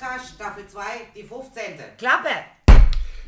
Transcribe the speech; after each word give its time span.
Podcast, 0.00 0.34
Staffel 0.34 0.66
2, 0.66 0.82
die 1.14 1.22
15. 1.22 1.62
Klappe! 1.98 2.30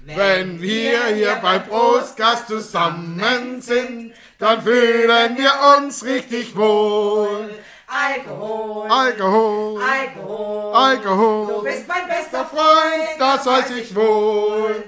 Wenn 0.07 0.59
wir 0.59 1.05
hier 1.09 1.35
bei 1.43 1.59
Brustgast 1.59 2.47
zusammen 2.49 3.61
sind, 3.61 4.15
dann 4.39 4.63
fühlen 4.63 5.37
wir 5.37 5.53
uns 5.77 6.03
richtig 6.03 6.57
wohl. 6.57 7.55
Alkohol! 7.87 8.91
Alkohol, 8.91 9.83
Alkohol! 9.83 10.75
Alkohol. 10.75 11.47
Du 11.47 11.63
bist 11.63 11.87
mein 11.87 12.09
bester 12.09 12.47
Freund, 12.47 13.19
das 13.19 13.45
weiß 13.45 13.71
ich 13.73 13.95
wohl. 13.95 14.83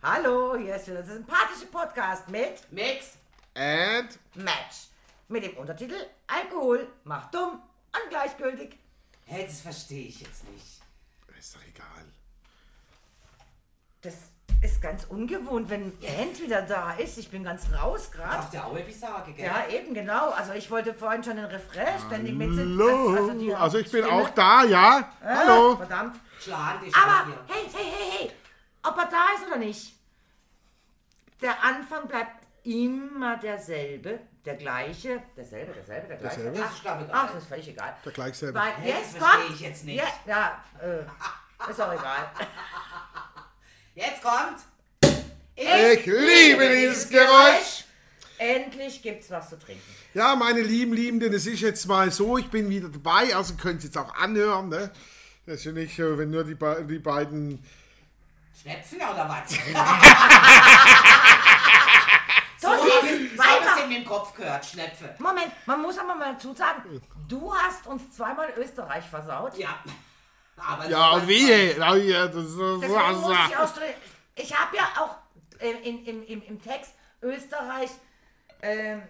Hallo, 0.00 0.56
hier 0.56 0.76
ist 0.76 0.86
wieder 0.86 1.02
der 1.02 1.14
sympathische 1.14 1.66
Podcast 1.66 2.28
mit 2.28 2.60
Mix. 2.70 3.18
And 3.54 4.16
Match. 4.34 4.86
Mit 5.26 5.42
dem 5.42 5.56
Untertitel 5.56 5.96
Alkohol 6.28 6.86
macht 7.02 7.34
dumm 7.34 7.60
und 7.92 8.08
gleichgültig. 8.08 8.78
Hey, 9.24 9.46
das 9.46 9.60
verstehe 9.60 10.06
ich 10.06 10.20
jetzt 10.20 10.48
nicht. 10.52 10.77
Ist 11.38 11.54
doch 11.54 11.60
egal. 11.68 12.04
Das 14.02 14.14
ist 14.60 14.80
ganz 14.82 15.04
ungewohnt, 15.04 15.70
wenn 15.70 15.92
Ant 16.18 16.40
wieder 16.40 16.62
da 16.62 16.92
ist. 16.92 17.16
Ich 17.18 17.30
bin 17.30 17.44
ganz 17.44 17.66
raus 17.72 18.10
gerade. 18.10 18.32
Darfst 18.36 18.54
du 18.54 18.58
auch 18.64 18.76
etwas 18.76 19.00
sagen, 19.00 19.34
gell? 19.34 19.46
Ja, 19.46 19.66
eben 19.68 19.94
genau. 19.94 20.30
Also 20.30 20.52
ich 20.52 20.70
wollte 20.70 20.94
vorhin 20.94 21.22
schon 21.22 21.36
den 21.36 21.44
Refrain 21.44 21.98
ständig 22.06 22.34
mitsingen. 22.34 22.78
Hallo. 22.78 23.30
die 23.34 23.54
Also 23.54 23.78
ich 23.78 23.90
bin 23.90 24.02
Stimme- 24.04 24.20
auch 24.22 24.30
da, 24.30 24.64
ja. 24.64 25.12
Ah, 25.22 25.34
Hallo. 25.36 25.76
Verdammt. 25.76 26.16
Schlagen 26.40 26.84
dich 26.84 26.94
Aber 26.94 27.26
hier. 27.26 27.44
hey, 27.48 27.64
hey, 27.72 27.84
hey, 27.84 28.10
hey, 28.18 28.32
ob 28.84 28.96
er 28.96 29.06
da 29.06 29.26
ist 29.36 29.46
oder 29.46 29.58
nicht, 29.58 29.94
der 31.40 31.62
Anfang 31.64 32.06
bleibt 32.08 32.44
immer 32.64 33.36
derselbe, 33.36 34.20
der 34.44 34.56
gleiche, 34.56 35.22
derselbe, 35.36 35.72
derselbe, 35.72 36.08
der 36.08 36.16
gleiche. 36.16 36.36
Derselbe? 36.36 36.60
Das 36.60 36.72
ist, 36.72 36.82
glaube 36.82 37.04
ich, 37.04 37.08
Ach, 37.12 37.32
das 37.32 37.42
ist 37.42 37.48
völlig 37.48 37.68
egal. 37.68 37.96
Der 38.04 38.12
gleich 38.12 38.36
selber. 38.36 38.60
Weil 38.60 38.72
Hey, 38.74 38.92
das 38.92 39.00
jetzt 39.00 39.16
verstehe 39.16 39.40
kommt, 39.40 39.54
ich 39.54 39.60
jetzt 39.60 39.84
nicht. 39.84 39.96
Ja, 39.96 40.04
ja 40.26 40.64
äh, 40.80 41.70
ist 41.70 41.80
auch 41.80 41.92
egal. 41.92 42.30
Jetzt 43.94 44.22
kommt. 44.22 44.58
Ich 45.56 46.06
liebe 46.06 46.68
dieses 46.68 47.08
Geräusch. 47.08 47.84
Endlich 48.38 49.02
gibt's 49.02 49.28
was 49.28 49.50
zu 49.50 49.58
trinken. 49.58 49.82
Ja, 50.14 50.36
meine 50.36 50.60
lieben 50.60 50.92
Liebenden, 50.92 51.32
es 51.32 51.46
ist 51.46 51.60
jetzt 51.60 51.84
mal 51.88 52.12
so, 52.12 52.38
ich 52.38 52.48
bin 52.48 52.70
wieder 52.70 52.88
dabei, 52.88 53.34
also 53.34 53.54
könnt 53.54 53.82
ihr 53.82 53.86
jetzt 53.86 53.98
auch 53.98 54.14
anhören, 54.14 54.68
ne? 54.68 54.92
Das 55.46 55.56
ist 55.56 55.64
ja 55.64 55.72
nicht, 55.72 55.98
wenn 55.98 56.30
nur 56.30 56.44
die, 56.44 56.56
die 56.86 57.00
beiden 57.00 57.60
Schnäpfen 58.62 58.98
oder 58.98 59.28
was? 59.28 59.50
So, 62.76 62.84
so 62.84 62.96
habe 62.96 63.06
ich 63.06 63.36
so 63.36 63.42
hab 63.42 63.84
in 63.84 63.90
meinem 63.90 64.04
Kopf 64.04 64.34
gehört, 64.34 64.64
Schnäpfe. 64.64 65.14
Moment, 65.18 65.52
man 65.66 65.82
muss 65.82 65.98
aber 65.98 66.14
mal 66.14 66.34
dazu 66.34 66.54
sagen, 66.54 67.00
du 67.28 67.54
hast 67.54 67.86
uns 67.86 68.10
zweimal 68.12 68.52
Österreich 68.56 69.04
versaut. 69.04 69.56
Ja. 69.56 69.78
Aber 70.56 70.88
Ja, 70.88 71.10
und 71.12 71.28
wie? 71.28 71.50
Ja, 71.50 71.94
ja, 71.94 72.26
das 72.26 72.44
ist 72.44 72.58
Deswegen 72.58 73.20
muss 73.20 73.36
ich 73.48 73.56
auch 73.56 73.70
Ich 74.34 74.58
habe 74.58 74.76
ja 74.76 74.88
auch 74.98 75.16
äh, 75.60 75.70
in, 75.88 76.04
im, 76.04 76.26
im, 76.26 76.42
im 76.42 76.62
Text 76.62 76.92
Österreich 77.22 77.90
ähm, 78.62 79.02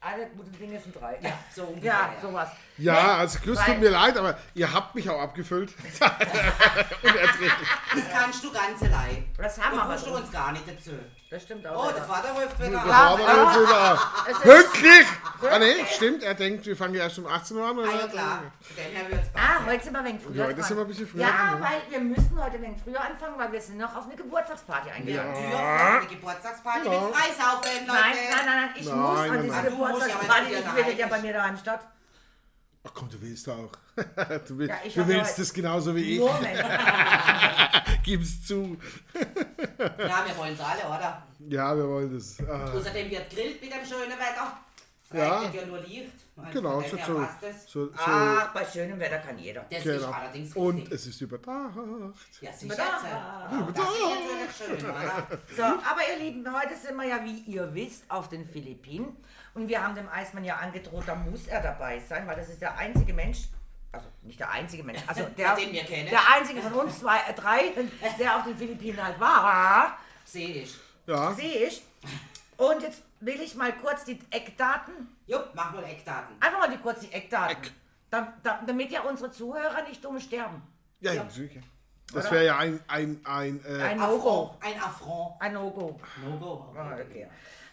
alle 0.00 0.26
guten 0.28 0.52
Dinge 0.58 0.80
sind 0.80 0.98
drei. 0.98 1.18
Ja, 1.20 1.32
so 1.54 1.64
ungefähr. 1.64 1.92
Ja, 1.92 2.12
ja. 2.14 2.20
sowas. 2.20 2.48
Ja, 2.78 3.16
also 3.18 3.38
Chris, 3.40 3.58
tut 3.64 3.78
mir 3.78 3.90
leid, 3.90 4.16
aber 4.16 4.38
ihr 4.54 4.72
habt 4.72 4.94
mich 4.94 5.08
auch 5.10 5.20
abgefüllt. 5.20 5.74
Unerträglich. 7.02 7.68
Das 7.94 8.04
kannst 8.10 8.42
du 8.42 8.50
ganz 8.50 8.82
allein. 8.82 9.30
Das 9.36 9.60
haben 9.60 9.76
wir 9.76 9.82
aber 9.82 9.96
du 9.96 10.06
schon. 10.06 10.14
uns 10.14 10.32
gar 10.32 10.52
nicht 10.52 10.66
dazu. 10.66 10.92
Das 11.30 11.44
stimmt 11.44 11.64
auch. 11.64 11.86
Oh, 11.86 11.90
der 11.90 11.98
ja. 11.98 12.02
Vater 12.02 12.32
ruft 12.32 12.58
wieder 12.58 12.70
Ja, 12.72 12.80
an. 12.82 13.20
aber 13.20 13.20
jetzt 13.20 13.60
wieder. 13.60 13.98
Es 14.26 14.32
ist- 14.32 14.42
Pünktlich! 14.42 15.06
Ah, 15.48 15.58
nee, 15.60 15.86
stimmt, 15.94 16.22
er 16.24 16.34
denkt, 16.34 16.66
wir 16.66 16.76
fangen 16.76 16.94
ja 16.94 17.04
erst 17.04 17.18
um 17.20 17.26
18 17.26 17.56
Uhr 17.56 17.64
an. 17.68 17.78
Ah, 17.78 17.82
Oder? 17.82 18.00
ja, 18.00 18.06
klar. 18.08 18.42
Von 18.60 18.76
dem 18.76 18.92
her 18.96 19.10
wird's 19.10 19.28
Ah, 19.34 19.64
heute 19.64 19.84
sind 19.84 19.92
wir 19.92 19.98
ein 20.00 20.04
wenig 20.06 20.22
früher 20.22 20.34
Ja, 20.34 20.44
heute 20.46 20.54
dran. 20.56 20.64
sind 20.64 20.76
wir 20.76 20.82
ein 20.84 20.88
bisschen 20.88 21.06
früher 21.08 21.20
Ja, 21.22 21.28
dran, 21.30 21.62
ja. 21.62 21.68
weil 21.70 21.80
wir 21.88 22.00
müssen 22.00 22.44
heute 22.44 22.56
ein 22.56 22.62
wenig 22.62 22.80
früher 22.82 23.00
anfangen, 23.00 23.38
weil 23.38 23.52
wir 23.52 23.60
sind 23.62 23.78
noch 23.78 23.94
auf 23.94 24.04
eine 24.06 24.16
Geburtstagsparty 24.16 24.90
eingeladen. 24.90 25.34
Tür 25.34 25.50
für 25.50 25.56
eine 25.98 26.06
Geburtstagsparty 26.06 26.84
Ja. 26.86 26.90
mit 27.00 27.14
Freisaufen, 27.14 27.86
Leute. 27.86 27.86
Nein, 27.86 28.12
nein, 28.12 28.46
nein, 28.46 28.46
nein, 28.46 28.70
ich 28.74 28.86
Nein, 28.86 28.98
muss 28.98 29.18
nein, 29.18 29.30
an 29.30 29.42
diese 29.42 29.54
nein. 29.54 29.64
Du 29.64 29.70
musst, 29.70 29.80
ja, 29.80 29.96
Geburtstagsparty, 29.96 30.46
die 30.50 30.76
findet 30.80 30.98
ja 30.98 31.06
bei 31.06 31.18
mir 31.20 31.32
daheim 31.32 31.56
statt. 31.56 31.80
Ach 32.82 32.90
komm, 32.94 33.08
du 33.10 33.20
willst 33.20 33.48
auch. 33.48 33.70
Du, 34.48 34.56
will, 34.56 34.68
Ja, 34.68 34.76
du 34.94 35.06
willst 35.06 35.38
es 35.38 35.52
genauso 35.52 35.94
wie 35.94 36.16
ich. 36.18 36.20
Gib's 38.02 38.46
zu. 38.46 38.78
Ja, 39.78 40.24
wir 40.26 40.36
wollen 40.38 40.54
es 40.54 40.60
alle, 40.60 40.86
oder? 40.86 41.26
Ja, 41.48 41.76
wir 41.76 41.86
wollen 41.86 42.14
das. 42.14 42.38
Ah, 42.48 42.72
Außerdem 42.72 43.10
wird 43.10 43.28
grillt 43.30 43.60
mit 43.60 43.70
dem 43.72 43.84
schönen 43.84 44.12
Wetter. 44.18 44.58
Ja. 45.12 45.42
Ja 45.42 45.66
nur 45.66 45.80
Licht. 45.80 46.12
Also 46.36 46.52
genau, 46.52 46.80
so, 46.80 46.96
so, 46.96 47.20
es. 47.46 47.66
so, 47.66 47.86
so 47.86 47.90
Ach, 47.96 48.54
bei 48.54 48.64
schönem 48.64 48.98
Wetter 48.98 49.18
kann 49.18 49.36
jeder. 49.38 49.66
Das 49.68 49.84
ist 49.84 49.84
genau. 49.84 50.12
allerdings 50.12 50.56
Und 50.56 50.76
richtig. 50.76 50.92
es 50.94 51.06
ist 51.06 51.20
überdacht. 51.20 51.74
Ja, 52.40 52.52
sie 52.52 52.66
Überdacht. 52.66 53.00
schätze. 53.00 53.08
Ja, 53.14 53.68
das 53.74 53.84
ist 53.84 54.66
natürlich 54.66 54.80
schön, 54.80 54.90
oder? 54.90 55.26
So, 55.56 55.62
aber 55.62 56.00
ihr 56.12 56.24
Lieben, 56.24 56.46
heute 56.50 56.76
sind 56.76 56.96
wir 56.96 57.04
ja, 57.04 57.22
wie 57.24 57.40
ihr 57.40 57.74
wisst, 57.74 58.04
auf 58.08 58.28
den 58.28 58.46
Philippinen. 58.46 59.16
Und 59.54 59.68
wir 59.68 59.82
haben 59.82 59.94
dem 59.94 60.08
Eismann 60.08 60.44
ja 60.44 60.56
angedroht, 60.56 61.04
da 61.06 61.14
muss 61.14 61.46
er 61.46 61.60
dabei 61.60 61.98
sein, 61.98 62.26
weil 62.26 62.36
das 62.36 62.48
ist 62.48 62.60
der 62.62 62.76
einzige 62.78 63.12
Mensch, 63.12 63.48
also 63.92 64.06
nicht 64.22 64.38
der 64.38 64.50
einzige 64.50 64.82
Mensch, 64.84 65.00
also 65.06 65.24
der, 65.36 65.56
Den 65.56 65.72
wir 65.72 65.82
kennen. 65.84 66.08
der 66.08 66.20
einzige 66.32 66.62
von 66.62 66.72
uns 66.74 67.00
zwei, 67.00 67.18
äh, 67.28 67.34
drei, 67.34 67.72
der 68.18 68.36
auf 68.36 68.44
den 68.44 68.56
Philippinen 68.56 69.02
halt 69.04 69.18
war, 69.20 69.98
Sehe 70.24 70.62
ich. 70.62 70.76
Ja, 71.06 71.32
sehe 71.32 71.66
ich. 71.66 71.82
Und 72.56 72.82
jetzt 72.82 73.02
will 73.20 73.40
ich 73.40 73.54
mal 73.56 73.72
kurz 73.72 74.04
die 74.04 74.18
Eckdaten, 74.30 75.16
Jupp, 75.26 75.50
mach 75.54 75.72
mal 75.72 75.82
Eckdaten. 75.84 76.36
einfach 76.38 76.58
mal 76.60 76.70
die, 76.70 76.76
kurz 76.78 77.00
die 77.00 77.12
Eckdaten, 77.12 77.56
Eck. 77.56 77.72
da, 78.10 78.32
da, 78.44 78.60
damit 78.64 78.92
ja 78.92 79.00
unsere 79.02 79.30
Zuhörer 79.32 79.82
nicht 79.88 80.04
dumm 80.04 80.20
sterben. 80.20 80.62
ja, 81.00 81.12
ja, 81.14 81.28
sicher. 81.28 81.60
Das 82.12 82.28
wäre 82.32 82.44
ja 82.44 82.58
ein, 82.58 82.80
ein, 82.88 83.20
ein, 83.24 83.64
äh, 83.64 83.82
Ein 83.82 84.00
Affront. 84.00 84.24
No-Go. 84.24 84.56
Ein 84.60 84.80
Affront. 84.82 85.34
Ein 85.40 85.52
No-Go. 85.52 86.00
No-Go. 86.24 86.74
Ah, 86.76 86.94
okay. 86.94 87.28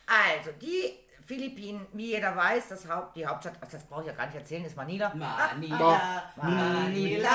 Also, 0.06 0.52
die 0.62 0.94
Philippinen, 1.28 1.86
wie 1.92 2.12
jeder 2.12 2.34
weiß, 2.34 2.70
das 2.70 2.90
Haupt, 2.90 3.18
die 3.18 3.28
Hauptstadt, 3.28 3.56
also 3.60 3.76
das 3.76 3.86
brauche 3.86 4.02
ich 4.02 4.08
ja 4.08 4.14
gar 4.14 4.28
nicht 4.28 4.38
erzählen, 4.38 4.64
ist 4.64 4.78
Manila. 4.78 5.14
Manila, 5.14 6.24
Manila. 6.38 7.30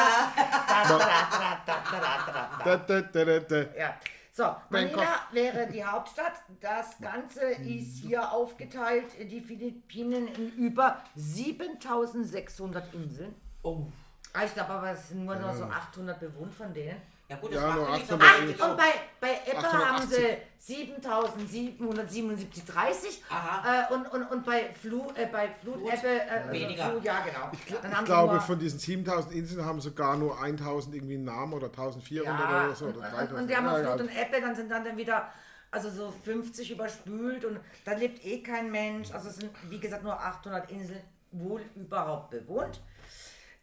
Ja. 3.77 3.95
So, 4.33 4.57
Manila 4.71 5.27
wäre 5.33 5.67
die 5.67 5.85
Hauptstadt. 5.85 6.33
Das 6.59 6.99
Ganze 7.01 7.43
ist 7.43 7.99
hier 7.99 8.33
aufgeteilt, 8.33 9.13
die 9.31 9.43
Philippinen, 9.43 10.27
in 10.29 10.53
über 10.57 11.03
7600 11.15 12.95
Inseln. 12.95 13.35
Oh. 13.63 13.89
Ah, 14.33 14.45
ich 14.47 14.55
glaube 14.55 14.71
aber, 14.71 14.93
es 14.93 15.11
sind 15.11 15.27
nur 15.27 15.37
noch 15.37 15.53
so 15.53 15.65
800 15.65 16.19
bewohnt 16.19 16.55
von 16.55 16.73
denen. 16.73 16.97
Ja 17.33 17.39
gut, 17.39 17.53
Ja, 17.53 17.67
das 17.67 17.75
nur 17.77 17.89
macht 17.89 18.01
ja 18.01 18.05
nichts. 18.05 18.13
800 18.13 18.29
aber 18.29 18.39
Inseln. 18.51 18.71
Und 18.71 18.77
bei, 18.77 18.93
bei 19.21 19.41
Ebbe 19.47 19.59
880. 19.59 19.89
haben 19.89 20.07
sie 20.09 20.37
7777,30 20.75 23.21
Aha. 23.31 23.89
äh, 23.91 23.95
und, 23.95 24.07
und, 24.13 24.23
und 24.31 24.45
bei, 24.45 24.71
Flu, 24.75 25.11
äh, 25.15 25.27
bei 25.27 25.49
Flut-Ebbe 25.49 26.09
äh, 26.09 26.53
Weniger. 26.53 26.91
Flu, 26.91 26.99
ja, 27.03 27.21
genau. 27.21 27.51
Dann 27.81 27.93
haben 27.97 28.01
Ich 28.01 28.05
glaube, 28.07 28.41
von 28.41 28.59
diesen 28.59 28.79
7000 28.79 29.35
Inseln 29.35 29.65
haben 29.65 29.81
sogar 29.81 30.17
nur 30.17 30.39
1000 30.43 30.95
irgendwie 30.95 31.15
einen 31.15 31.25
Namen 31.25 31.55
oder 31.55 31.69
1400 31.69 32.27
ja, 32.27 32.35
oder 32.67 32.75
so. 32.75 32.85
und, 32.87 32.97
Oder 32.99 33.07
und, 33.07 33.13
3000. 33.15 33.41
und 33.41 33.49
die 33.49 33.57
haben 33.57 33.65
Ja, 33.67 33.79
ja. 33.79 33.97
Flut 33.97 34.01
und 34.03 34.11
Ebbe, 34.17 34.41
dann 34.43 34.55
sind 34.55 34.71
dann, 34.71 34.85
dann 34.85 34.97
wieder 34.99 35.33
also 35.71 35.89
so 35.89 36.13
50 36.25 36.71
überspült 36.71 37.47
und 37.47 37.59
da 37.87 37.93
lebt 37.95 38.23
eh 38.27 38.43
kein 38.43 38.71
Mensch. 38.71 39.11
Also 39.11 39.31
es 39.31 39.37
sind, 39.37 39.51
wie 39.71 39.81
gesagt, 39.81 40.03
nur 40.05 40.21
800 40.21 40.71
Inseln 40.71 41.01
wohl 41.31 41.63
überhaupt 41.75 42.29
bewohnt. 42.31 42.83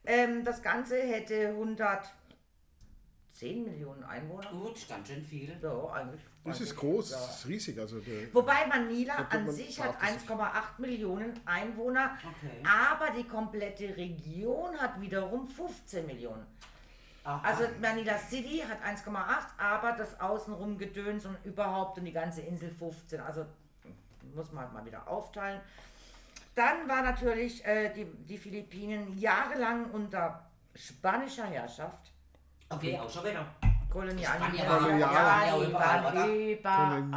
Ähm, 0.06 0.44
das 0.44 0.64
Ganze 0.64 0.96
hätte 0.96 1.54
110 3.42 3.64
Millionen 3.64 4.04
Einwohner. 4.04 4.50
Gut, 4.52 4.78
stand 4.78 5.08
schon 5.08 5.24
viel. 5.24 5.58
Ja, 5.62 5.92
eigentlich. 5.94 6.22
Das 6.44 6.60
ist 6.62 6.72
eigentlich, 6.72 6.80
groß, 6.80 7.12
ja. 7.12 7.18
das 7.18 7.40
ist 7.40 7.48
riesig. 7.48 7.80
Also 7.80 8.00
der, 8.00 8.34
Wobei 8.34 8.66
Manila 8.68 9.16
an 9.16 9.46
man- 9.46 9.56
sich 9.56 9.80
hat 9.80 9.98
braucht 10.00 10.04
es 10.04 10.22
sich. 10.22 10.30
1,8 10.30 10.80
Millionen 10.80 11.40
Einwohner, 11.46 12.18
Okay. 12.24 12.64
aber 12.68 13.12
die 13.12 13.24
komplette 13.28 13.96
Region 13.96 14.78
hat 14.78 15.00
wiederum 15.02 15.48
15 15.48 16.06
Millionen. 16.06 16.46
Aha. 17.24 17.42
Also 17.48 17.64
Manila 17.82 18.18
City 18.18 18.64
hat 18.68 18.82
1,8, 18.82 19.48
aber 19.58 19.92
das 19.94 20.20
Außenrum 20.20 20.78
Gedöns 20.78 21.26
und 21.26 21.38
überhaupt 21.44 21.98
und 21.98 22.06
die 22.06 22.12
ganze 22.14 22.42
Insel 22.42 22.72
15. 22.72 23.20
Also 23.20 23.46
muss 24.34 24.52
man 24.52 24.66
halt 24.66 24.74
mal 24.74 24.86
wieder 24.86 25.08
aufteilen. 25.08 25.62
Dann 26.56 26.88
war 26.90 27.02
natürlich 27.04 27.64
äh, 27.66 27.94
die, 27.94 28.06
die 28.06 28.38
Philippinen 28.38 29.18
jahrelang 29.18 29.92
unter 29.92 30.50
spanischer 30.76 31.46
Herrschaft. 31.46 32.12
Okay, 32.70 33.00
auch 33.00 33.10
schon 33.10 33.24
wieder. 33.26 33.46
Kolonial. 33.92 34.38
Spanier 34.38 34.64
überall? 35.68 36.02
Kolonial. 36.04 36.62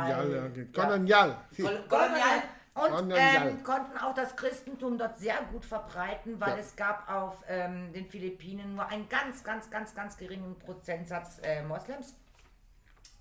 ja. 0.09 0.83
Kolonial. 0.83 1.37
Kol 1.57 1.85
Kolonial. 1.89 2.43
Und 2.75 3.13
ähm, 3.15 3.63
konnten 3.63 3.99
auch 3.99 4.15
das 4.15 4.35
Christentum 4.35 4.97
dort 4.97 5.19
sehr 5.19 5.37
gut 5.53 5.63
verbreiten, 5.63 6.41
weil 6.41 6.53
Ja. 6.53 6.57
es 6.57 6.75
gab 6.75 7.07
auf 7.11 7.37
ähm, 7.47 7.93
den 7.93 8.07
Philippinen 8.09 8.75
nur 8.75 8.87
einen 8.87 9.07
ganz, 9.11 9.45
ganz, 9.45 9.69
ganz, 9.71 9.95
ganz 9.95 10.17
geringen 10.17 10.59
Prozentsatz 10.59 11.39
äh, 11.43 11.63
Moslems. 11.65 12.15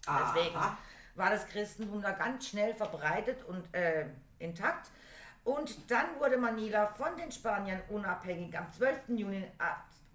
Deswegen 0.08 0.56
Aha. 0.56 0.78
war 1.16 1.30
das 1.32 1.46
Christentum 1.48 2.02
da 2.02 2.12
ganz 2.12 2.48
schnell 2.48 2.74
verbreitet 2.74 3.44
und 3.44 3.74
äh, 3.76 4.06
intakt. 4.40 4.90
Und 5.44 5.92
dann 5.92 6.06
wurde 6.20 6.38
Manila 6.38 6.88
von 6.88 7.18
den 7.18 7.32
Spaniern 7.32 7.82
unabhängig 7.90 8.58
am 8.58 8.72
12. 8.72 9.02
Juni 9.10 9.46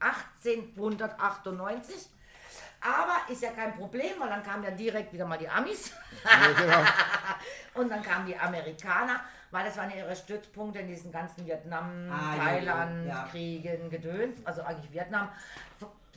1898. 0.01 2.11
Aber 2.81 3.33
ist 3.33 3.43
ja 3.43 3.51
kein 3.51 3.75
Problem, 3.75 4.13
weil 4.19 4.29
dann 4.29 4.43
kamen 4.43 4.63
ja 4.63 4.71
direkt 4.71 5.13
wieder 5.13 5.27
mal 5.27 5.39
die 5.39 5.49
Amis. 5.49 5.93
Ja, 6.25 6.53
genau. 6.53 6.85
Und 7.75 7.91
dann 7.91 8.03
kamen 8.03 8.27
die 8.27 8.37
Amerikaner, 8.37 9.21
weil 9.51 9.65
das 9.65 9.77
waren 9.77 9.91
ja 9.91 9.97
ihre 9.97 10.15
Stützpunkte 10.15 10.81
in 10.81 10.87
diesen 10.87 11.11
ganzen 11.11 11.47
Vietnam, 11.47 12.11
Ah, 12.11 12.37
ja, 12.37 12.45
Thailand, 12.45 13.09
ja. 13.09 13.27
Kriegen, 13.31 13.91
Gedöns, 13.91 14.45
also 14.45 14.63
eigentlich 14.63 14.93
Vietnam. 14.93 15.31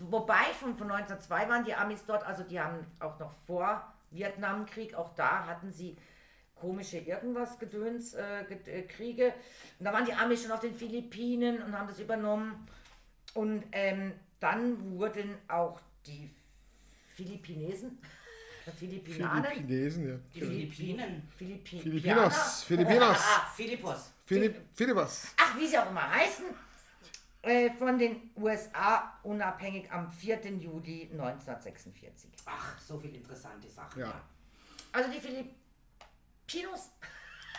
Wobei 0.02 0.44
von, 0.60 0.78
von 0.78 0.92
1902 0.92 1.50
waren 1.50 1.66
die 1.66 1.74
Amis 1.74 2.06
dort, 2.06 2.26
also 2.26 2.44
die 2.44 2.60
haben 2.60 2.86
auch 3.00 3.18
noch 3.20 3.32
vor 3.48 3.82
Vietnamkrieg, 4.12 4.96
auch 4.96 5.14
da 5.16 5.46
hatten 5.46 5.72
sie 5.72 5.98
komische 6.56 6.98
irgendwas 6.98 7.58
Gedöns, 7.58 8.14
äh, 8.14 8.42
äh, 8.42 8.84
Kriege. 8.84 9.34
Und 9.80 9.86
da 9.86 9.94
waren 9.94 10.06
die 10.06 10.14
Amis 10.14 10.44
schon 10.44 10.52
auf 10.52 10.60
den 10.60 10.76
Philippinen 10.76 11.64
und 11.64 11.78
haben 11.78 11.88
das 11.88 12.00
übernommen. 12.00 12.68
Und 13.34 13.64
ähm, 13.72 14.14
dann 14.40 14.98
wurden 14.98 15.38
auch 15.48 15.80
die 16.06 16.30
Philippinesen, 17.16 18.00
Philippinanen, 18.78 19.46
Philippinesen, 19.46 20.10
ja. 20.10 20.16
Die 20.34 20.40
Philippinen. 20.42 21.28
Philippi 21.38 21.80
Philippinos, 21.80 22.64
Philippinos, 22.64 23.18
Ah, 23.20 23.52
Philippos. 23.56 24.12
Philipp, 24.26 24.62
Philippos. 24.74 25.28
ach, 25.38 25.58
wie 25.58 25.68
sie 25.68 25.78
auch 25.78 25.90
immer 25.90 26.08
heißen, 26.10 26.46
äh, 27.42 27.72
von 27.72 27.98
den 27.98 28.30
USA 28.36 29.18
unabhängig 29.24 29.92
am 29.92 30.10
4. 30.12 30.40
Juli 30.60 31.10
1946. 31.12 32.30
Ach, 32.46 32.80
so 32.80 32.98
viele 33.00 33.18
interessante 33.18 33.68
Sachen. 33.70 34.00
Ja. 34.02 34.22
Also 34.92 35.10
die 35.12 35.20
Filipinos 35.20 36.92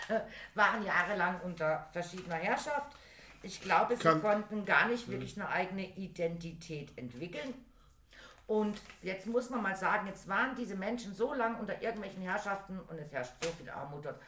waren 0.54 0.84
jahrelang 0.84 1.40
unter 1.42 1.88
verschiedener 1.92 2.36
Herrschaft. 2.36 2.96
Ich 3.42 3.60
glaube, 3.62 3.96
sie 3.96 4.02
Kann- 4.02 4.20
konnten 4.20 4.64
gar 4.64 4.86
nicht 4.86 5.08
wirklich 5.08 5.36
eine 5.36 5.48
eigene 5.48 5.86
Identität 5.96 6.96
entwickeln. 6.96 7.54
Und 8.46 8.80
jetzt 9.02 9.26
muss 9.26 9.48
man 9.48 9.62
mal 9.62 9.76
sagen, 9.76 10.08
jetzt 10.08 10.28
waren 10.28 10.54
diese 10.56 10.74
Menschen 10.74 11.14
so 11.14 11.32
lange 11.34 11.56
unter 11.58 11.80
irgendwelchen 11.80 12.22
Herrschaften 12.22 12.80
und 12.88 12.98
es 12.98 13.12
herrscht 13.12 13.32
so 13.42 13.48
viel 13.50 13.70
Armut 13.70 14.04
dort. 14.04 14.20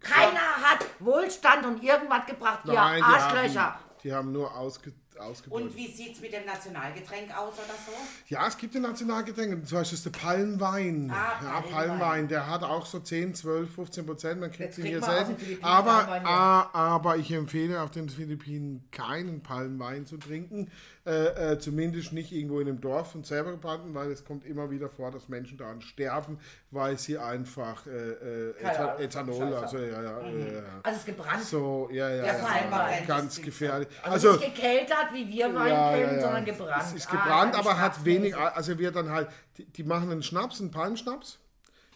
Keiner 0.00 0.40
hat 0.62 0.84
Wohlstand 0.98 1.64
und 1.64 1.82
irgendwas 1.82 2.26
gebracht, 2.26 2.60
ihr 2.66 2.72
Nein, 2.74 2.96
die 2.98 3.02
Arschlöcher. 3.02 3.62
haben, 3.74 3.84
die 4.02 4.12
haben 4.12 4.32
nur 4.32 4.54
ausge, 4.54 4.92
ausgebeutet. 5.20 5.68
Und 5.68 5.76
wie 5.76 5.88
sieht 5.88 6.14
es 6.14 6.20
mit 6.20 6.32
dem 6.32 6.44
Nationalgetränk 6.44 7.36
aus 7.36 7.54
oder 7.54 7.74
so? 7.86 7.92
Ja, 8.28 8.46
es 8.46 8.56
gibt 8.56 8.74
ein 8.76 8.82
Nationalgetränk, 8.82 9.66
zum 9.66 9.78
Beispiel 9.78 9.96
ist 9.96 10.04
der 10.04 10.10
Palmwein. 10.10 11.10
Ah, 11.10 11.40
ja, 11.42 11.60
Palmwein. 11.60 11.98
Palmwein, 11.98 12.28
der 12.28 12.46
hat 12.46 12.62
auch 12.62 12.86
so 12.86 13.00
10, 13.00 13.34
12, 13.34 13.74
15 13.74 14.06
Prozent, 14.06 14.40
man 14.40 14.50
kriegt 14.50 14.76
ihn 14.78 14.84
kriegt 14.84 14.96
hier 14.96 15.02
selten. 15.02 15.36
Aber, 15.62 16.08
ah, 16.24 16.70
aber 16.72 17.16
ich 17.16 17.30
empfehle 17.32 17.82
auf 17.82 17.90
den 17.90 18.08
Philippinen 18.08 18.88
keinen 18.90 19.42
Palmwein 19.42 20.06
zu 20.06 20.16
trinken, 20.16 20.70
äh, 21.08 21.52
äh, 21.52 21.58
zumindest 21.58 22.12
nicht 22.12 22.32
irgendwo 22.32 22.60
in 22.60 22.68
einem 22.68 22.80
Dorf 22.80 23.14
und 23.14 23.26
selber 23.26 23.52
gebrannten, 23.52 23.94
weil 23.94 24.10
es 24.12 24.24
kommt 24.24 24.44
immer 24.44 24.70
wieder 24.70 24.88
vor, 24.90 25.10
dass 25.10 25.28
Menschen 25.28 25.56
daran 25.56 25.80
sterben, 25.80 26.38
weil 26.70 26.98
sie 26.98 27.16
einfach 27.16 27.86
äh, 27.86 27.90
äh, 27.90 28.52
Keine 28.52 28.72
Etha- 28.74 28.78
Ahnung, 28.88 29.00
Ethanol, 29.00 29.54
also 29.54 29.78
ja, 29.78 29.84
ja, 29.86 30.02
ja, 30.02 30.20
ja. 30.20 30.62
Also 30.82 30.90
es 30.90 30.96
ist 30.98 31.06
gebrannt. 31.06 31.42
So, 31.42 31.88
ja, 31.90 32.10
ja, 32.10 32.24
Ja, 32.26 33.00
ganz 33.06 33.40
gefährlich. 33.40 33.88
Also, 34.02 34.28
Also, 34.30 34.40
nicht 34.40 34.54
gekeltert, 34.54 35.08
wie 35.14 35.26
wir 35.28 35.54
Wein 35.54 35.94
kennen, 36.06 36.20
sondern 36.20 36.44
gebrannt. 36.44 36.82
Es 36.86 36.92
ist 36.92 37.08
Ah, 37.08 37.12
gebrannt, 37.12 37.54
eine 37.54 37.58
aber 37.58 37.78
hat 37.80 38.04
wenig, 38.04 38.36
also 38.36 38.78
wir 38.78 38.92
dann 38.92 39.10
halt, 39.10 39.28
die, 39.56 39.64
die 39.64 39.84
machen 39.84 40.10
einen 40.10 40.22
Schnaps, 40.22 40.60
einen 40.60 40.70
Palmschnaps, 40.70 41.38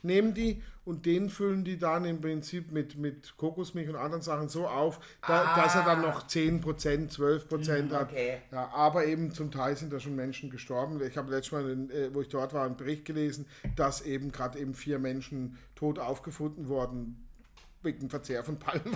nehmen 0.03 0.33
die 0.35 0.63
und 0.85 1.07
den 1.07 1.31
füllen 1.31 1.65
die 1.65 1.79
dann 1.79 2.05
im 2.05 2.21
Prinzip 2.21 2.73
mit, 2.73 2.97
mit 2.97 3.37
Kokosmilch 3.37 3.89
und 3.89 3.97
anderen 3.97 4.23
Sachen 4.23 4.49
so 4.49 4.67
auf, 4.67 4.99
da, 5.27 5.55
dass 5.57 5.77
er 5.77 5.85
dann 5.85 6.03
noch 6.03 6.27
10%, 6.27 6.63
12% 7.11 7.91
hat. 7.93 8.11
okay. 8.11 8.39
Ja, 8.51 8.69
aber 8.75 9.07
eben 9.07 9.33
zum 9.33 9.51
Teil 9.51 9.77
sind 9.77 9.93
da 9.93 10.01
schon 10.01 10.17
Menschen 10.17 10.51
gestorben. 10.51 11.01
Ich 11.05 11.17
habe 11.17 11.31
letztes 11.31 11.53
Mal, 11.53 11.71
in, 11.71 11.91
äh, 11.91 12.13
wo 12.13 12.21
ich 12.21 12.29
dort 12.29 12.53
war, 12.53 12.67
einen 12.67 12.77
Bericht 12.77 13.05
gelesen, 13.05 13.47
dass 13.77 14.01
eben 14.01 14.33
gerade 14.33 14.59
eben 14.59 14.75
vier 14.75 14.99
Menschen 14.99 15.57
tot 15.77 15.99
aufgefunden 15.99 16.69
wurden 16.69 17.29
wegen 17.83 18.11
Verzehr 18.11 18.45
von 18.45 18.59
Palmwein. 18.59 18.95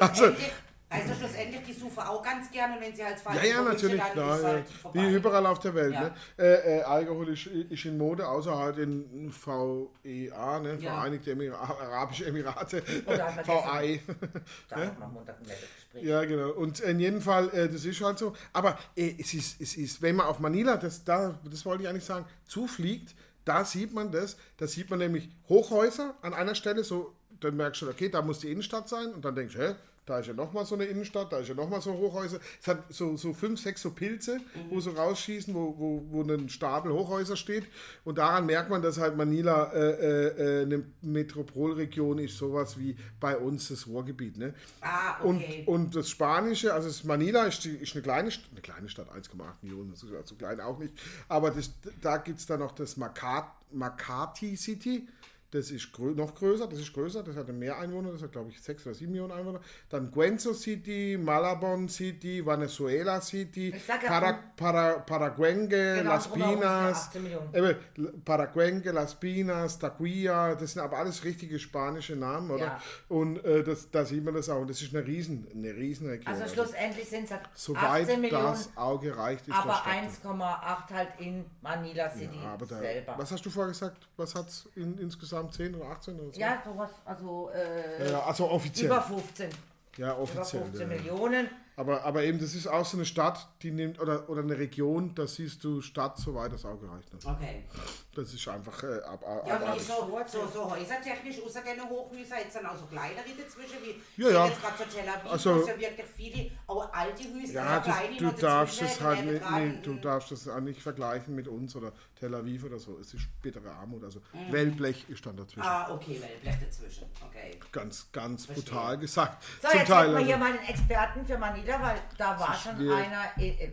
Also, 0.00 0.24
schlussendlich, 0.24 0.52
also 0.94 1.14
schlussendlich, 1.14 1.62
die 1.62 1.72
suchen 1.72 1.98
auch 1.98 2.22
ganz 2.22 2.50
gerne 2.50 2.80
wenn 2.80 2.94
sie 2.94 3.04
halt 3.04 3.18
falsch 3.18 3.42
Ja, 3.42 3.48
ja, 3.48 3.62
natürlich, 3.62 4.00
klar. 4.12 4.36
ist 4.36 4.42
Ja. 4.42 4.48
halt. 4.48 4.66
Wie 4.92 5.14
überall 5.14 5.46
auf 5.46 5.58
der 5.58 5.74
Welt. 5.74 5.94
Ja. 5.94 6.00
Ne? 6.02 6.14
Äh, 6.38 6.78
äh, 6.78 6.82
Alkohol 6.82 7.28
ist, 7.30 7.46
ist 7.46 7.84
in 7.84 7.98
Mode, 7.98 8.26
außer 8.28 8.56
halt 8.56 8.78
in 8.78 9.32
VEA, 9.32 10.60
ne? 10.60 10.76
Ja. 10.80 10.92
Vereinigte 10.94 11.32
Emira 11.32 11.56
Arabische 11.58 12.26
Emirate, 12.26 12.82
halt 13.06 13.20
VAE. 13.46 14.00
Da 14.68 14.76
machen 14.76 14.96
wir 14.98 15.06
Montag 15.08 15.36
ein 15.40 15.46
nettes 15.46 15.60
Gespräch. 15.92 16.04
Ja, 16.04 16.24
genau. 16.24 16.50
Und 16.50 16.80
in 16.80 17.00
jedem 17.00 17.20
Fall, 17.20 17.48
äh, 17.50 17.68
das 17.68 17.84
ist 17.84 18.00
halt 18.00 18.18
so. 18.18 18.34
Aber 18.52 18.78
äh, 18.96 19.14
es, 19.18 19.34
ist, 19.34 19.60
es 19.60 19.76
ist, 19.76 20.02
wenn 20.02 20.16
man 20.16 20.26
auf 20.26 20.38
Manila, 20.38 20.76
das, 20.76 21.04
da, 21.04 21.38
das 21.44 21.64
wollte 21.64 21.82
ich 21.84 21.88
eigentlich 21.88 22.04
sagen, 22.04 22.26
zufliegt, 22.46 23.14
da 23.44 23.64
sieht 23.64 23.92
man 23.92 24.10
das. 24.10 24.36
Da 24.56 24.66
sieht 24.66 24.90
man 24.90 24.98
nämlich 24.98 25.28
Hochhäuser 25.48 26.14
an 26.22 26.34
einer 26.34 26.54
Stelle, 26.54 26.82
so, 26.84 27.14
dann 27.40 27.56
merkst 27.56 27.82
du, 27.82 27.88
okay, 27.88 28.08
da 28.08 28.22
muss 28.22 28.40
die 28.40 28.50
Innenstadt 28.50 28.88
sein. 28.88 29.12
Und 29.12 29.24
dann 29.24 29.34
denkst 29.34 29.54
du, 29.54 29.60
hä? 29.60 29.74
Da 30.06 30.18
ist 30.18 30.26
ja 30.26 30.34
nochmal 30.34 30.66
so 30.66 30.74
eine 30.74 30.84
Innenstadt, 30.84 31.32
da 31.32 31.38
ist 31.38 31.48
ja 31.48 31.54
nochmal 31.54 31.80
so 31.80 31.94
Hochhäuser. 31.94 32.38
Es 32.60 32.68
hat 32.68 32.92
so, 32.92 33.16
so 33.16 33.32
fünf, 33.32 33.58
sechs 33.58 33.80
so 33.80 33.90
Pilze, 33.90 34.38
wo 34.68 34.78
so 34.78 34.90
rausschießen, 34.90 35.54
wo, 35.54 35.74
wo, 35.78 36.04
wo 36.10 36.22
ein 36.22 36.50
Stapel 36.50 36.92
Hochhäuser 36.92 37.36
steht. 37.36 37.64
Und 38.04 38.18
daran 38.18 38.44
merkt 38.44 38.68
man, 38.68 38.82
dass 38.82 38.98
halt 38.98 39.16
Manila 39.16 39.72
äh, 39.72 39.78
äh, 39.78 40.26
äh, 40.26 40.62
eine 40.64 40.84
Metropolregion 41.00 42.18
ist, 42.18 42.36
sowas 42.36 42.78
wie 42.78 42.96
bei 43.18 43.36
uns 43.38 43.68
das 43.68 43.86
Ruhrgebiet. 43.86 44.36
Ne? 44.36 44.52
Ah, 44.82 45.22
Und, 45.22 45.36
okay. 45.36 45.64
und 45.66 45.96
das 45.96 46.10
Spanische, 46.10 46.74
also 46.74 46.88
das 46.88 47.04
Manila 47.04 47.44
ist, 47.44 47.64
die, 47.64 47.70
ist 47.70 47.94
eine, 47.94 48.02
kleine, 48.02 48.30
eine 48.50 48.60
kleine 48.60 48.88
Stadt, 48.90 49.08
1,8 49.10 49.30
Millionen, 49.62 49.90
das 49.90 50.02
ist 50.02 50.12
ja 50.12 50.22
so 50.22 50.34
klein 50.34 50.60
auch 50.60 50.78
nicht. 50.78 50.92
Aber 51.28 51.50
das, 51.50 51.72
da 52.02 52.18
gibt 52.18 52.40
es 52.40 52.46
dann 52.46 52.60
noch 52.60 52.72
das 52.72 52.98
Makat, 52.98 53.46
Makati 53.72 54.54
City. 54.56 55.08
Das 55.54 55.70
ist 55.70 55.92
grö 55.92 56.10
noch 56.14 56.34
größer, 56.34 56.66
das 56.66 56.80
ist 56.80 56.92
größer, 56.92 57.22
das 57.22 57.36
hat 57.36 57.46
mehr 57.52 57.78
Einwohner, 57.78 58.10
das 58.10 58.22
hat 58.22 58.32
glaube 58.32 58.50
ich 58.50 58.60
6 58.60 58.86
oder 58.86 58.94
7 58.96 59.12
Millionen 59.12 59.30
Einwohner. 59.30 59.60
Dann 59.88 60.10
Guenzo 60.10 60.52
City, 60.52 61.16
Malabon 61.16 61.88
City, 61.88 62.44
Venezuela 62.44 63.20
City, 63.20 63.72
ja, 63.86 63.96
Para, 64.04 64.32
Para, 64.56 64.98
Paraguengue, 64.98 65.68
Genau, 65.68 66.10
Las 66.10 66.26
Pinas, 66.26 67.06
18 67.06 67.22
Millionen. 67.22 67.54
Eben, 67.54 68.24
Paraguengue, 68.24 68.90
Las 68.90 69.14
Pinas, 69.14 69.78
Taquilla, 69.78 70.56
das 70.56 70.72
sind 70.72 70.82
aber 70.82 70.98
alles 70.98 71.22
richtige 71.22 71.56
spanische 71.60 72.16
Namen, 72.16 72.50
oder? 72.50 72.64
Ja. 72.64 72.82
Und 73.08 73.44
äh, 73.44 73.62
das, 73.62 73.88
da 73.92 74.04
sieht 74.04 74.24
man 74.24 74.34
das 74.34 74.48
auch. 74.48 74.60
Und 74.60 74.70
das 74.70 74.82
ist 74.82 74.92
eine 74.92 75.06
riesen, 75.06 75.46
eine 75.54 75.72
Riesenregion. 75.72 76.34
Also 76.34 76.52
schlussendlich 76.52 77.08
sind 77.08 77.26
es 77.26 77.30
halt 77.30 77.42
Soweit 77.54 78.02
18 78.02 78.20
Millionen, 78.20 78.44
das 78.44 78.76
Auge 78.76 79.16
reicht, 79.16 79.46
ist 79.46 79.54
aber 79.54 79.68
das 79.68 79.78
Stadt. 79.78 80.32
1,8 80.32 80.94
halt 80.94 81.08
in 81.20 81.44
Manila 81.62 82.10
City 82.10 82.40
Ja, 82.42 82.54
aber 82.54 82.66
da, 82.66 82.76
selber. 82.76 83.14
was 83.18 83.30
hast 83.30 83.46
du 83.46 83.50
vorher 83.50 83.70
gesagt? 83.70 84.08
Was 84.16 84.34
hat 84.34 84.48
es 84.48 84.68
in, 84.74 84.98
insgesamt 84.98 85.43
10 85.50 85.74
oder 85.74 85.86
18 85.86 86.20
oder 86.20 86.32
so? 86.32 86.40
Ja, 86.40 86.62
sowas, 86.64 86.90
also 87.04 87.50
äh, 87.50 88.10
Ja, 88.10 88.22
also 88.22 88.50
offiziell. 88.50 88.86
über 88.86 89.02
15. 89.02 89.50
ja, 89.96 90.12
Über 90.12 90.22
offiziell. 90.22 90.62
15 90.64 90.80
ja. 90.80 90.86
Millionen. 90.96 91.48
Aber, 91.76 92.04
aber 92.04 92.22
eben, 92.22 92.38
das 92.38 92.54
ist 92.54 92.66
auch 92.68 92.84
so 92.84 92.96
eine 92.96 93.04
Stadt, 93.04 93.48
die 93.62 93.72
nimmt, 93.72 94.00
oder, 94.00 94.28
oder 94.30 94.42
eine 94.42 94.56
Region, 94.56 95.14
da 95.14 95.26
siehst 95.26 95.64
du 95.64 95.80
Stadt, 95.80 96.18
soweit 96.18 96.52
das 96.52 96.64
Auge 96.64 96.88
reicht. 96.88 97.12
Ne? 97.12 97.18
Okay. 97.24 97.64
Das 98.14 98.32
ist 98.32 98.46
einfach 98.48 98.82
äh, 98.84 99.00
ab, 99.02 99.22
ab, 99.26 99.44
Ja, 99.46 99.56
abartig. 99.56 99.82
wie 99.82 99.84
so, 99.84 100.20
so, 100.26 100.46
so 100.52 100.70
häusertechnisch, 100.70 101.42
außer 101.44 101.62
den 101.62 101.82
Hochhäuser, 101.88 102.38
jetzt 102.38 102.54
dann 102.56 102.66
auch 102.66 102.76
so 102.76 102.86
kleinere 102.86 103.24
dazwischen, 103.36 103.78
wie 103.82 104.22
Ja, 104.22 104.30
ja. 104.30 104.46
jetzt 104.46 104.60
gerade 104.62 104.74
so 104.78 104.84
Tel 104.84 105.08
Aviv, 105.08 105.30
Also- 105.32 105.60
es 105.60 105.66
ja 105.68 105.80
wirklich 105.80 106.06
viele, 106.14 106.50
auch 106.66 106.92
alte 106.92 107.24
Häuser, 107.24 107.52
Ja, 107.54 107.76
so 107.82 107.90
kleine 107.90 108.16
du, 108.16 108.18
du 108.18 108.24
noch 108.26 108.38
darfst 108.38 108.82
es 108.82 109.00
halt 109.00 109.24
nicht, 109.26 109.50
nee, 109.50 109.78
du 109.82 109.94
darfst 109.94 110.30
das 110.30 110.48
auch 110.48 110.60
nicht 110.60 110.80
vergleichen 110.82 111.34
mit 111.34 111.48
uns 111.48 111.74
oder 111.76 111.92
Tel 112.18 112.34
Aviv 112.34 112.64
oder 112.64 112.78
so. 112.78 112.98
Es 112.98 113.12
ist 113.14 113.26
bittere 113.42 113.70
Armut. 113.70 114.04
Also 114.04 114.20
Mhm. 114.32 114.52
Wellblech 114.52 115.08
ist 115.08 115.26
dann 115.26 115.36
dazwischen. 115.36 115.62
Ah, 115.66 115.90
okay, 115.92 116.20
Wellblech 116.20 116.60
dazwischen, 116.64 117.06
okay. 117.26 117.58
Ganz, 117.72 118.10
ganz 118.12 118.46
Verstehe. 118.46 118.64
brutal 118.64 118.98
gesagt. 118.98 119.42
So, 119.60 119.68
Zum 119.68 119.78
jetzt 119.80 119.88
Teil. 119.88 120.08
wir 120.10 120.16
Also, 120.16 120.26
hier 120.26 120.36
mal 120.36 120.52
den 120.52 120.64
Experten 120.68 121.26
für 121.26 121.38
Manila, 121.38 121.82
weil 121.82 122.00
da 122.16 122.38
war 122.38 122.54
schon 122.54 122.76
einer. 122.90 123.24
Äh, 123.36 123.48
äh, 123.48 123.72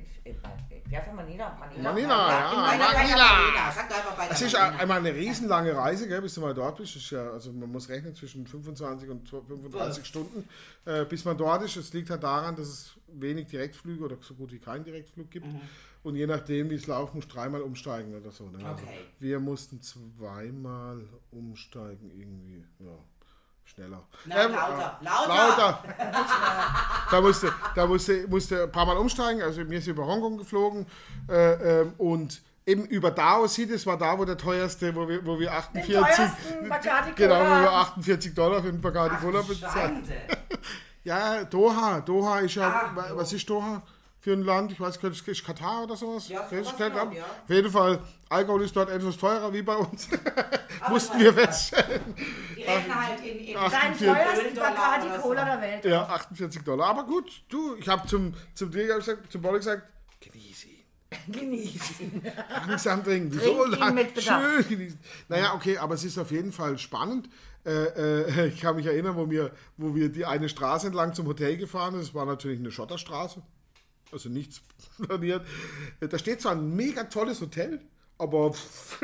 wer 0.85 1.01
von 1.01 1.15
Manila? 1.15 1.55
Manila. 1.59 1.81
Manila, 1.91 2.29
ja. 2.29 2.49
bei 2.49 2.77
der 2.77 2.87
Manila. 2.87 3.15
Marina, 3.17 3.71
sagt 3.71 3.93
einfach 3.93 4.15
bei 4.15 4.27
es 4.31 4.41
ist 4.41 4.55
einmal 4.55 4.99
eine 4.99 5.13
riesenlange 5.13 5.75
Reise, 5.75 6.07
gell, 6.07 6.21
bis 6.21 6.33
du 6.35 6.41
mal 6.41 6.53
dort 6.53 6.77
bist. 6.77 6.95
Ja, 7.11 7.31
also 7.31 7.51
man 7.51 7.71
muss 7.71 7.89
rechnen 7.89 8.15
zwischen 8.15 8.45
25 8.47 9.09
und 9.09 9.27
35 9.29 9.73
Was? 10.01 10.07
Stunden, 10.07 10.47
äh, 10.85 11.05
bis 11.05 11.25
man 11.25 11.37
dort 11.37 11.63
ist. 11.63 11.75
Es 11.75 11.93
liegt 11.93 12.09
halt 12.09 12.23
daran, 12.23 12.55
dass 12.55 12.67
es 12.67 12.91
wenig 13.07 13.47
Direktflüge 13.47 14.03
oder 14.03 14.17
so 14.21 14.33
gut 14.33 14.51
wie 14.51 14.59
keinen 14.59 14.83
Direktflug 14.83 15.29
gibt. 15.29 15.45
Mhm. 15.47 15.61
Und 16.03 16.15
je 16.15 16.25
nachdem, 16.25 16.69
wie 16.69 16.75
es 16.75 16.87
läuft, 16.87 17.13
musst 17.13 17.29
du 17.31 17.35
dreimal 17.35 17.61
umsteigen 17.61 18.15
oder 18.15 18.31
so. 18.31 18.45
Ne? 18.49 18.57
Also 18.65 18.83
Okay. 18.83 19.05
wir 19.19 19.39
mussten 19.39 19.81
zweimal 19.81 21.01
umsteigen 21.31 22.09
irgendwie. 22.09 22.63
Ja, 22.79 22.97
schneller. 23.65 24.07
Na, 24.25 24.45
Ähm, 24.45 24.51
lauter, 24.51 24.99
äh, 24.99 25.05
lauter. 25.05 25.27
lauter. 25.27 25.83
da 27.11 27.21
musste, 27.21 27.53
da 27.75 27.85
musste, 27.87 28.27
musste 28.27 28.63
ein 28.63 28.71
paar 28.71 28.85
Mal 28.87 28.97
umsteigen. 28.97 29.41
Also 29.43 29.63
mir 29.63 29.77
ist 29.77 29.87
über 29.87 30.05
Hongkong 30.07 30.37
geflogen 30.37 30.85
äh, 31.29 31.81
ähm, 31.81 31.93
und 31.99 32.41
eben 32.65 32.85
über 32.85 33.11
Dao 33.11 33.47
City, 33.47 33.73
das 33.73 33.85
war 33.85 33.97
da, 33.97 34.17
wo 34.17 34.25
der 34.25 34.37
teuerste, 34.37 34.95
wo 34.95 35.07
wir, 35.07 35.25
wo 35.25 35.39
wir 35.39 35.51
48, 35.53 35.95
teuersten 35.95 36.69
Bacardi 36.69 37.11
genau, 37.15 37.39
wo 37.39 37.61
wir 37.63 37.71
48 37.71 38.33
Dollar 38.33 38.61
für 38.61 38.71
den 38.71 38.81
Bacardi 38.81 39.15
Ach, 39.17 39.21
Cola. 39.21 39.43
Schande. 39.43 40.13
Ja, 41.03 41.43
Doha, 41.45 41.99
Doha 42.01 42.39
ist 42.41 42.53
ja, 42.55 42.91
wa- 42.93 43.09
was 43.15 43.33
ist 43.33 43.49
Doha? 43.49 43.81
für 44.19 44.33
ein 44.33 44.43
Land, 44.43 44.71
ich 44.71 44.79
weiß 44.79 45.01
nicht, 45.01 45.27
ist 45.27 45.43
Katar 45.43 45.81
oder 45.85 45.95
sowas? 45.95 46.29
Ja, 46.29 46.41
ist 46.41 46.77
sowas 46.77 46.93
Land. 46.93 47.15
ja. 47.15 47.23
Auf 47.23 47.49
jeden 47.49 47.71
Fall, 47.71 47.99
Alkohol 48.29 48.61
ist 48.61 48.75
dort 48.75 48.91
etwas 48.91 49.17
teurer 49.17 49.51
wie 49.51 49.63
bei 49.63 49.75
uns. 49.75 50.07
Mussten 50.89 51.17
wir 51.19 51.33
feststellen. 51.33 52.13
Die 52.55 52.61
rechnen 52.61 53.03
halt 53.03 53.19
in, 53.25 53.39
in 53.39 53.57
Ach, 53.57 53.71
Dein 53.71 53.93
48 53.93 54.07
teuersten 54.07 54.55
Bacardi. 54.59 55.07
Cola 55.23 55.45
der 55.45 55.61
Welt. 55.61 55.85
Ja, 55.85 56.03
48 56.03 56.61
Dollar. 56.63 56.89
Aber 56.89 57.03
gut, 57.05 57.31
du, 57.49 57.75
ich 57.79 57.89
habe 57.89 58.07
zum, 58.07 58.35
zum 58.53 58.69
gesagt, 58.69 59.31
zum 59.31 59.41
Bolli 59.41 59.57
gesagt, 59.57 59.87
genieße 60.19 60.50
ihn. 61.27 61.33
Genieß 61.33 61.99
ihn. 61.99 62.21
Langsam 62.67 63.03
trinken. 63.03 63.31
Trink 63.31 63.43
so 63.43 63.65
lang, 63.65 63.97
schön 64.17 64.67
genießen. 64.69 64.99
Naja, 65.27 65.53
okay, 65.53 65.77
aber 65.77 65.95
es 65.95 66.03
ist 66.03 66.17
auf 66.17 66.31
jeden 66.31 66.51
Fall 66.51 66.77
spannend. 66.77 67.29
Äh, 67.65 68.23
äh, 68.23 68.47
ich 68.53 68.61
kann 68.61 68.75
mich 68.75 68.85
erinnern, 68.85 69.15
wo 69.15 69.29
wir, 69.29 69.51
wo 69.77 69.93
wir 69.93 70.09
die 70.09 70.25
eine 70.25 70.49
Straße 70.49 70.87
entlang 70.87 71.13
zum 71.13 71.27
Hotel 71.27 71.57
gefahren 71.57 71.93
sind. 71.93 72.01
Es 72.03 72.13
war 72.13 72.25
natürlich 72.25 72.59
eine 72.59 72.71
Schotterstraße. 72.71 73.41
Also 74.11 74.29
nichts 74.29 74.61
planiert. 75.01 75.45
Äh, 75.99 76.07
Da 76.07 76.17
steht 76.17 76.41
zwar 76.41 76.53
ein 76.53 76.75
mega 76.75 77.03
tolles 77.05 77.41
Hotel, 77.41 77.81
aber 78.17 78.53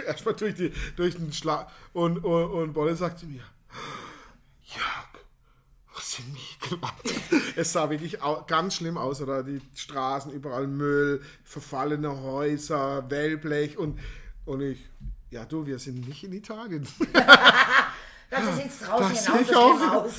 erstmal 0.05 0.35
durch, 0.35 0.55
die, 0.55 0.71
durch 0.95 1.15
den 1.15 1.33
Schlag. 1.33 1.69
Und, 1.93 2.23
und, 2.23 2.51
und 2.51 2.73
Bolle 2.73 2.95
sagte 2.95 3.25
mir, 3.25 3.43
Jörg, 4.63 5.07
was 5.93 6.13
sind 6.13 6.35
die 6.35 6.69
gemacht? 6.69 7.03
Es 7.57 7.73
sah 7.73 7.89
wirklich 7.89 8.17
ganz 8.47 8.75
schlimm 8.75 8.97
aus, 8.97 9.19
oder? 9.21 9.43
Die 9.43 9.59
Straßen, 9.75 10.31
überall 10.31 10.67
Müll, 10.67 11.21
verfallene 11.43 12.21
Häuser, 12.21 13.09
Wellblech 13.09 13.77
und, 13.77 13.99
und 14.45 14.61
ich, 14.61 14.79
ja 15.31 15.43
du, 15.45 15.65
wir 15.65 15.79
sind 15.79 16.07
nicht 16.07 16.23
in 16.23 16.33
Italien. 16.33 16.87
Das 18.29 18.43
sieht 18.57 18.71
draußen 18.85 19.15
Das 19.15 19.25
genauso 19.25 19.41
ich 19.41 19.55
auch. 19.55 19.77
schlimm 19.77 19.89
aus. 19.89 20.13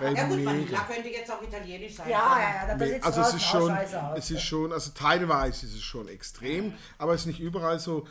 Ja 0.00 0.24
gut. 0.26 0.44
Manila 0.44 0.80
könnte 0.84 1.08
jetzt 1.08 1.30
auch 1.32 1.42
italienisch 1.42 1.94
sein. 1.94 2.10
Ja, 2.10 2.38
ja, 2.38 2.66
ja, 2.68 2.76
das 2.76 2.88
sieht 2.90 3.02
Also 3.02 3.20
es 3.22 3.26
draußen 3.30 3.38
ist 3.38 3.44
auch 3.46 3.50
schon, 3.52 3.68
scheiße 3.70 4.02
aus. 4.02 4.18
es 4.18 4.30
ist 4.30 4.42
schon, 4.42 4.72
also 4.74 4.90
teilweise 4.94 5.66
ist 5.66 5.74
es 5.74 5.82
schon 5.82 6.08
extrem, 6.08 6.74
aber 6.98 7.14
es 7.14 7.22
ist 7.22 7.26
nicht 7.26 7.40
überall 7.40 7.78
so. 7.78 8.06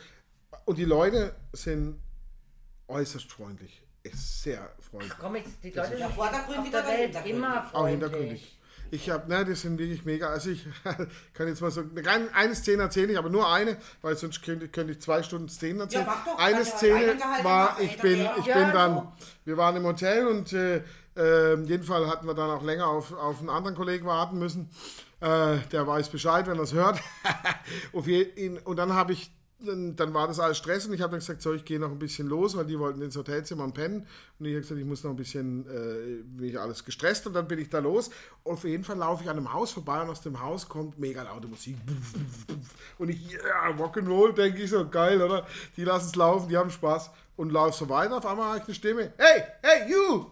Und 0.64 0.76
die 0.78 0.84
Leute 0.84 1.36
sind 1.52 2.00
äußerst 2.88 3.30
freundlich. 3.30 3.80
Ist 4.02 4.42
sehr 4.42 4.72
freundlich. 4.90 5.12
Komm 5.20 5.36
jetzt, 5.36 5.62
die 5.62 5.70
Leute 5.70 5.92
Ja, 5.98 6.06
sind 6.08 6.16
vordergründig 6.16 7.26
immer 7.26 7.64
Auch 7.66 7.70
freundlich. 7.70 7.90
hintergründig. 7.92 8.53
Ich 8.90 9.10
habe, 9.10 9.28
ne, 9.28 9.44
die 9.44 9.54
sind 9.54 9.78
wirklich 9.78 10.04
mega. 10.04 10.28
Also 10.28 10.50
ich 10.50 10.66
kann 11.34 11.48
jetzt 11.48 11.60
mal 11.60 11.70
so, 11.70 11.82
eine, 11.82 12.28
eine 12.34 12.54
Szene 12.54 12.82
erzähle 12.82 13.12
ich, 13.12 13.18
aber 13.18 13.30
nur 13.30 13.50
eine, 13.52 13.76
weil 14.02 14.16
sonst 14.16 14.42
könnte, 14.42 14.68
könnte 14.68 14.92
ich 14.92 15.00
zwei 15.00 15.22
Stunden 15.22 15.48
Szenen 15.48 15.80
erzählen. 15.80 16.06
mach 16.06 16.24
doch, 16.24 16.38
eine 16.38 16.58
ja 16.58 16.64
Szene 16.64 17.16
war, 17.42 17.76
ich 17.80 17.98
bin, 17.98 18.26
ich 18.38 18.46
Ja, 18.46 18.58
bin 18.58 18.72
dann, 18.72 18.94
so. 18.94 19.12
wir 19.44 19.56
waren 19.56 19.76
im 19.76 19.84
Hotel 19.84 20.26
und 20.26 20.52
äh, 20.52 20.82
äh, 21.16 21.54
in 21.54 21.64
jedem 21.64 21.84
Fall 21.86 22.06
hatten 22.08 22.26
wir 22.26 22.34
dann 22.34 22.50
auch 22.50 22.62
länger 22.62 22.86
auf, 22.86 23.12
auf 23.12 23.40
einen 23.40 23.50
anderen 23.50 23.76
Kollegen 23.76 24.06
warten 24.06 24.38
müssen. 24.38 24.70
Äh, 25.20 25.58
der 25.72 25.86
weiß 25.86 26.10
Bescheid, 26.10 26.46
wenn 26.46 26.58
er 26.58 26.64
es 26.64 26.72
hört. 26.74 27.00
auf 27.92 28.06
je, 28.06 28.20
in, 28.22 28.58
und 28.58 28.76
dann 28.76 28.92
habe 28.92 29.12
ich 29.12 29.30
dann, 29.60 29.96
dann 29.96 30.14
war 30.14 30.26
das 30.26 30.40
alles 30.40 30.58
Stress 30.58 30.86
und 30.86 30.92
ich 30.92 31.00
habe 31.00 31.12
dann 31.12 31.20
gesagt, 31.20 31.42
so, 31.42 31.52
ich 31.52 31.64
gehe 31.64 31.78
noch 31.78 31.90
ein 31.90 31.98
bisschen 31.98 32.26
los, 32.26 32.56
weil 32.56 32.66
die 32.66 32.78
wollten 32.78 33.00
ins 33.02 33.16
Hotelzimmer 33.16 33.64
und 33.64 33.74
pennen. 33.74 34.06
Und 34.38 34.46
ich 34.46 34.52
habe 34.52 34.62
gesagt, 34.62 34.80
ich 34.80 34.86
muss 34.86 35.04
noch 35.04 35.10
ein 35.10 35.16
bisschen, 35.16 35.66
äh, 35.68 36.44
ich 36.44 36.58
alles 36.58 36.84
gestresst 36.84 37.26
und 37.26 37.34
dann 37.34 37.48
bin 37.48 37.58
ich 37.58 37.70
da 37.70 37.78
los. 37.78 38.10
Und 38.42 38.54
auf 38.54 38.64
jeden 38.64 38.84
Fall 38.84 38.98
laufe 38.98 39.22
ich 39.22 39.30
an 39.30 39.36
einem 39.36 39.52
Haus 39.52 39.72
vorbei 39.72 40.02
und 40.02 40.10
aus 40.10 40.22
dem 40.22 40.40
Haus 40.40 40.68
kommt 40.68 40.98
mega 40.98 41.22
laute 41.22 41.48
Musik. 41.48 41.76
Und 42.98 43.08
ich, 43.08 43.32
ja, 43.32 43.40
yeah, 43.40 43.76
Rock'n'Roll, 43.76 44.34
denke 44.34 44.62
ich 44.62 44.70
so, 44.70 44.88
geil, 44.88 45.20
oder? 45.20 45.46
Die 45.76 45.84
lassen 45.84 46.06
es 46.06 46.14
laufen, 46.14 46.48
die 46.48 46.56
haben 46.56 46.70
Spaß. 46.70 47.10
Und 47.36 47.50
laufe 47.50 47.76
so 47.76 47.88
weiter, 47.88 48.18
auf 48.18 48.26
einmal 48.26 48.46
habe 48.46 48.58
ich 48.58 48.64
eine 48.64 48.74
Stimme, 48.74 49.12
hey, 49.16 49.42
hey, 49.62 49.90
you! 49.90 50.26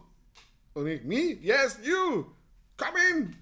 Und 0.74 0.86
ich, 0.86 1.02
me? 1.02 1.38
Yes, 1.40 1.78
you! 1.82 2.26
Come 2.76 2.98
in! 3.10 3.36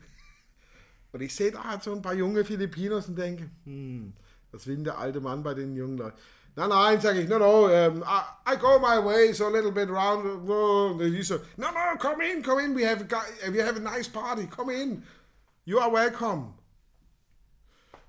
Und 1.13 1.21
ich 1.21 1.35
sehe 1.35 1.51
da 1.51 1.65
halt 1.65 1.83
so 1.83 1.93
ein 1.93 2.03
paar 2.03 2.15
junge 2.15 2.45
Filipinos 2.45 3.09
und 3.09 3.17
denke, 3.17 3.51
hm, 3.65 4.15
was 4.53 4.67
will 4.67 4.83
der 4.83 4.99
alte 4.99 5.21
Mann 5.21 5.43
bei 5.43 5.55
den 5.55 5.75
jungen 5.77 5.99
Leuten? 5.99 6.17
Nein, 6.57 6.69
nein, 6.69 7.01
sage 7.01 7.21
ich, 7.21 7.29
no, 7.29 7.39
no, 7.39 7.67
um, 7.67 8.03
I, 8.03 8.23
I 8.53 8.57
go 8.57 8.79
my 8.79 8.99
way, 9.05 9.33
so 9.33 9.47
a 9.47 9.51
little 9.51 9.71
bit 9.71 9.89
round. 9.89 10.25
Und 10.25 10.99
die 10.99 11.23
so, 11.23 11.39
no, 11.57 11.69
no, 11.71 11.97
come 11.99 12.21
in, 12.23 12.43
come 12.43 12.63
in, 12.63 12.75
we 12.75 12.85
have, 12.85 13.01
a, 13.01 13.51
we 13.53 13.63
have 13.63 13.77
a 13.77 13.81
nice 13.81 14.09
party, 14.09 14.47
come 14.47 14.71
in. 14.71 15.05
You 15.65 15.79
are 15.79 15.93
welcome. 15.93 16.55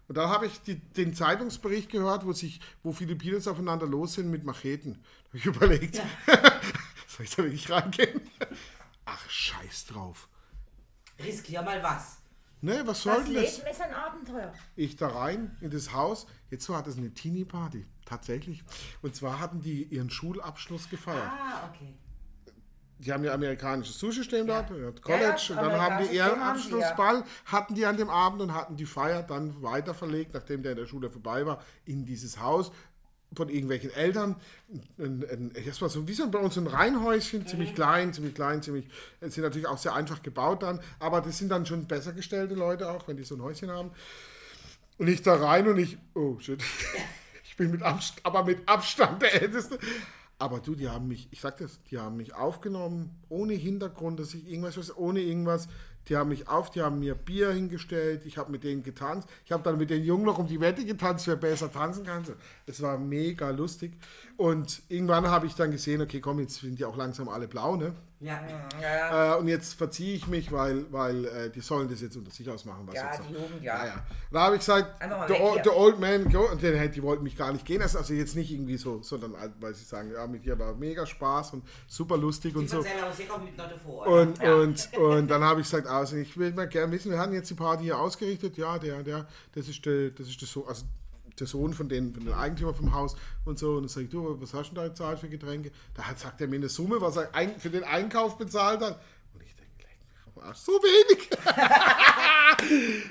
Und 0.07 0.17
dann 0.17 0.29
habe 0.29 0.47
ich 0.47 0.61
die, 0.63 0.75
den 0.75 1.13
Zeitungsbericht 1.13 1.89
gehört, 1.89 2.25
wo 2.25 2.33
sich, 2.33 2.59
wo 2.83 2.91
Filipinos 2.91 3.47
aufeinander 3.47 3.85
los 3.85 4.15
sind 4.15 4.29
mit 4.29 4.43
Macheten. 4.43 4.95
Da 4.95 5.27
habe 5.29 5.37
ich 5.37 5.45
überlegt, 5.45 5.95
soll 7.07 7.25
ich 7.25 7.35
da 7.35 7.43
wirklich 7.43 7.69
reingehen? 7.69 8.19
Ach, 9.05 9.29
scheiß 9.29 9.85
drauf. 9.85 10.27
Riskier 11.23 11.61
mal 11.61 11.81
was. 11.83 12.17
Ne, 12.61 12.81
was 12.85 13.01
soll 13.01 13.15
Das 13.15 13.25
denn 13.25 13.33
das? 13.35 13.57
Leben 13.57 13.71
ist 13.71 13.81
ein 13.81 13.93
Abenteuer. 13.93 14.53
ich 14.75 14.95
da 14.95 15.07
rein 15.07 15.57
in 15.61 15.71
das 15.71 15.93
Haus. 15.93 16.27
Jetzt 16.49 16.69
war 16.69 16.83
das 16.83 16.97
eine 16.97 17.11
Teenie-Party, 17.11 17.85
tatsächlich. 18.05 18.63
Und 19.01 19.15
zwar 19.15 19.39
hatten 19.39 19.61
die 19.61 19.83
ihren 19.83 20.09
Schulabschluss 20.09 20.89
gefeiert. 20.89 21.23
Ah, 21.23 21.69
okay. 21.73 21.95
Die 22.99 23.11
haben 23.11 23.23
ja 23.23 23.33
amerikanisches 23.33 23.97
Sushi 23.97 24.23
stehen 24.23 24.45
dort, 24.45 24.69
ja. 24.69 24.77
Ja, 24.77 24.91
College, 24.91 25.41
ja, 25.49 25.55
und 25.55 25.63
dann 25.63 25.81
haben 25.81 26.05
die 26.05 26.15
ihren 26.15 26.35
die, 26.35 26.39
ja. 26.39 26.51
Abschlussball, 26.51 27.23
hatten 27.45 27.73
die 27.73 27.85
an 27.87 27.97
dem 27.97 28.11
Abend 28.11 28.43
und 28.43 28.53
hatten 28.53 28.75
die 28.75 28.85
Feier 28.85 29.23
dann 29.23 29.59
weiter 29.63 29.95
verlegt, 29.95 30.35
nachdem 30.35 30.61
der 30.61 30.73
in 30.73 30.77
der 30.77 30.85
Schule 30.85 31.09
vorbei 31.09 31.43
war, 31.47 31.63
in 31.85 32.05
dieses 32.05 32.39
Haus 32.39 32.71
von 33.33 33.49
irgendwelchen 33.49 33.91
Eltern. 33.91 34.35
Das 35.65 35.81
war 35.81 35.89
so 35.89 36.07
wie 36.07 36.13
so 36.13 36.29
bei 36.29 36.39
uns 36.39 36.57
ein 36.57 36.67
Reihenhäuschen, 36.67 37.47
ziemlich 37.47 37.73
klein, 37.75 38.13
ziemlich 38.13 38.35
klein, 38.35 38.61
ziemlich, 38.61 38.87
es 39.21 39.35
sind 39.35 39.43
natürlich 39.43 39.67
auch 39.67 39.77
sehr 39.77 39.95
einfach 39.95 40.21
gebaut 40.21 40.63
dann, 40.63 40.79
aber 40.99 41.21
das 41.21 41.37
sind 41.37 41.49
dann 41.49 41.65
schon 41.65 41.85
besser 41.85 42.13
gestellte 42.13 42.55
Leute 42.55 42.89
auch, 42.89 43.07
wenn 43.07 43.17
die 43.17 43.23
so 43.23 43.35
ein 43.35 43.41
Häuschen 43.41 43.69
haben. 43.71 43.91
Und 44.97 45.07
ich 45.07 45.21
da 45.21 45.35
rein 45.35 45.67
und 45.67 45.79
ich, 45.79 45.97
oh 46.13 46.37
shit, 46.39 46.61
ich 47.43 47.55
bin 47.55 47.71
mit 47.71 47.81
Abstand, 47.81 48.25
aber 48.25 48.43
mit 48.43 48.67
Abstand 48.67 49.21
der 49.21 49.41
Älteste. 49.41 49.79
Aber 50.37 50.59
du, 50.59 50.73
die 50.73 50.89
haben 50.89 51.07
mich, 51.07 51.27
ich 51.31 51.39
sag 51.39 51.57
das, 51.57 51.81
die 51.83 51.99
haben 51.99 52.17
mich 52.17 52.33
aufgenommen, 52.33 53.15
ohne 53.29 53.53
Hintergrund, 53.53 54.19
dass 54.19 54.33
ich 54.33 54.49
irgendwas 54.49 54.75
weiß, 54.75 54.97
ohne 54.97 55.21
irgendwas. 55.21 55.67
Die 56.09 56.17
haben 56.17 56.29
mich 56.29 56.47
auf, 56.47 56.71
die 56.71 56.81
haben 56.81 56.99
mir 56.99 57.15
Bier 57.15 57.51
hingestellt, 57.51 58.25
ich 58.25 58.37
habe 58.37 58.51
mit 58.51 58.63
denen 58.63 58.83
getanzt. 58.83 59.29
Ich 59.45 59.51
habe 59.51 59.63
dann 59.63 59.77
mit 59.77 59.89
den 59.89 60.03
Jungen 60.03 60.25
noch 60.25 60.39
um 60.39 60.47
die 60.47 60.59
Wette 60.59 60.83
getanzt, 60.85 61.27
wer 61.27 61.35
besser 61.35 61.71
tanzen 61.71 62.05
kann. 62.05 62.23
Es 62.65 62.81
war 62.81 62.97
mega 62.97 63.49
lustig. 63.51 63.93
Und 64.41 64.81
irgendwann 64.89 65.27
habe 65.27 65.45
ich 65.45 65.53
dann 65.53 65.69
gesehen, 65.69 66.01
okay, 66.01 66.19
komm, 66.19 66.39
jetzt 66.39 66.61
sind 66.61 66.79
die 66.79 66.83
auch 66.83 66.97
langsam 66.97 67.29
alle 67.29 67.47
blau, 67.47 67.75
ne? 67.75 67.93
Ja. 68.19 69.35
Äh, 69.35 69.39
und 69.39 69.47
jetzt 69.47 69.75
verziehe 69.75 70.15
ich 70.15 70.25
mich, 70.25 70.51
weil, 70.51 70.91
weil 70.91 71.25
äh, 71.25 71.49
die 71.51 71.59
sollen 71.59 71.87
das 71.87 72.01
jetzt 72.01 72.17
unter 72.17 72.31
sich 72.31 72.49
ausmachen. 72.49 72.87
Was 72.87 72.95
Ja, 72.95 73.11
jetzt 73.11 73.19
die 73.29 73.33
so. 73.35 73.39
Jugend, 73.39 73.61
ja. 73.61 73.77
ja, 73.77 73.85
ja. 73.85 74.05
Da 74.31 74.41
habe 74.41 74.55
ich 74.55 74.61
gesagt, 74.61 74.99
the, 74.99 75.33
weg 75.33 75.41
old, 75.41 75.63
the 75.63 75.69
old 75.69 75.99
man, 75.99 76.27
go. 76.31 76.49
Und 76.51 76.59
die, 76.59 76.89
die 76.89 77.03
wollten 77.03 77.21
mich 77.21 77.37
gar 77.37 77.53
nicht 77.53 77.67
gehen 77.67 77.81
lassen. 77.81 77.97
Also 77.97 78.15
jetzt 78.15 78.35
nicht 78.35 78.51
irgendwie 78.51 78.77
so, 78.77 79.03
sondern 79.03 79.39
halt, 79.39 79.51
weil 79.59 79.75
sie 79.75 79.85
sagen, 79.85 80.11
ja, 80.11 80.25
mit 80.25 80.43
dir 80.43 80.57
war 80.57 80.73
mega 80.73 81.05
Spaß 81.05 81.53
und 81.53 81.63
super 81.85 82.17
lustig 82.17 82.53
Die 82.53 82.59
und 82.61 82.67
so. 82.67 82.81
mit 83.43 83.55
noch 83.55 83.69
davor. 83.69 84.07
Und, 84.07 84.43
und, 84.43 84.97
und 84.97 85.27
dann 85.27 85.43
habe 85.43 85.61
ich 85.61 85.69
gesagt, 85.69 85.85
also 85.85 86.15
ich 86.15 86.35
will 86.35 86.51
mal 86.53 86.67
gerne 86.67 86.91
wissen, 86.91 87.11
wir 87.11 87.19
hatten 87.19 87.33
jetzt 87.33 87.51
die 87.51 87.53
Party 87.53 87.83
hier 87.83 87.99
ausgerichtet. 87.99 88.57
Ja, 88.57 88.79
der, 88.79 89.03
der, 89.03 89.27
das 89.53 89.67
ist 89.67 89.85
der, 89.85 90.09
das 90.09 90.27
ist 90.27 90.41
der 90.41 90.47
Sohn, 90.47 90.67
also 90.67 90.83
der 91.41 91.47
Sohn 91.47 91.73
von 91.73 91.89
den, 91.89 92.13
von 92.13 92.23
den 92.23 92.33
Eigentümer 92.33 92.73
vom 92.73 92.93
Haus 92.93 93.15
und 93.43 93.59
so. 93.59 93.71
Und 93.71 93.83
dann 93.83 93.89
sage 93.89 94.05
ich, 94.05 94.11
du, 94.11 94.39
was 94.41 94.53
hast 94.53 94.71
du 94.71 94.75
da 94.75 94.87
gezahlt 94.87 95.19
für 95.19 95.27
Getränke? 95.27 95.71
Da 95.93 96.03
hat, 96.03 96.19
sagt 96.19 96.39
er 96.39 96.47
mir 96.47 96.55
eine 96.55 96.69
Summe, 96.69 97.01
was 97.01 97.17
er 97.17 97.33
ein, 97.35 97.59
für 97.59 97.69
den 97.69 97.83
Einkauf 97.83 98.37
bezahlt 98.37 98.81
hat. 98.81 99.01
Und 99.33 99.43
ich 99.43 99.55
denke, 99.55 99.87
Arsch, 100.41 100.59
so 100.59 100.71
wenig. 100.73 101.29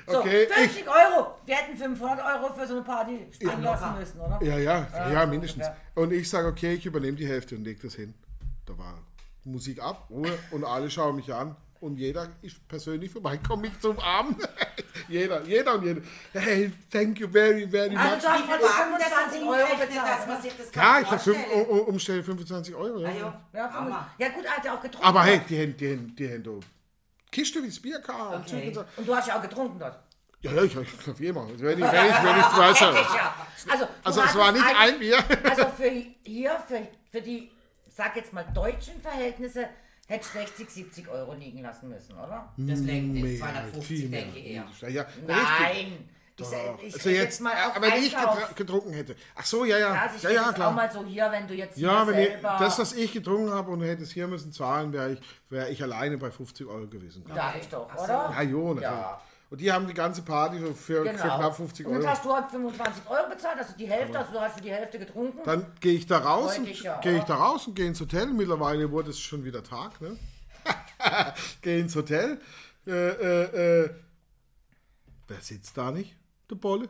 So, 0.07 0.19
okay, 0.19 0.47
50 0.47 0.87
Euro. 0.87 1.35
Wir 1.45 1.55
hätten 1.55 1.75
500 1.75 2.19
Euro 2.19 2.53
für 2.53 2.67
so 2.67 2.75
eine 2.75 2.83
Party 2.83 3.27
springen 3.31 3.63
Ja, 3.63 3.71
lassen 3.71 3.99
müssen, 3.99 4.19
oder? 4.21 4.39
Ja, 4.41 4.57
ja, 4.57 4.87
ja, 4.93 5.11
Ja, 5.11 5.21
so 5.23 5.27
mindestens. 5.27 5.65
Und 5.95 6.13
ich 6.13 6.29
sage, 6.29 6.47
okay, 6.47 6.73
ich 6.73 6.85
übernehme 6.85 7.17
die 7.17 7.27
Hälfte 7.27 7.55
und 7.55 7.63
lege 7.63 7.81
das 7.81 7.95
hin. 7.95 8.13
Da 8.65 8.77
war 8.77 8.99
Musik 9.43 9.81
ab, 9.81 10.07
Ruhe 10.09 10.37
und 10.51 10.63
alle 10.63 10.89
schauen 10.89 11.15
mich 11.15 11.33
an. 11.33 11.55
Und 11.81 11.97
jeder 11.97 12.29
ist 12.43 12.65
persönlich 12.67 13.11
vorbeikommt, 13.11 13.63
mich 13.63 13.79
zum 13.79 13.99
Arm. 13.99 14.35
jeder, 15.07 15.41
jeder 15.43 15.73
und 15.73 15.83
jeder. 15.83 16.01
Hey, 16.31 16.71
thank 16.91 17.19
you 17.19 17.27
very, 17.27 17.67
very 17.67 17.95
Also 17.97 18.15
much. 18.15 18.21
du 18.21 18.29
hast 18.29 18.43
Wie 18.43 18.47
mal 18.47 18.57
viel 18.59 18.67
die 18.67 18.73
waren 18.73 18.99
das 18.99 19.07
25 19.07 19.39
dann 19.39 19.47
Euro 19.49 19.71
umgerechnet, 19.71 19.97
dass 19.97 20.27
man 20.27 20.27
bezahlt. 20.27 20.41
sich 20.43 20.53
das 20.57 20.75
Ja, 20.75 20.99
ich 20.99 21.07
habe 21.11 21.33
um, 21.33 21.61
um, 21.79 21.79
umstelle 21.87 22.23
25 22.23 22.75
Euro. 22.75 22.99
Ja. 22.99 23.09
Ah, 23.09 23.13
ja. 23.13 23.43
Ja, 23.53 24.13
ja 24.19 24.29
gut, 24.29 24.45
er 24.45 24.51
hat 24.57 24.65
ja 24.65 24.75
auch 24.77 24.81
getrunken. 24.81 25.07
Aber 25.07 25.23
hey, 25.23 25.41
die 25.49 25.59
haben, 25.59 25.75
die 25.77 25.91
haben, 25.91 26.15
die 26.15 26.29
haben 26.31 26.43
da 26.43 26.51
Kiste 27.31 27.63
wie 27.63 27.67
das 27.67 27.79
Bierkar 27.79 28.35
und 28.35 28.41
Okay. 28.47 28.77
Und 28.97 29.07
du 29.07 29.15
hast 29.15 29.27
ja 29.27 29.37
auch 29.37 29.41
getrunken 29.41 29.79
dort. 29.79 29.97
Ja, 30.41 30.51
ja, 30.53 30.63
ich, 30.63 30.75
ich 30.75 31.09
auf 31.09 31.19
jeden 31.19 31.33
Fall. 31.35 31.47
Wenn 31.57 31.79
ich, 31.79 31.91
wenn 31.91 32.09
ich, 32.09 32.23
wenn 32.23 32.39
ich 32.39 32.57
weiß. 32.57 32.79
Ja. 33.15 33.35
Also, 33.71 33.87
Also 34.03 34.21
es 34.21 34.35
war 34.35 34.51
nicht 34.51 34.65
ein 34.65 34.99
Bier. 34.99 35.17
Also 35.49 35.65
für 35.69 35.89
hier, 36.23 36.59
für, 36.67 36.87
für 37.11 37.21
die, 37.21 37.49
sag 37.89 38.15
jetzt 38.15 38.33
mal, 38.33 38.43
deutschen 38.53 38.99
Verhältnisse, 39.01 39.67
hätte 40.07 40.25
ich 40.25 40.31
60, 40.31 40.69
70 40.69 41.09
Euro 41.09 41.33
liegen 41.33 41.61
lassen 41.61 41.89
müssen, 41.89 42.13
oder? 42.13 42.53
Das 42.57 42.79
lenkt 42.79 43.13
Mehr, 43.13 43.23
den 43.23 43.37
250, 43.37 43.85
viel 43.85 44.09
mehr. 44.09 44.21
denke 44.21 44.39
ich 44.39 44.45
eher. 44.47 44.65
Ja, 44.81 44.87
ja, 44.89 45.01
richtig. 45.03 45.27
Nein. 45.27 46.09
Ich, 46.41 46.87
ich 46.87 46.93
also 46.95 47.09
rede 47.09 47.21
jetzt, 47.21 47.41
mal 47.41 47.51
auf 47.51 47.75
aber 47.75 47.87
wenn 47.87 48.03
ich 48.03 48.15
getrunken 48.55 48.93
hätte. 48.93 49.15
Ach 49.35 49.45
so, 49.45 49.63
ja, 49.63 49.77
ja. 49.77 49.93
Ja, 49.93 50.01
also 50.01 50.15
ich 50.15 50.23
ja, 50.23 50.29
ja, 50.31 50.35
jetzt 50.41 50.49
auch 50.49 50.55
klar. 50.55 50.71
mal 50.71 50.91
so 50.91 51.05
hier, 51.05 51.31
wenn 51.31 51.47
du 51.47 51.53
jetzt 51.53 51.77
Ja, 51.77 52.07
wenn 52.07 52.17
ich, 52.17 52.29
das, 52.41 52.79
was 52.79 52.93
ich 52.93 53.13
getrunken 53.13 53.51
habe 53.51 53.69
und 53.69 53.81
hätte 53.81 54.01
es 54.01 54.11
hier 54.11 54.27
müssen 54.27 54.51
zahlen, 54.51 54.91
wäre 54.91 55.13
ich, 55.13 55.21
wäre 55.49 55.69
ich 55.69 55.83
alleine 55.83 56.17
bei 56.17 56.31
50 56.31 56.65
Euro 56.65 56.87
gewesen. 56.87 57.23
Sag 57.27 57.57
ich 57.61 57.67
doch, 57.69 57.93
oder? 57.93 58.33
Ja, 58.35 58.41
jo, 58.41 58.73
natürlich. 58.73 58.81
Ja. 58.81 59.21
Und 59.51 59.59
die 59.59 59.69
haben 59.69 59.85
die 59.85 59.93
ganze 59.93 60.21
Party 60.21 60.59
für, 60.59 60.73
für 60.73 61.03
knapp 61.03 61.53
50 61.57 61.85
Genau. 61.85 61.89
Und 61.89 61.95
Euro. 61.97 62.05
dann 62.05 62.15
hast 62.15 62.25
du 62.25 62.33
halt 62.33 62.49
25 62.51 63.09
Euro 63.09 63.29
bezahlt, 63.29 63.57
also 63.57 63.73
die 63.77 63.85
Hälfte, 63.85 64.17
also 64.17 64.31
du 64.31 64.39
hast 64.39 64.55
für 64.55 64.61
die 64.61 64.71
Hälfte 64.71 64.97
getrunken. 64.97 65.39
Dann 65.43 65.73
gehe 65.81 65.91
ich 65.91 66.07
da 66.07 66.19
raus, 66.19 66.57
und, 66.57 66.81
ja 66.81 67.01
gehe 67.01 67.17
ich 67.17 67.23
da 67.25 67.35
raus 67.35 67.67
und 67.67 67.75
gehe 67.75 67.85
ins 67.85 67.99
Hotel. 67.99 68.27
Mittlerweile 68.27 68.89
wurde 68.89 69.09
es 69.09 69.19
schon 69.19 69.43
wieder 69.43 69.61
Tag, 69.61 69.99
ne? 69.99 70.17
gehe 71.61 71.81
ins 71.81 71.93
Hotel. 71.93 72.39
Äh, 72.87 72.91
äh, 72.91 73.81
äh, 73.83 73.89
wer 75.27 75.41
sitzt 75.41 75.77
da 75.77 75.91
nicht? 75.91 76.15
Der 76.49 76.55
Bolle. 76.55 76.87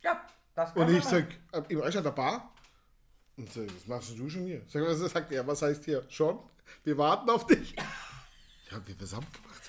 Ja, 0.00 0.26
das 0.54 0.72
kann 0.72 0.88
Und 0.88 0.94
ich 0.94 1.04
sag, 1.04 1.26
im 1.68 1.80
Reich 1.80 1.98
an 1.98 2.02
der 2.04 2.12
Bar. 2.12 2.50
Und 3.36 3.52
sag, 3.52 3.66
was 3.66 3.86
machst 3.86 4.18
du 4.18 4.30
schon 4.30 4.46
hier? 4.46 4.62
Sag, 4.68 4.82
was 4.86 5.00
sagt 5.00 5.30
er? 5.32 5.46
Was 5.46 5.60
heißt 5.60 5.84
hier? 5.84 6.02
Schon? 6.08 6.38
Wir 6.82 6.96
warten 6.96 7.28
auf 7.28 7.46
dich. 7.46 7.76
Ja, 8.70 8.80
wir 8.86 8.96
besamt 8.96 9.26
gemacht. 9.34 9.62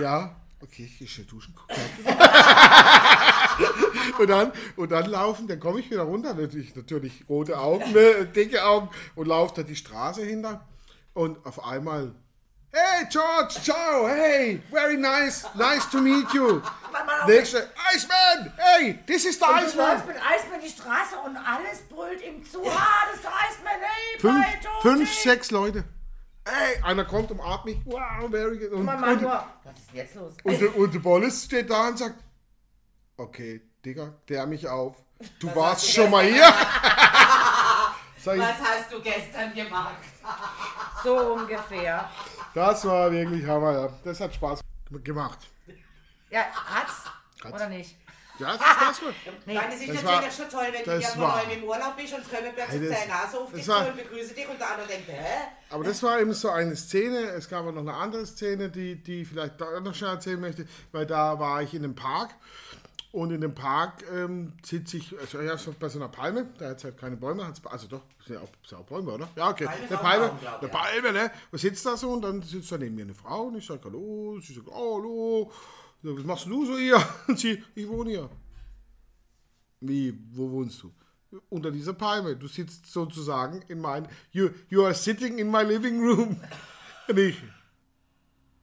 Ja, 0.00 0.36
okay, 0.62 0.84
ich 0.84 0.98
gehe 0.98 1.08
schnell 1.08 1.26
duschen. 1.26 1.54
Guck 1.56 1.68
und, 4.20 4.28
dann, 4.28 4.52
und 4.76 4.92
dann 4.92 5.06
laufen, 5.06 5.48
dann 5.48 5.58
komme 5.60 5.80
ich 5.80 5.90
wieder 5.90 6.02
runter. 6.02 6.34
Natürlich, 6.34 6.74
natürlich 6.76 7.24
rote 7.28 7.58
Augen, 7.58 7.90
ne, 7.92 8.26
dicke 8.26 8.62
Augen. 8.64 8.90
Und 9.14 9.26
laufe 9.28 9.54
da 9.56 9.62
die 9.62 9.76
Straße 9.76 10.22
hinter. 10.22 10.66
Und 11.14 11.44
auf 11.46 11.64
einmal. 11.64 12.14
Hey 12.70 13.06
George, 13.10 13.54
ciao, 13.62 14.06
hey, 14.06 14.60
very 14.70 14.98
nice, 14.98 15.46
nice 15.54 15.88
to 15.88 16.02
meet 16.02 16.30
you. 16.34 16.60
Nächste, 17.26 17.66
Iceman, 17.94 18.52
hey, 18.58 18.98
this 19.06 19.24
is 19.24 19.38
the 19.38 19.44
Und 19.46 19.62
du 19.62 19.66
Iceman. 19.68 19.88
läufst 19.92 20.06
mit 20.06 20.16
Eismann 20.16 20.60
die 20.62 20.68
Straße 20.68 21.16
und 21.24 21.34
alles 21.38 21.80
brüllt 21.88 22.20
ihm 22.22 22.44
zu. 22.44 22.62
Ah, 22.66 23.06
das 23.06 23.14
ist 23.16 23.24
der 23.24 23.32
Eismann, 23.34 23.80
hey, 23.80 24.20
Fünf, 24.20 24.44
bye, 24.44 24.58
Georgie. 24.60 24.82
fünf, 24.82 25.14
sechs 25.14 25.50
Leute. 25.50 25.84
Ey, 26.48 26.82
einer 26.82 27.04
kommt, 27.04 27.30
umarmt 27.30 27.64
mich. 27.66 27.78
Wow, 27.84 28.30
very 28.30 28.58
good. 28.58 28.72
Und, 28.72 28.84
Man 28.84 29.00
meint 29.00 29.22
und, 29.22 29.28
was 29.28 29.78
ist 29.78 29.90
denn 29.90 29.96
jetzt 29.96 30.14
los? 30.14 30.32
und, 30.42 30.60
der- 30.60 30.76
und 30.76 30.94
der 30.94 30.98
Bolles 31.00 31.44
steht 31.44 31.68
da 31.70 31.88
und 31.88 31.98
sagt, 31.98 32.22
okay, 33.16 33.60
Digga, 33.84 34.14
klär 34.26 34.46
mich 34.46 34.66
auf. 34.66 34.96
Du 35.40 35.48
warst 35.54 35.82
hast 35.82 35.88
du 35.96 36.02
schon 36.02 36.10
mal 36.10 36.24
hier. 36.24 36.44
Sag 38.20 38.34
ich, 38.36 38.40
Was 38.42 38.58
hast 38.60 38.92
du 38.92 39.00
gestern 39.02 39.54
gemacht? 39.54 39.96
So 41.04 41.16
ungefähr. 41.34 42.10
das 42.54 42.84
war 42.84 43.10
wirklich 43.12 43.46
Hammer, 43.46 43.72
ja. 43.72 43.88
Das 44.02 44.18
hat 44.20 44.34
Spaß 44.34 44.60
gemacht. 45.04 45.38
Ja, 46.28 46.40
hat's? 46.52 47.04
Hat's. 47.44 47.54
Oder 47.54 47.68
nicht? 47.68 47.96
Ja, 48.38 48.52
das 48.52 48.60
hat 48.60 48.76
Spaß 48.96 49.00
gemacht. 49.00 49.16
Dann 49.46 49.72
ist 49.72 49.80
es 49.82 49.86
natürlich 49.88 50.04
war- 50.04 50.30
schon 50.30 50.48
toll, 50.48 50.66
wenn 50.72 50.84
du 51.00 51.06
von 51.06 51.20
war- 51.22 51.44
neuem 51.46 51.58
im 51.58 51.64
Urlaub 51.64 51.96
bist 51.96 52.14
und 52.14 52.30
kommen 52.30 52.50
plötzlich 52.54 52.80
Hey, 52.82 52.88
das- 52.88 52.98
zwei 52.98 53.06
Nase 53.06 53.38
auf 53.40 53.52
dich 53.52 53.68
war- 53.68 53.88
und 53.88 53.96
begrüßen 53.96 54.34
dich 54.36 54.48
und 54.48 54.60
der 54.60 54.70
andere 54.70 54.86
denkt, 54.88 55.08
hä? 55.08 55.26
Aber 55.70 55.84
das 55.84 56.02
war 56.02 56.20
eben 56.20 56.32
so 56.32 56.50
eine 56.50 56.76
Szene. 56.76 57.18
Es 57.30 57.48
gab 57.48 57.66
auch 57.66 57.72
noch 57.72 57.82
eine 57.82 57.94
andere 57.94 58.26
Szene, 58.26 58.70
die, 58.70 58.96
die 59.02 59.22
ich 59.22 59.28
vielleicht 59.28 59.60
da 59.60 59.80
noch 59.80 59.94
schnell 59.94 60.10
erzählen 60.12 60.40
möchte, 60.40 60.66
weil 60.92 61.06
da 61.06 61.38
war 61.38 61.62
ich 61.62 61.74
in 61.74 61.84
einem 61.84 61.94
Park. 61.94 62.30
Und 63.10 63.30
in 63.32 63.40
dem 63.40 63.54
Park 63.54 64.04
ähm, 64.14 64.52
sitze 64.62 64.98
ich, 64.98 65.18
also 65.18 65.40
ja, 65.40 65.56
bei 65.80 65.88
so 65.88 65.98
einer 65.98 66.08
Palme, 66.10 66.46
da 66.58 66.68
hat 66.68 66.76
es 66.76 66.84
halt 66.84 66.98
keine 66.98 67.16
Bäume, 67.16 67.46
hat's, 67.46 67.60
also 67.64 67.86
doch, 67.88 68.02
sind 68.26 68.34
ja 68.36 68.40
auch, 68.42 68.48
sind 68.66 68.72
ja 68.72 68.78
auch 68.78 68.84
Bäume, 68.86 69.12
oder? 69.12 69.28
Ja, 69.34 69.48
okay. 69.48 69.66
Eine 69.66 69.96
Palme, 69.96 70.28
Baum, 70.28 70.38
glaub 70.40 70.58
eine 70.60 70.68
Palme, 70.68 71.12
ne? 71.14 71.30
Und 71.50 71.58
sitzt 71.58 71.86
da 71.86 71.96
so 71.96 72.10
und 72.10 72.20
dann 72.20 72.42
sitzt 72.42 72.70
da 72.70 72.76
neben 72.76 72.94
mir 72.94 73.02
eine 73.04 73.14
Frau 73.14 73.44
und 73.44 73.56
ich 73.56 73.66
sage 73.66 73.80
Hallo, 73.86 74.38
sie 74.40 74.52
sagt, 74.52 74.68
oh, 74.68 74.96
hallo, 74.98 75.52
Sag, 76.02 76.16
was 76.16 76.24
machst 76.24 76.46
du 76.46 76.64
so 76.64 76.78
hier? 76.78 77.02
Und 77.26 77.38
sie, 77.38 77.62
ich 77.74 77.88
wohne 77.88 78.10
hier. 78.10 78.30
Wie, 79.80 80.16
wo 80.32 80.50
wohnst 80.50 80.82
du? 80.82 80.92
Unter 81.48 81.70
dieser 81.70 81.92
Palme. 81.92 82.36
Du 82.36 82.48
sitzt 82.48 82.86
sozusagen 82.86 83.62
in 83.68 83.80
mein, 83.80 84.08
you, 84.30 84.50
you 84.68 84.84
are 84.84 84.94
sitting 84.94 85.38
in 85.38 85.50
my 85.50 85.62
living 85.62 86.00
room. 86.00 86.40
Und 87.08 87.18
ich, 87.18 87.42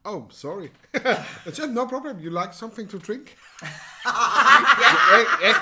oh, 0.06 0.26
sorry. 0.30 0.70
I 0.94 1.50
said, 1.52 1.70
no 1.70 1.86
problem, 1.86 2.20
you 2.20 2.30
like 2.30 2.54
something 2.54 2.88
to 2.88 2.98
drink? 2.98 3.36
echt, 5.42 5.60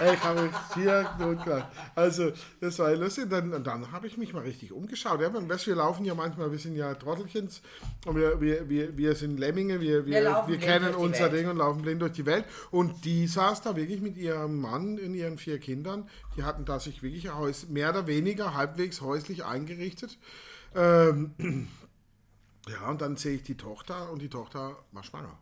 ey, 0.00 0.14
ich 0.14 0.22
habe 0.22 0.50
hier 0.74 1.10
notgelacht. 1.18 1.68
Also, 1.94 2.32
das 2.60 2.78
war 2.78 2.94
lustig. 2.94 3.28
Dann, 3.30 3.52
und 3.52 3.66
dann 3.66 3.90
habe 3.92 4.06
ich 4.06 4.16
mich 4.16 4.32
mal 4.32 4.42
richtig 4.42 4.72
umgeschaut. 4.72 5.20
Ja, 5.20 5.30
man 5.30 5.48
weiß, 5.48 5.66
wir 5.66 5.74
laufen 5.74 6.04
ja 6.04 6.14
manchmal, 6.14 6.50
wir 6.50 6.58
sind 6.58 6.76
ja 6.76 6.94
Trottelchens 6.94 7.62
und 8.06 8.16
wir, 8.16 8.40
wir, 8.40 8.68
wir, 8.68 8.96
wir 8.96 9.14
sind 9.14 9.38
Lemminge, 9.38 9.80
wir, 9.80 10.06
wir, 10.06 10.22
Wir 10.22 10.44
wir, 10.46 10.58
kennen 10.58 10.94
unser. 10.94 11.28
Ding 11.30 11.48
und 11.48 11.56
laufen 11.56 11.82
blind 11.82 12.02
durch 12.02 12.12
die 12.12 12.26
Welt. 12.26 12.44
Und 12.70 13.04
die 13.04 13.26
saß 13.26 13.62
da 13.62 13.76
wirklich 13.76 14.00
mit 14.00 14.16
ihrem 14.16 14.60
Mann 14.60 14.98
und 14.98 15.14
ihren 15.14 15.38
vier 15.38 15.58
Kindern. 15.58 16.08
Die 16.36 16.44
hatten 16.44 16.64
da 16.64 16.78
sich 16.78 17.02
wirklich 17.02 17.28
mehr 17.68 17.90
oder 17.90 18.06
weniger 18.06 18.54
halbwegs 18.54 19.00
häuslich 19.00 19.44
eingerichtet. 19.44 20.18
Ähm, 20.74 21.68
ja, 22.70 22.88
und 22.88 23.00
dann 23.00 23.16
sehe 23.16 23.36
ich 23.36 23.42
die 23.42 23.56
Tochter 23.56 24.10
und 24.10 24.20
die 24.22 24.28
Tochter 24.28 24.76
war 24.92 25.02
schwanger. 25.02 25.36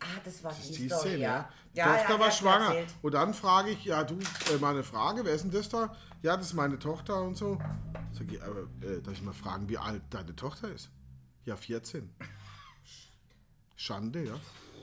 Ah, 0.00 0.06
das 0.24 0.42
war 0.42 0.50
Das 0.52 0.62
die, 0.70 0.72
die 0.78 0.86
Story, 0.88 1.00
Szene, 1.02 1.18
ja. 1.18 1.48
ja. 1.74 1.96
Tochter 1.96 2.14
ja, 2.14 2.20
war 2.20 2.30
schwanger. 2.30 2.66
erzählt. 2.74 2.94
Und 3.02 3.12
dann 3.12 3.34
frage 3.34 3.70
ich, 3.70 3.84
ja, 3.84 4.02
du, 4.02 4.14
äh, 4.14 4.58
meine 4.60 4.82
Frage, 4.82 5.24
wer 5.24 5.34
ist 5.34 5.44
denn 5.44 5.50
das 5.50 5.68
da? 5.68 5.94
Ja, 6.22 6.36
das 6.36 6.46
ist 6.46 6.54
meine 6.54 6.78
Tochter 6.78 7.22
und 7.22 7.36
so. 7.36 7.58
Sag 8.12 8.32
ich, 8.32 8.42
aber, 8.42 8.60
äh, 8.80 9.02
darf 9.02 9.12
ich 9.12 9.22
mal 9.22 9.34
fragen, 9.34 9.68
wie 9.68 9.76
alt 9.76 10.02
deine 10.10 10.34
Tochter 10.34 10.68
ist? 10.70 10.88
Ja, 11.44 11.56
14. 11.56 12.08
Schande, 13.76 14.24
ja. 14.24 14.34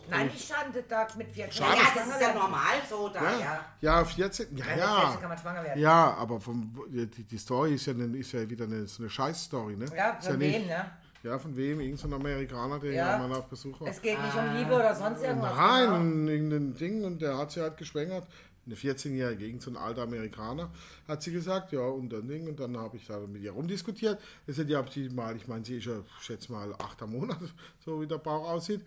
Nein, 0.09 0.29
die 0.33 0.39
Schande 0.39 0.83
da 0.87 1.07
mit 1.17 1.31
14 1.31 1.51
Schade. 1.63 1.77
Ja, 1.77 1.87
das 1.95 2.07
ist 2.07 2.21
ja 2.21 2.33
normal 2.33 2.75
so 2.89 3.09
da, 3.09 3.23
Ja, 3.23 3.39
ja. 3.39 3.65
ja 3.81 4.05
14. 4.05 4.57
Ja, 4.57 4.65
Ja, 4.67 4.77
ja. 4.77 4.99
14 5.01 5.19
kann 5.21 5.29
man 5.29 5.37
schwanger 5.37 5.63
werden. 5.63 5.79
Ja, 5.81 6.13
aber 6.15 6.39
vom, 6.41 6.85
die, 6.89 7.07
die 7.07 7.37
Story 7.37 7.75
ist 7.75 7.85
ja, 7.85 7.93
eine, 7.93 8.15
ist 8.17 8.31
ja 8.33 8.47
wieder 8.49 8.65
eine, 8.65 8.85
so 8.87 9.01
eine 9.03 9.09
Scheiß-Story, 9.09 9.77
ne? 9.77 9.85
Ja, 9.95 10.11
ist 10.11 10.27
von 10.27 10.37
nicht- 10.37 10.67
ne? 10.67 10.91
Ja, 11.23 11.37
von 11.37 11.55
wem? 11.55 11.79
Irgend 11.79 11.99
so 11.99 12.07
ein 12.07 12.13
Amerikaner, 12.13 12.79
der 12.79 12.93
Ja. 12.93 13.17
mal 13.19 13.31
auf 13.37 13.47
Besuch 13.47 13.79
war. 13.81 13.87
Es 13.87 14.01
geht 14.01 14.19
nicht 14.21 14.35
um 14.35 14.55
Liebe 14.55 14.73
oder 14.73 14.95
sonst 14.95 15.21
irgendwas. 15.21 15.55
Nein, 15.55 15.83
genau. 15.85 15.95
ein- 15.99 16.27
irgendein 16.27 16.73
Ding 16.75 17.03
und 17.03 17.21
der 17.21 17.37
hat 17.37 17.51
sie 17.51 17.61
halt 17.61 17.77
geschwängert. 17.77 18.27
Eine 18.65 18.75
14-Jährige, 18.75 19.45
irgend 19.45 19.61
so 19.63 19.71
ein 19.71 19.77
alter 19.77 20.03
Amerikaner, 20.03 20.69
hat 21.07 21.23
sie 21.23 21.31
gesagt, 21.31 21.71
ja, 21.71 21.81
und 21.81 22.09
dann 22.13 22.27
Ding. 22.27 22.47
Und 22.47 22.59
dann 22.59 22.77
habe 22.77 22.95
ich 22.97 23.07
da 23.07 23.19
mit 23.19 23.41
ihr 23.41 23.51
rumdiskutiert. 23.51 24.19
Ich 24.45 24.55
sagte, 24.55 24.71
ja, 24.71 24.79
ob 24.79 24.89
sie 24.91 25.09
mal, 25.09 25.35
ich 25.35 25.47
meine, 25.47 25.65
sie 25.65 25.77
ist 25.77 25.85
ja, 25.85 25.93
schätze 26.19 26.51
mal, 26.51 26.73
achter 26.77 27.07
Monat, 27.07 27.39
so 27.85 28.01
wie 28.01 28.07
der 28.07 28.19
Bauch 28.19 28.47
aussieht. 28.49 28.81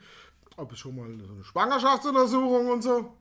Ob 0.57 0.71
es 0.73 0.79
schon 0.79 0.95
mal 0.97 1.09
so 1.27 1.33
eine 1.35 1.43
Schwangerschaftsuntersuchung 1.45 2.69
und 2.69 2.83
so. 2.83 3.15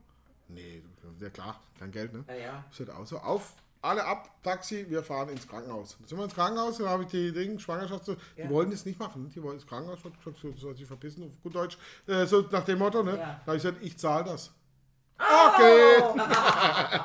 Nee, 0.48 0.82
ja 1.20 1.30
klar, 1.30 1.60
kein 1.78 1.90
Geld, 1.90 2.12
ne? 2.12 2.24
Ja, 2.28 2.34
ja. 2.34 2.64
Ist 2.70 2.78
halt 2.78 2.90
auch 2.90 3.06
so. 3.06 3.18
Auf, 3.18 3.54
alle 3.84 4.04
ab, 4.04 4.30
Taxi, 4.42 4.86
wir 4.88 5.02
fahren 5.02 5.28
ins 5.28 5.46
Krankenhaus. 5.46 5.96
Dann 5.98 6.08
sind 6.08 6.18
wir 6.18 6.24
ins 6.24 6.34
Krankenhaus, 6.34 6.78
dann 6.78 6.88
habe 6.88 7.02
ich 7.04 7.10
die 7.10 7.32
Dinge, 7.32 7.58
Schwangerschaft, 7.60 8.06
die 8.08 8.16
Ja. 8.42 8.48
wollten 8.50 8.70
das 8.70 8.84
nicht 8.84 8.98
machen. 8.98 9.30
Die 9.34 9.42
wollten 9.42 9.60
ins 9.60 9.66
Krankenhaus, 9.66 9.98
so 10.40 10.52
soll 10.56 10.74
sich 10.76 10.86
verpissen, 10.86 11.24
auf 11.24 11.42
gut 11.42 11.54
Deutsch. 11.54 11.78
Äh, 12.06 12.26
so 12.26 12.40
nach 12.50 12.64
dem 12.64 12.78
Motto, 12.78 13.02
ne? 13.02 13.12
Ja. 13.12 13.16
Da 13.16 13.46
habe 13.46 13.56
ich 13.56 13.62
gesagt, 13.62 13.82
ich 13.82 13.96
zahle 13.98 14.24
das. 14.24 14.50
Oh! 15.18 15.22
Okay. 15.48 17.00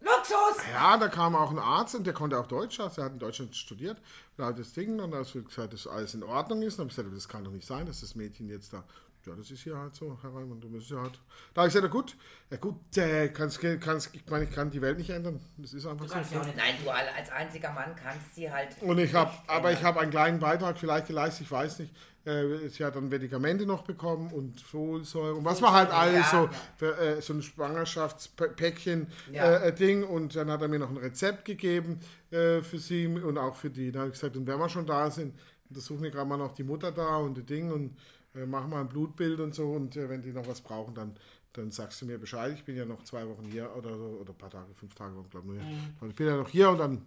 Luxus! 0.00 0.62
Ja, 0.72 0.96
da 0.98 1.08
kam 1.08 1.34
auch 1.34 1.50
ein 1.50 1.58
Arzt 1.58 1.94
und 1.94 2.06
der 2.06 2.14
konnte 2.14 2.38
auch 2.38 2.46
Deutsch, 2.46 2.78
also 2.80 3.00
er 3.00 3.06
hat 3.06 3.12
in 3.12 3.18
Deutschland 3.18 3.56
studiert. 3.56 3.98
Da 4.36 4.46
hat 4.46 4.58
das 4.58 4.72
Ding 4.72 5.00
und 5.00 5.10
da 5.10 5.18
hat 5.18 5.32
gesagt, 5.32 5.72
dass 5.72 5.86
alles 5.86 6.14
in 6.14 6.22
Ordnung 6.22 6.62
ist. 6.62 6.78
Und 6.78 6.90
dann 6.96 6.96
habe 7.06 7.08
ich 7.08 7.14
gesagt, 7.14 7.16
das 7.16 7.28
kann 7.28 7.44
doch 7.44 7.50
nicht 7.50 7.66
sein, 7.66 7.86
dass 7.86 8.00
das 8.00 8.14
Mädchen 8.14 8.48
jetzt 8.48 8.72
da. 8.72 8.84
Ja, 9.26 9.34
das 9.34 9.50
ist 9.50 9.60
hier 9.62 9.76
halt 9.76 9.94
so, 9.94 10.16
Herr 10.22 10.30
Reimann, 10.34 10.60
du 10.60 10.68
musst 10.68 10.88
ja 10.90 10.98
halt. 11.02 11.20
Da 11.52 11.62
habe 11.62 11.68
ich 11.68 11.74
gesagt, 11.74 11.84
ja 11.92 12.00
gut, 12.00 12.16
ja 12.50 12.56
gut, 12.58 12.96
äh, 12.96 13.28
kannst, 13.28 13.60
kannst, 13.80 14.14
ich 14.14 14.24
meine, 14.30 14.44
ich 14.44 14.50
kann 14.52 14.70
die 14.70 14.80
Welt 14.80 14.98
nicht 14.98 15.10
ändern. 15.10 15.40
Das 15.58 15.72
ist 15.74 15.84
einfach 15.86 16.06
Du 16.06 16.12
so. 16.12 16.38
auch 16.38 16.44
nicht 16.46 16.56
Nein, 16.56 16.74
du 16.84 16.90
als 16.90 17.30
einziger 17.30 17.72
Mann 17.72 17.94
kannst 17.96 18.34
sie 18.36 18.50
halt. 18.50 18.68
Und 18.82 18.98
ich 18.98 19.12
habe, 19.14 19.32
aber 19.48 19.72
ich 19.72 19.82
habe 19.82 20.00
einen 20.00 20.10
kleinen 20.12 20.38
Beitrag 20.38 20.78
vielleicht 20.78 21.08
geleistet, 21.08 21.46
ich 21.46 21.50
weiß 21.50 21.80
nicht. 21.80 21.94
Äh, 22.24 22.68
sie 22.68 22.84
hat 22.84 22.96
dann 22.96 23.08
Medikamente 23.08 23.66
noch 23.66 23.82
bekommen 23.82 24.32
und 24.32 24.60
Folsäure 24.60 25.34
und 25.36 25.44
was 25.44 25.62
war 25.62 25.72
halt 25.72 25.90
alles 25.90 26.30
Ja, 26.32 26.38
so, 26.40 26.44
ja. 26.46 26.50
für, 26.76 26.98
äh, 26.98 27.20
so 27.22 27.34
ein 27.34 27.42
Schwangerschaftspäckchen 27.42 29.06
Ja. 29.32 29.44
äh, 29.58 29.68
äh, 29.68 29.72
Ding 29.72 30.02
und 30.02 30.34
dann 30.36 30.50
hat 30.50 30.62
er 30.62 30.68
mir 30.68 30.78
noch 30.78 30.90
ein 30.90 30.96
Rezept 30.96 31.44
gegeben 31.44 32.00
äh, 32.30 32.62
für 32.62 32.78
sie 32.78 33.06
und 33.06 33.38
auch 33.38 33.54
für 33.56 33.70
die. 33.70 33.92
Dann 33.92 34.02
habe 34.02 34.08
ich 34.10 34.14
gesagt, 34.20 34.36
und 34.36 34.46
wenn 34.46 34.58
wir 34.58 34.68
schon 34.68 34.86
da 34.86 35.10
sind, 35.10 35.34
untersuchen 35.68 36.02
wir 36.02 36.10
gerade 36.10 36.28
mal 36.28 36.36
noch 36.36 36.52
die 36.52 36.64
Mutter 36.64 36.92
da 36.92 37.16
und 37.16 37.36
die 37.36 37.42
Ding 37.44 37.70
und 37.72 37.96
äh, 38.36 38.46
machen 38.46 38.70
mal 38.70 38.80
ein 38.80 38.88
Blutbild 38.88 39.40
und 39.40 39.54
so 39.54 39.72
und 39.72 39.96
äh, 39.96 40.08
wenn 40.08 40.22
die 40.22 40.32
noch 40.32 40.46
was 40.46 40.60
brauchen, 40.60 40.94
dann 40.94 41.16
dann 41.52 41.70
sagst 41.70 42.02
du 42.02 42.06
mir 42.06 42.18
Bescheid. 42.18 42.52
Ich 42.54 42.64
bin 42.64 42.76
ja 42.76 42.84
noch 42.84 43.02
zwei 43.04 43.26
Wochen 43.26 43.46
hier 43.50 43.74
oder 43.74 43.96
so, 43.96 44.18
oder 44.20 44.30
ein 44.30 44.36
paar 44.36 44.50
Tage, 44.50 44.74
fünf 44.74 44.94
Tage, 44.94 45.14
glaube 45.30 45.54
ich. 45.54 45.62
nur. 46.00 46.10
Ich 46.10 46.14
bin 46.14 46.26
ja 46.26 46.36
noch 46.36 46.50
hier 46.50 46.68
und 46.68 46.78
dann 46.78 47.00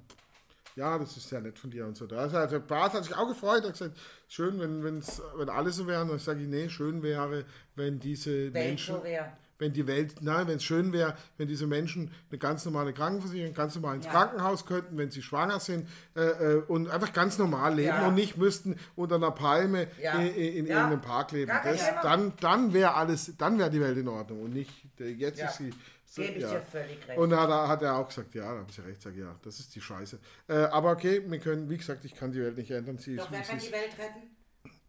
ja, 0.76 0.98
das 0.98 1.18
ist 1.18 1.28
sehr 1.28 1.42
nett 1.42 1.60
von 1.60 1.70
dir 1.70 1.86
und 1.86 1.98
so. 1.98 2.08
Da 2.08 2.32
halt, 2.32 2.52
der 2.52 2.60
Bart 2.60 2.94
hat 2.94 3.04
sich 3.04 3.16
auch 3.16 3.28
gefreut, 3.28 3.64
er 3.64 3.70
hat 3.70 3.74
gesagt, 3.74 3.98
schön, 4.28 4.60
wenn, 4.60 4.84
wenn's, 4.84 5.22
wenn 5.36 5.50
alle 5.50 5.72
so 5.72 5.88
wären. 5.88 6.10
Und 6.10 6.18
ich 6.18 6.24
sage, 6.24 6.40
nee, 6.42 6.70
schön 6.70 7.04
wäre, 7.04 7.46
wenn 7.76 8.00
diese 8.00 8.54
Welt 8.54 8.68
Menschen, 8.68 8.96
so 8.96 9.04
wäre. 9.04 9.34
Wenn 9.60 9.74
die 9.74 9.86
Welt, 9.86 10.16
nein, 10.22 10.48
wenn 10.48 10.56
es 10.56 10.64
schön 10.64 10.92
wäre, 10.94 11.16
wenn 11.38 11.48
diese 11.48 11.68
Menschen 11.68 12.12
eine 12.32 12.40
ganz 12.40 12.66
normale 12.66 12.94
Krankenversicherung, 12.94 13.54
ganz 13.54 13.76
normal 13.76 13.98
ins 13.98 14.06
Ja. 14.06 14.12
Krankenhaus 14.12 14.66
könnten, 14.66 14.98
wenn 14.98 15.12
sie 15.12 15.22
schwanger 15.22 15.60
sind 15.60 15.88
äh, 16.16 16.22
äh, 16.22 16.64
und 16.68 16.90
einfach 16.90 17.14
ganz 17.14 17.38
normal 17.38 17.76
leben 17.76 17.90
Ja. 17.90 18.08
und 18.08 18.16
nicht 18.16 18.38
müssten 18.38 18.78
unter 18.96 19.16
einer 19.16 19.32
Palme 19.32 19.88
Ja. 20.02 20.14
in, 20.20 20.34
in, 20.34 20.66
irgendeinem 20.66 21.02
Park 21.02 21.32
leben. 21.34 21.52
Das, 21.64 21.82
dann 22.02 22.34
dann 22.40 22.74
wäre 22.74 22.96
alles, 22.96 23.34
dann 23.38 23.60
wäre 23.60 23.70
die 23.70 23.82
Welt 23.82 23.98
in 23.98 24.08
Ordnung 24.08 24.42
und 24.44 24.54
nicht, 24.54 24.72
jetzt 24.98 25.42
ist 25.42 25.58
sie. 25.58 25.72
so- 26.06 26.22
Gebe 26.22 26.38
ich 26.38 26.42
ja. 26.44 26.52
dir 26.54 26.62
völlig 26.62 27.08
recht. 27.08 27.18
Und 27.20 27.30
da 27.32 27.42
hat 27.42 27.50
er, 27.50 27.68
hat 27.68 27.82
er 27.84 27.96
auch 27.98 28.08
gesagt, 28.08 28.34
ja, 28.36 28.44
da 28.54 28.60
haben 28.60 28.70
sie 28.72 28.82
recht, 28.82 29.02
sag 29.02 29.14
ich, 29.14 29.20
ja, 29.20 29.36
das 29.44 29.60
ist 29.60 29.76
die 29.76 29.82
Scheiße. 29.82 30.18
Äh, 30.48 30.54
aber 30.54 30.92
okay, 30.92 31.22
wir 31.28 31.38
können, 31.40 31.70
wie 31.70 31.78
gesagt, 31.78 32.04
ich 32.06 32.16
kann 32.16 32.32
die 32.32 32.40
Welt 32.42 32.58
nicht 32.58 32.72
ändern. 32.72 32.98
Sie 32.98 33.16
Doch 33.18 33.26
ist, 33.26 33.32
wer 33.32 33.42
kann 33.42 33.60
die 33.60 33.72
Welt 33.72 33.92
retten? 34.00 34.30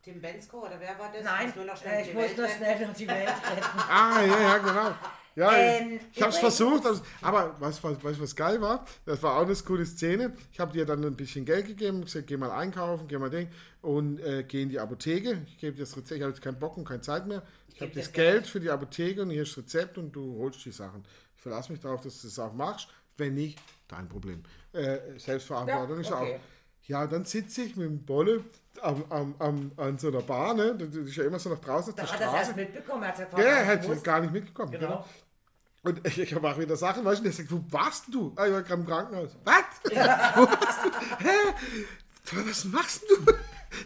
Tim 0.03 0.21
Bensko 0.21 0.61
oder 0.67 0.81
wer 0.81 0.99
war 0.99 1.13
das? 1.13 1.23
Nein, 1.25 1.47
Muss 1.49 1.57
nur 1.57 1.65
noch 1.67 1.77
schnell 1.77 1.95
äh, 1.99 2.03
ich 2.03 2.09
die 2.09 2.15
muss 2.15 2.25
retten. 2.25 2.49
schnell 2.57 2.87
noch 2.87 2.95
die 2.95 3.09
Welt 3.09 3.29
retten. 3.51 3.79
Ah, 3.89 4.23
ja, 4.23 4.41
ja, 4.41 4.59
genau. 4.59 4.95
Ja, 5.37 5.53
Ähm, 5.57 6.01
ich 6.13 6.21
habe 6.23 6.33
es 6.33 6.39
versucht, 6.39 6.85
aber- 6.87 7.01
aber 7.23 7.61
weißt 7.61 7.85
du, 7.85 7.97
was, 8.03 8.21
was 8.21 8.35
geil 8.35 8.61
war? 8.61 8.85
Das 9.05 9.23
war 9.23 9.37
auch 9.37 9.45
eine 9.47 9.55
coole 9.55 9.87
Szene. 9.87 10.35
Ich 10.53 10.59
habe 10.59 10.73
dir 10.73 10.85
dann 10.85 11.05
ein 11.05 11.15
bisschen 11.17 11.45
Geld 11.45 11.67
gegeben, 11.67 12.01
gesagt, 12.03 12.27
geh 12.27 12.37
mal 12.37 12.51
einkaufen, 12.51 13.07
geh 13.09 13.17
mal 13.19 13.31
Ding 13.31 13.49
und 13.83 14.19
äh, 14.21 14.43
geh 14.43 14.63
in 14.63 14.71
die 14.71 14.81
Apotheke. 14.81 15.43
Ich 15.47 15.59
gebe 15.59 15.77
dir 15.77 15.83
das 15.85 15.97
Rezept, 15.97 16.17
ich 16.17 16.23
habe 16.23 16.33
jetzt 16.33 16.43
keinen 16.43 16.59
Bock 16.59 16.77
und 16.77 16.85
keine 16.87 17.01
Zeit 17.03 17.27
mehr. 17.27 17.43
Ich 17.69 17.81
habe 17.81 17.87
geb 17.87 17.93
dir 17.93 17.99
das 18.01 18.07
das 18.09 18.13
Geld 18.13 18.47
für 18.47 18.59
die 18.61 18.71
Apotheke 18.71 19.23
und 19.23 19.31
hier 19.31 19.43
ist 19.43 19.57
das 19.57 19.65
Rezept 19.65 19.99
und 19.99 20.13
du 20.13 20.37
holst 20.39 20.65
die 20.65 20.73
Sachen. 20.73 21.05
Ich 21.37 21.43
verlasse 21.43 21.71
mich 21.73 21.81
darauf, 21.81 22.01
dass 22.03 22.21
du 22.21 22.27
das 22.27 22.39
auch 22.39 22.53
machst. 22.53 22.89
Wenn 23.17 23.35
nicht, 23.35 23.59
dein 23.87 24.09
Problem. 24.09 24.43
Äh, 24.73 24.99
Selbstverantwortung 25.19 25.97
Ja, 25.97 26.01
ist 26.01 26.13
okay. 26.13 26.35
auch. 26.37 26.41
Ja, 26.91 27.07
dann 27.07 27.25
sitze 27.25 27.63
ich 27.63 27.77
mit 27.77 27.87
dem 27.87 28.05
Bolle 28.05 28.43
am, 28.83 29.05
am, 29.11 29.35
am, 29.39 29.71
an 29.77 29.97
so 29.97 30.09
einer 30.09 30.23
Bahn, 30.23 30.57
ne? 30.57 30.75
das 30.75 30.93
ist 30.97 31.15
ja 31.15 31.23
immer 31.23 31.39
so 31.39 31.49
nach 31.49 31.61
draußen 31.61 31.95
Da 31.95 32.03
hat 32.03 32.21
er 32.21 32.35
erst 32.35 32.57
mitbekommen. 32.57 33.05
Er 33.05 33.11
hat 33.11 33.33
Ja, 33.33 33.39
er 33.39 33.81
ja 33.85 33.89
hat 33.93 34.03
gar 34.05 34.21
nicht 34.21 34.33
mitgekommen. 34.33 34.73
Genau. 34.73 34.87
Genau. 34.89 35.05
Und 35.85 36.05
ich, 36.05 36.19
ich 36.19 36.41
mache 36.41 36.61
wieder 36.61 36.77
Sachen, 36.77 37.05
weißt 37.05 37.21
du, 37.21 37.25
der 37.25 37.33
sagt, 37.33 37.53
wo 37.53 37.63
warst 37.71 38.07
du? 38.11 38.33
Ah, 38.35 38.45
ich 38.47 38.53
war 38.53 38.63
gerade 38.63 38.81
im 38.81 38.87
Krankenhaus. 38.89 39.37
Was? 39.45 39.55
wo 39.85 40.43
warst 40.43 40.85
du? 40.85 41.25
Hä? 41.25 42.45
Was 42.49 42.65
machst 42.65 43.03
du? 43.09 43.33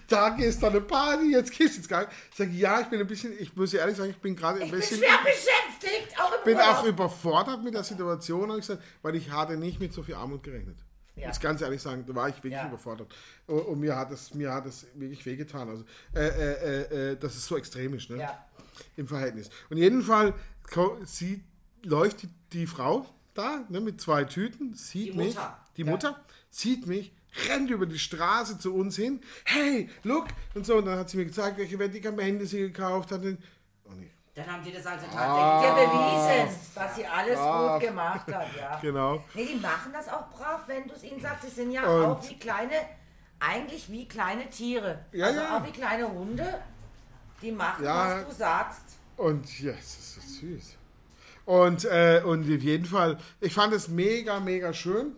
Da 0.09 0.31
gehst 0.31 0.63
du 0.63 0.67
an 0.67 0.73
eine 0.73 0.81
Party, 0.81 1.31
jetzt 1.33 1.53
gehst 1.53 1.75
du 1.75 1.79
ins 1.81 1.89
Krankenhaus. 1.89 2.17
Ich 2.31 2.37
sage, 2.39 2.51
ja, 2.53 2.81
ich 2.81 2.87
bin 2.87 3.01
ein 3.01 3.07
bisschen, 3.07 3.35
ich 3.39 3.55
muss 3.55 3.75
ehrlich 3.75 3.99
sagen, 3.99 4.09
ich 4.09 4.17
bin 4.17 4.35
gerade 4.35 4.61
ein 4.61 4.65
Ich 4.65 4.71
bin 4.71 4.81
bisschen, 4.81 4.97
schwer 4.97 5.19
beschäftigt, 5.23 6.19
auch 6.19 6.33
im 6.39 6.45
bin 6.45 6.57
Urlaub. 6.57 6.77
auch 6.79 6.85
überfordert 6.85 7.63
mit 7.63 7.75
der 7.75 7.85
Situation, 7.85 8.49
ich 8.53 8.57
gesagt, 8.67 8.83
weil 9.03 9.15
ich 9.15 9.31
hatte 9.31 9.59
nicht 9.59 9.79
mit 9.81 9.93
so 9.93 10.03
viel 10.03 10.15
Armut 10.15 10.43
gerechnet. 10.43 10.79
Ja. 11.17 11.29
Muss 11.29 11.39
ganz 11.41 11.61
ehrlich 11.61 11.81
sagen, 11.81 12.05
da 12.07 12.15
war 12.15 12.29
ich 12.29 12.37
wirklich 12.37 12.53
Ja. 12.55 12.67
überfordert. 12.69 13.15
Und, 13.47 13.61
und 13.61 13.81
mir 13.81 13.95
hat 13.97 14.11
es 14.11 14.35
mir 14.35 14.53
hat 14.53 14.67
es 14.67 14.87
wirklich 14.95 15.25
wehgetan. 15.25 15.69
Also, 15.69 15.85
äh, 16.15 16.27
äh, 16.27 16.53
äh, 16.53 17.13
äh, 17.13 17.17
dass 17.17 17.37
es 17.37 17.47
so 17.47 17.57
extrem 17.57 17.95
ist, 17.95 18.11
ne? 18.11 18.19
Ja. 18.19 18.45
Im 18.97 19.07
Verhältnis. 19.07 19.49
Und 19.71 19.77
jeden 19.77 20.03
Fall 20.03 20.35
ko- 20.73 20.99
sieht, 21.05 21.45
läuft 21.85 22.23
die, 22.23 22.29
die 22.53 22.67
Frau 22.67 23.07
da 23.35 23.65
ne, 23.69 23.81
mit 23.81 24.01
zwei 24.01 24.25
Tüten, 24.25 24.75
sieht 24.75 25.13
Die 25.13 25.17
mich, 25.17 25.35
Mutter. 25.35 25.59
die 25.77 25.85
Mutter 25.85 26.25
sieht 26.51 26.87
mich, 26.89 27.13
rennt 27.49 27.71
über 27.71 27.87
die 27.87 27.99
Straße 27.99 28.59
zu 28.59 28.75
uns 28.75 28.97
hin. 28.97 29.21
Hey, 29.45 29.89
look! 30.03 30.27
Und 30.55 30.67
so, 30.67 30.77
und 30.77 30.87
dann 30.87 30.99
hat 30.99 31.11
sie 31.11 31.17
mir 31.17 31.27
gezeigt, 31.27 31.59
welche 31.59 31.77
Medikamente 31.77 32.47
sie 32.47 32.59
gekauft 32.59 33.13
hat. 33.13 33.25
Und. 33.25 33.39
Dann 34.35 34.47
haben 34.51 34.63
die 34.65 34.73
das 34.73 34.85
also 34.85 35.07
Ah. 35.15 35.61
tatsächlich. 35.63 35.91
dir 35.91 36.47
bewiesen, 36.47 36.59
dass 36.75 36.97
sie 36.97 37.07
alles 37.07 37.39
brav. 37.39 37.81
gut 37.81 37.89
gemacht 37.89 38.33
hat, 38.35 38.47
ja. 38.59 38.79
Genau. 38.83 39.25
Nee, 39.35 39.47
die 39.47 39.61
machen 39.61 39.93
das 39.93 40.09
auch 40.09 40.29
brav, 40.31 40.63
wenn 40.67 40.89
du 40.89 40.95
es 40.95 41.05
ihnen 41.05 41.21
sagst. 41.21 41.45
Die 41.45 41.51
sind 41.51 41.71
ja 41.71 41.85
Und- 41.85 42.05
auch 42.05 42.29
wie 42.29 42.37
kleine, 42.39 42.73
eigentlich 43.39 43.89
wie 43.91 44.09
kleine 44.09 44.49
Tiere. 44.51 45.05
Ja, 45.13 45.27
also 45.27 45.41
ja. 45.41 45.57
auch 45.59 45.65
wie 45.67 45.71
kleine 45.71 46.09
Hunde. 46.09 46.47
Die 47.43 47.53
machen, 47.53 47.85
Ja. 47.85 48.17
was 48.23 48.27
du 48.29 48.35
sagst. 48.35 48.83
Und 49.17 49.61
ja, 49.61 49.73
es 49.73 49.99
ist 49.99 50.15
so 50.15 50.21
süß. 50.47 50.77
Und, 51.45 51.85
äh, 51.85 52.23
und 52.25 52.43
auf 52.43 52.63
jeden 52.63 52.87
Fall, 52.87 53.19
ich 53.41 53.53
fand 53.55 53.73
es 53.75 53.89
mega, 53.89 54.41
mega 54.41 54.73
schön. 54.73 55.13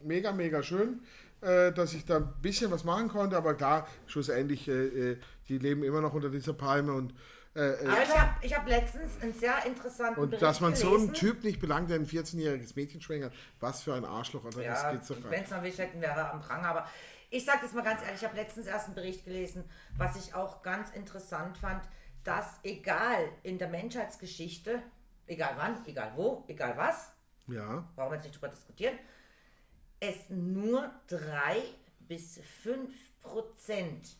Mega, 0.00 0.32
mega 0.32 0.62
schön, 0.62 1.00
äh, 1.42 1.72
dass 1.72 1.92
ich 1.92 2.04
da 2.04 2.16
ein 2.18 2.32
bisschen 2.40 2.70
was 2.70 2.84
machen 2.84 3.08
konnte. 3.08 3.36
Aber 3.36 3.54
klar, 3.54 3.86
schlussendlich, 4.06 4.66
äh, 4.68 5.12
äh, 5.12 5.18
die 5.48 5.58
leben 5.58 5.82
immer 5.84 6.00
noch 6.00 6.14
unter 6.14 6.28
dieser 6.30 6.54
Palme. 6.54 6.92
Und, 6.92 7.12
äh, 7.54 7.60
äh, 7.60 7.86
Aber 7.86 8.02
ich 8.02 8.18
habe 8.18 8.30
ich 8.46 8.56
hab 8.56 8.66
letztens 8.68 9.20
einen 9.22 9.34
sehr 9.34 9.64
interessanten 9.66 10.20
und 10.20 10.30
Bericht 10.30 10.42
dass 10.42 10.60
man 10.60 10.74
so 10.74 10.88
einen 10.94 11.08
gelesen. 11.08 11.14
Typ 11.14 11.44
nicht 11.44 11.60
belangt, 11.60 11.90
der 11.90 11.96
ein 11.98 12.06
14-jähriges 12.06 12.72
Mädchen 12.76 13.00
schwängert, 13.00 13.34
was 13.60 13.82
für 13.82 13.94
ein 13.94 14.04
Arschloch. 14.04 14.44
Oder? 14.44 14.62
das 14.62 14.82
Ja, 14.82 14.92
geht's 14.92 15.08
doch 15.08 15.20
gar 15.20 15.30
wenn 15.30 15.40
nicht. 15.40 15.44
es 15.44 15.50
noch 15.56 15.62
wichtig 15.62 15.78
hätten, 15.86 16.00
wäre 16.00 16.18
er 16.18 16.32
am 16.32 16.40
Pranger. 16.40 16.68
Aber 16.68 16.88
ich 17.30 17.44
sage 17.44 17.58
das 17.62 17.72
mal 17.72 17.82
ganz 17.82 18.02
ehrlich, 18.02 18.20
ich 18.22 18.24
habe 18.28 18.36
letztens 18.36 18.66
erst 18.66 18.86
einen 18.86 18.94
Bericht 18.94 19.24
gelesen, 19.24 19.64
was 19.96 20.16
ich 20.16 20.34
auch 20.34 20.62
ganz 20.62 20.90
interessant 20.90 21.58
fand, 21.58 21.82
dass 22.24 22.58
egal 22.62 23.28
in 23.42 23.58
der 23.58 23.68
Menschheitsgeschichte, 23.68 24.82
egal 25.26 25.54
wann, 25.56 25.84
egal 25.86 26.12
wo, 26.16 26.44
egal 26.48 26.76
was, 26.76 27.12
Ja, 27.48 27.88
brauchen 27.96 28.10
wir 28.12 28.14
jetzt 28.16 28.24
nicht 28.24 28.36
drüber 28.36 28.48
diskutieren, 28.48 28.98
es 30.00 30.28
nur 30.30 30.90
drei 31.06 31.62
bis 32.00 32.40
fünf 32.62 32.92
Prozent 33.20 34.16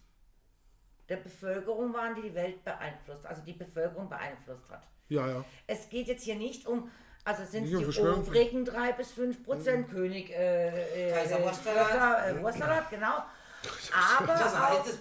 der 1.09 1.17
Bevölkerung 1.17 1.93
waren, 1.93 2.15
die 2.15 2.23
die 2.23 2.35
Welt 2.35 2.65
beeinflusst, 2.65 3.27
also 3.27 3.43
die 3.43 3.53
Bevölkerung 3.53 4.09
beeinflusst 4.09 4.71
hat. 4.71 4.87
ja, 5.09 5.27
ja. 5.29 5.45
Es 5.67 5.89
geht 5.89 6.07
jetzt 6.09 6.25
hier 6.25 6.37
nicht 6.37 6.67
um, 6.67 6.91
also 7.25 7.45
sind 7.45 7.67
die 7.67 7.77
obrigen 7.77 8.65
3 8.65 8.93
bis 8.93 9.13
5 9.13 9.45
Prozent, 9.45 9.89
König 9.91 10.31
äh, 10.31 11.09
äh, 11.09 11.13
Kaiser 11.13 11.39
äh. 11.41 11.45
Wurster- 11.45 12.29
äh, 12.29 12.43
Wurstsalat, 12.43 12.91
genau. 12.91 13.25
Aber 14.17 14.27
Das 14.27 14.59
heißt 14.59 15.01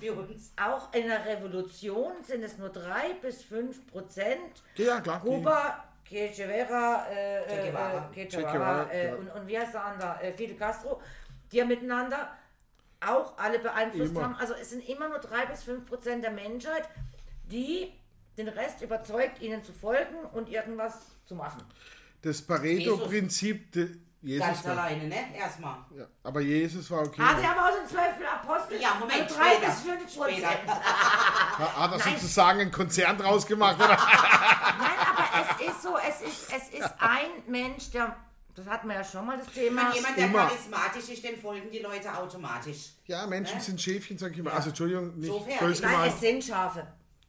auch, 0.59 0.71
auch 0.71 0.93
in 0.93 1.07
der 1.07 1.25
Revolution 1.25 2.11
sind 2.23 2.43
es 2.43 2.57
nur 2.59 2.69
3 2.69 3.13
bis 3.21 3.41
5 3.43 3.87
Prozent. 3.87 4.63
Ja, 4.75 5.01
klar. 5.01 5.19
Kuba, 5.19 5.83
Che 6.07 6.27
Guevara, 6.35 7.07
äh, 7.09 7.43
Che 7.47 7.55
äh, 7.59 7.71
Guevara. 7.71 8.09
äh, 8.11 8.13
Che 8.13 8.27
Che 8.27 8.37
Guevara, 8.37 8.51
Guevara, 8.83 8.91
äh, 8.91 9.07
ja. 9.07 9.15
und, 9.15 9.29
und 9.29 9.47
wie 9.47 9.57
heißt 9.57 9.73
der 9.73 9.85
andere? 9.85 10.21
Äh, 10.21 10.33
Fidel 10.33 10.57
Castro, 10.57 11.01
die 11.51 11.57
ja 11.57 11.65
miteinander 11.65 12.29
auch 13.05 13.37
alle 13.37 13.59
beeinflusst 13.59 14.11
Immer. 14.11 14.23
haben. 14.23 14.35
Also 14.35 14.53
es 14.53 14.69
sind 14.69 14.87
immer 14.87 15.09
nur 15.09 15.19
3 15.19 15.45
bis 15.47 15.63
5 15.63 15.85
Prozent 15.85 16.23
der 16.23 16.31
Menschheit, 16.31 16.87
die 17.45 17.91
den 18.37 18.47
Rest 18.47 18.81
überzeugt, 18.81 19.41
ihnen 19.41 19.63
zu 19.63 19.73
folgen 19.73 20.15
und 20.33 20.49
irgendwas 20.49 21.15
zu 21.25 21.35
machen. 21.35 21.63
Das 22.21 22.41
Pareto-Prinzip, 22.41 23.71
de- 23.71 23.97
Jesus 24.23 24.45
Ganz 24.45 24.63
war, 24.65 24.71
alleine, 24.73 25.07
ne? 25.07 25.35
Erstmal. 25.35 25.77
ja, 25.97 26.05
aber 26.21 26.41
Jesus 26.41 26.91
war 26.91 26.99
okay. 27.01 27.19
Ah, 27.25 27.39
sie 27.39 27.47
haben 27.47 27.57
auch 27.57 27.71
so 27.89 27.95
zwölf 27.95 28.13
Apostel. 28.31 28.79
Ja, 28.79 28.93
Moment, 28.99 29.23
also 29.23 29.35
drei 29.35 29.55
später. 29.55 29.65
bis 29.71 29.81
fünf 29.81 30.15
Prozent. 30.15 30.67
Hat 30.67 31.91
er 31.91 31.99
sozusagen 31.99 32.59
einen 32.61 32.71
Konzern 32.71 33.17
draus 33.17 33.47
gemacht, 33.47 33.77
oder? 33.77 33.97
Nein, 33.97 35.07
aber 35.17 35.27
es 35.59 35.67
ist 35.73 35.81
so, 35.81 35.97
es 35.97 36.21
ist, 36.21 36.53
es 36.53 36.69
ist 36.69 36.91
ein 36.99 37.29
Mensch, 37.47 37.89
der, 37.89 38.15
das 38.55 38.65
hatten 38.67 38.87
wir 38.87 38.95
ja 38.95 39.03
schon 39.03 39.25
mal 39.25 39.37
das 39.37 39.47
Thema. 39.53 39.87
Wenn 39.89 39.95
jemand, 39.95 40.17
der 40.17 40.25
Immer. 40.25 40.47
charismatisch 40.47 41.09
ist, 41.09 41.23
dem 41.23 41.37
folgen 41.39 41.69
die 41.71 41.79
Leute 41.79 42.13
automatisch. 42.17 42.91
Ja, 43.07 43.25
Menschen 43.27 43.59
sind 43.59 43.81
Schäfchen, 43.81 44.17
sag 44.17 44.31
ich 44.31 44.39
immer. 44.39 44.53
Also, 44.53 44.69
Entschuldigung, 44.69 45.17
nicht 45.17 45.27
So 45.27 45.39
fair. 45.39 45.59
böse 45.59 45.81
Nein, 45.83 45.91
gemeint. 45.91 46.13
es 46.13 46.19
sind 46.19 46.43
Schafe. 46.43 46.87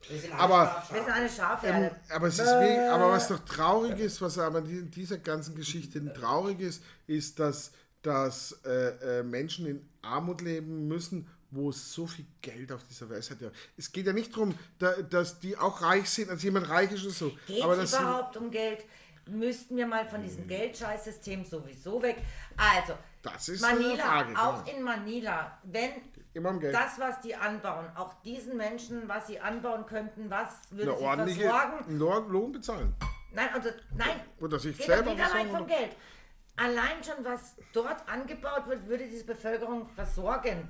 Wir 0.08 0.18
sind 0.18 0.32
alle 0.34 0.42
Aber-. 0.42 0.84
Wir 0.90 1.00
sind 1.02 1.12
eine 1.12 1.24
Ähm, 1.26 1.30
Schafherde. 1.30 1.96
aber, 2.10 2.26
es 2.26 2.38
ist 2.38 2.46
wie, 2.46 2.78
aber 2.90 3.10
was 3.12 3.28
doch 3.28 3.38
traurig 3.44 3.98
ist, 4.00 4.20
was 4.20 4.36
aber 4.38 4.58
in 4.58 4.90
dieser 4.90 5.18
ganzen 5.18 5.54
Geschichte 5.54 6.12
traurig 6.12 6.58
ist, 6.60 6.82
ist, 7.06 7.38
dass, 7.38 7.70
dass 8.02 8.58
äh, 8.64 9.20
äh, 9.20 9.22
Menschen 9.22 9.66
in 9.66 9.88
Armut 10.02 10.40
leben 10.40 10.88
müssen, 10.88 11.28
wo 11.52 11.70
es 11.70 11.92
so 11.92 12.06
viel 12.06 12.24
Geld 12.40 12.72
auf 12.72 12.82
dieser 12.88 13.08
Welt 13.10 13.30
hat. 13.30 13.40
Ja. 13.42 13.50
Es 13.76 13.92
geht 13.92 14.06
ja 14.06 14.12
nicht 14.12 14.32
darum, 14.32 14.54
da, 14.78 14.90
dass 15.02 15.38
die 15.38 15.56
auch 15.56 15.82
reich 15.82 16.08
sind, 16.10 16.30
als 16.30 16.42
jemand 16.42 16.68
reich 16.68 16.90
ist 16.90 17.04
oder 17.04 17.12
so. 17.12 17.32
Geht 17.46 17.62
aber 17.62 17.78
es 17.78 17.92
überhaupt 17.92 18.36
um 18.38 18.50
Geld? 18.50 18.84
Müssten 19.28 19.76
wir 19.76 19.86
mal 19.86 20.06
von 20.06 20.22
diesem 20.22 20.46
Geldscheißsystem 20.48 21.44
sowieso 21.44 22.02
weg. 22.02 22.16
Also, 22.56 22.94
Das 23.22 23.48
ist 23.48 23.60
Manila, 23.60 24.04
Frage, 24.04 24.38
auch 24.38 24.64
genau. 24.64 24.76
in 24.78 24.82
Manila, 24.84 25.58
wenn 25.62 25.90
das, 26.72 26.98
was 26.98 27.20
die 27.20 27.34
anbauen, 27.36 27.86
auch 27.94 28.14
diesen 28.22 28.56
Menschen, 28.56 29.06
was 29.08 29.26
sie 29.28 29.38
anbauen 29.38 29.86
könnten, 29.86 30.28
was 30.30 30.70
würde 30.70 30.96
sie 31.28 31.40
versorgen? 31.40 31.98
Lohn, 31.98 32.28
Lohn 32.30 32.52
bezahlen. 32.52 32.94
Nein, 33.32 33.48
also, 33.54 33.70
nein, 33.96 34.20
Oder 34.40 34.58
sich 34.58 34.76
geht 34.76 34.86
selber 34.86 35.10
doch 35.10 35.16
nicht 35.16 35.24
allein 35.24 35.48
versorgen. 35.48 35.58
vom 35.58 35.78
Geld. 35.78 35.96
Allein 36.56 37.02
schon, 37.02 37.24
was 37.24 37.56
dort 37.72 38.08
angebaut 38.08 38.66
wird, 38.66 38.86
würde 38.86 39.06
diese 39.08 39.24
Bevölkerung 39.24 39.86
versorgen. 39.86 40.68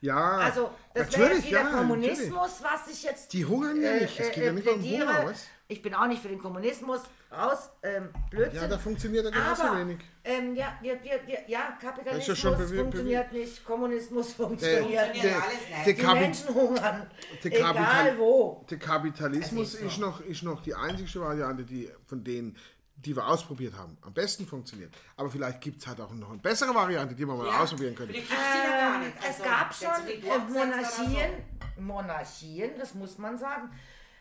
Ja, 0.00 0.38
Also, 0.38 0.70
das 0.94 0.94
wäre 0.94 1.04
jetzt 1.04 1.18
natürlich, 1.18 1.46
wieder 1.46 1.58
ja, 1.58 1.64
natürlich. 1.64 1.88
Kommunismus, 1.88 2.62
was 2.62 2.88
ich 2.88 3.02
jetzt. 3.02 3.32
Die 3.32 3.44
hungern 3.44 3.80
ja 3.80 3.92
nicht. 3.94 4.18
Es 4.18 4.32
geht 4.32 4.44
ja 4.44 4.52
nicht 4.52 4.66
um. 4.66 4.82
Hunger, 4.82 5.24
was? 5.26 5.46
Ich 5.70 5.82
bin 5.82 5.94
auch 5.94 6.06
nicht 6.06 6.22
für 6.22 6.28
den 6.28 6.38
Kommunismus. 6.38 7.02
Raus, 7.30 7.68
ähm, 7.82 8.08
Blödsinn. 8.30 8.62
Ja, 8.62 8.68
da 8.68 8.78
funktioniert 8.78 9.26
ja 9.26 9.30
genauso 9.30 9.62
Aber, 9.64 9.80
wenig. 9.80 9.98
Ähm, 10.24 10.56
ja, 10.56 10.78
wir, 10.80 10.94
wir, 11.04 11.20
wir, 11.26 11.40
ja, 11.46 11.76
Kapitalismus 11.78 12.38
schon 12.38 12.54
bewi- 12.54 12.78
funktioniert 12.78 13.32
nicht, 13.32 13.62
Kommunismus 13.66 14.32
funktioniert 14.32 15.12
nicht. 15.12 15.24
Der, 15.24 15.42
alles 15.42 15.52
nicht. 15.52 15.86
der, 15.86 15.94
Die 15.94 16.00
Kapi 16.02 16.20
Menschen 16.20 16.54
hungern, 16.54 17.10
der 17.44 17.52
egal 17.52 17.74
Kapital- 17.74 18.18
wo. 18.18 18.64
der 18.70 18.78
Kapitalismus 18.78 19.68
Es 19.68 19.74
ist 19.74 19.80
so. 19.80 19.86
ist, 19.88 19.98
noch, 19.98 20.20
ist 20.22 20.42
noch 20.42 20.62
die 20.62 20.74
einzige 20.74 21.20
Variante, 21.20 21.64
die 21.64 21.90
von 22.06 22.24
denen, 22.24 22.56
die 22.96 23.14
wir 23.14 23.26
ausprobiert 23.28 23.74
haben, 23.76 23.98
am 24.00 24.14
besten 24.14 24.46
funktioniert. 24.46 24.94
Aber 25.18 25.28
vielleicht 25.28 25.60
gibt 25.60 25.82
es 25.82 25.86
halt 25.86 26.00
auch 26.00 26.10
noch 26.14 26.30
eine 26.30 26.38
bessere 26.38 26.74
Variante, 26.74 27.14
die 27.14 27.26
wir 27.26 27.34
mal 27.34 27.46
Ja, 27.46 27.60
ausprobieren 27.60 27.94
können. 27.94 28.08
Vielleicht 28.08 28.28
gibt's 28.30 28.42
die 28.54 28.68
noch 28.70 28.74
gar 28.78 28.94
Ähm, 28.94 29.00
nicht. 29.02 29.16
es 29.20 29.26
Also, 29.26 29.42
gab 29.44 29.74
schon 29.74 30.06
die 30.06 30.52
Monarchien, 30.54 31.30
Monarchien, 31.78 32.70
das 32.78 32.94
muss 32.94 33.18
man 33.18 33.36
sagen. 33.36 33.70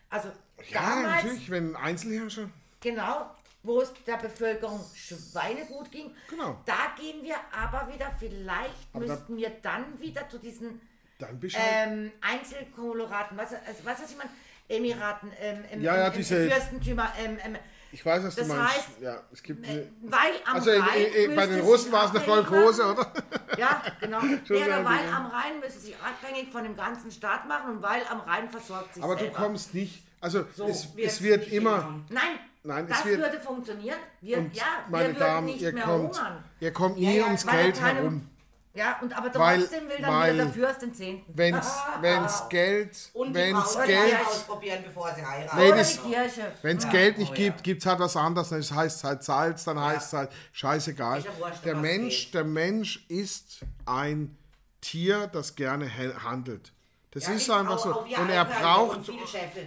Also 0.10 0.30
Ja, 0.70 0.82
damals, 0.82 1.24
natürlich, 1.24 1.50
wenn 1.50 1.76
ein 1.76 1.84
Einzelherrscher. 1.84 2.50
genau, 2.80 3.32
wo 3.63 3.82
es 3.82 3.91
der 4.06 4.17
Bevölkerung 4.17 4.80
schweinegut 4.96 5.91
ging. 5.91 6.15
Genau. 6.30 6.62
Da 6.65 6.93
gehen 7.00 7.22
wir 7.24 7.36
aber 7.52 7.91
wieder, 7.93 8.12
vielleicht 8.17 8.74
Aber 8.93 9.06
da- 9.06 9.13
müssten 9.13 9.36
wir 9.38 9.50
dann 9.62 10.00
wieder 10.00 10.28
zu 10.30 10.38
diesen 10.39 10.80
Dann 11.20 11.39
ähm, 11.56 12.12
Einzelkoloraten, 12.22 13.38
was, 13.38 13.54
also, 13.54 13.84
was 13.84 14.02
weiß 14.02 14.12
ich 14.12 14.17
mal, 14.17 14.28
Emiraten, 14.70 15.32
ähm, 15.39 15.63
ähm, 15.72 15.82
Ja, 15.82 15.98
ja, 15.98 16.10
diese- 16.10 16.50
Fürstentümer, 16.50 17.12
ähm, 17.17 17.38
ähm, 17.43 17.58
ich 17.91 18.06
weiß, 18.06 18.23
was 18.23 18.36
du 18.36 18.41
das 18.41 18.47
meinst. 18.50 18.63
heißt, 18.76 18.88
ja, 19.02 19.21
es 19.32 19.41
gibt 19.43 19.65
äh, 19.65 19.69
eine, 19.69 19.88
weil 20.04 20.32
am 20.45 20.56
also 20.56 20.71
in, 20.71 20.82
Rhein 20.82 21.02
in, 21.02 21.13
in, 21.32 21.36
bei 21.36 21.47
müsste 21.47 21.47
den 21.47 21.56
sich 21.56 21.63
Russen 21.71 21.91
war 21.91 22.04
es 22.06 22.10
eine 22.12 22.19
machen. 22.19 22.54
oder? 22.91 23.13
Ja, 23.58 23.82
genau. 24.02 24.19
Sehr 24.45 24.86
weil 24.86 25.13
am 25.13 25.26
Rhein 25.28 25.60
müssen 25.60 25.80
sie 25.80 25.95
abhängig 25.95 26.52
von 26.52 26.63
dem 26.63 26.76
ganzen 26.76 27.12
Staat 27.12 27.47
machen 27.47 27.71
und 27.78 27.82
weil 27.82 28.02
am 28.10 28.19
Rhein 28.21 28.50
versorgt 28.50 28.93
sich 28.95 29.04
Aber 29.04 29.15
du 29.15 29.21
selber. 29.26 29.36
kommst 29.38 29.73
nicht, 29.73 30.04
also 30.19 30.39
es, 30.67 30.95
wird 30.95 31.08
es 31.08 31.21
wird 31.21 31.47
immer, 31.52 31.71
hingenommen. 31.76 32.06
Nein, 32.10 32.39
Nein, 32.63 32.84
es 32.89 32.97
das 32.97 33.06
wird- 33.06 33.19
würde 33.19 33.39
funktionieren. 33.39 33.97
Wir, 34.21 34.38
und 34.39 34.54
ja, 34.56 34.63
meine 34.89 35.13
wir 35.13 35.19
Damen, 35.19 35.45
nicht 35.47 35.62
ihr 35.62 35.71
mehr 35.73 35.84
kommt, 35.84 36.17
hungern. 36.19 36.43
ihr 36.60 36.73
kommt 36.73 36.97
nie 36.97 37.06
Ja, 37.06 37.12
ja, 37.19 37.26
ums 37.26 37.47
Geld 37.47 37.82
herum. 37.82 38.30
Ja, 38.78 38.98
und 39.02 39.12
aber 39.18 39.34
Weil- 39.40 39.60
trotzdem 39.62 39.90
will 39.90 39.98
dann 40.00 40.13
weil- 40.13 40.34
wieder 40.36 40.46
dafür 40.46 40.68
erst 40.68 40.82
den 40.84 40.94
Zehnten. 40.94 41.34
Wenn's, 41.36 41.68
wenn's 42.02 42.44
Geld, 42.50 43.10
Und 43.13 43.30
die 43.30 43.34
wenn's 43.34 43.74
Frauen 43.74 43.88
Geld, 43.88 44.16
ausprobieren, 44.28 44.84
bevor 44.86 45.13
sie 45.16 45.26
heiraten. 45.26 45.78
Das- 45.78 46.02
die 46.04 46.10
Kirche. 46.12 46.52
wenn's 46.62 46.84
Ja. 46.84 46.90
Geld 46.92 47.18
nicht 47.18 47.32
Oh, 47.32 47.36
gibt, 47.36 47.58
ja. 47.58 47.63
gibt's 47.63 47.86
halt 47.88 48.00
was 48.00 48.16
anderes. 48.16 48.50
Dann 48.50 48.60
heißt 48.62 48.98
es 48.98 49.04
halt 49.04 49.24
Salz, 49.24 49.63
dann 49.63 49.82
heißt 49.82 50.08
es 50.08 50.13
halt 50.13 50.32
scheißegal. 50.54 51.22
Ja 51.22 51.32
wurscht, 51.40 51.66
Der 51.66 51.76
Mensch, 51.76 52.26
geht. 52.26 52.34
der 52.36 52.44
Mensch 52.44 53.06
ist 53.10 53.60
ein 53.86 54.38
Tier, 54.82 55.28
das 55.28 55.56
gerne 55.56 55.90
handelt. 56.24 56.72
Das 57.12 57.26
Ja, 57.26 57.34
ist 57.34 57.50
einfach 57.50 57.80
so. 57.80 58.00
Und 58.02 58.30
er 58.30 58.46
braucht 58.46 59.10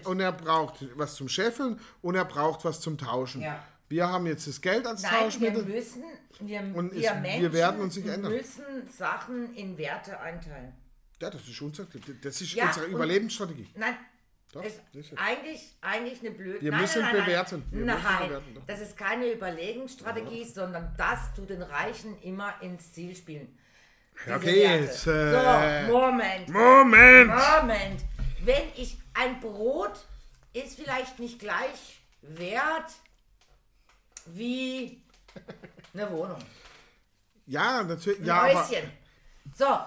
und 0.04 0.20
er 0.20 0.30
braucht 0.32 0.84
was 0.96 1.14
zum 1.16 1.28
Scheffeln 1.28 1.80
und 2.00 2.14
er 2.14 2.24
braucht 2.24 2.64
was 2.64 2.80
zum 2.80 2.96
Tauschen. 2.96 3.40
Ja. 3.42 3.58
Wir 3.90 4.08
haben 4.08 4.24
jetzt 4.26 4.46
das 4.46 4.60
Geld 4.60 4.86
als 4.86 5.02
Nein, 5.02 5.12
wir 5.12 5.20
Tauschmittel. 5.20 5.64
müssen, 5.64 6.04
wir, 6.40 6.60
Und 6.74 6.94
wir 6.94 7.00
wir 7.02 7.14
Menschen 7.16 7.52
werden 7.52 7.80
uns 7.80 7.96
nicht 7.96 8.08
ändern. 8.08 8.32
müssen 8.32 8.88
Sachen 8.88 9.52
in 9.54 9.76
Werte 9.76 10.18
einteilen. 10.20 10.72
Ja, 11.20 11.28
das 11.28 11.46
ist 11.46 11.60
unser, 11.60 11.86
das 12.22 12.40
ist 12.40 12.54
Ja, 12.54 12.68
unsere 12.68 12.86
Überlebensstrategie. 12.86 13.68
Nein, 13.74 13.96
Doch, 14.52 14.64
ist 14.64 14.80
sicher. 14.92 15.16
eigentlich, 15.18 15.76
eigentlich 15.80 16.20
eine 16.20 16.30
blöde... 16.30 16.62
Wir 16.62 16.70
nein, 16.70 16.80
müssen 16.82 17.02
nein, 17.02 17.16
nein, 17.16 17.24
bewerten. 17.26 17.64
Wir 17.72 17.84
Nein, 17.84 17.96
müssen 18.02 18.18
bewerten, 18.28 18.54
doch. 18.54 18.62
das 18.66 18.80
ist 18.80 18.96
keine 18.96 19.26
Überlegensstrategie, 19.32 20.44
sondern 20.44 20.94
das 20.96 21.34
tut 21.34 21.50
den 21.50 21.62
Reichen 21.62 22.16
immer 22.22 22.54
ins 22.62 22.92
Ziel 22.92 23.14
spielen. 23.16 23.58
Ja, 24.26 24.36
Okay, 24.36 24.62
jetzt. 24.62 25.06
Äh, 25.08 25.86
So, 25.88 25.92
Moment. 25.92 26.48
Moment! 26.48 27.32
Moment. 27.60 28.04
Wenn 28.44 28.62
ich 28.76 28.98
ein 29.14 29.40
Brot 29.40 30.06
ist 30.52 30.78
vielleicht 30.80 31.18
nicht 31.18 31.38
gleich 31.40 32.00
wert 32.22 32.92
wie 34.26 35.02
eine 35.94 36.10
Wohnung. 36.10 36.38
Ja, 37.46 37.82
natürlich. 37.82 38.20
Ein 38.20 38.26
Ja, 38.26 38.42
Häuschen. 38.44 38.90
So, 39.54 39.78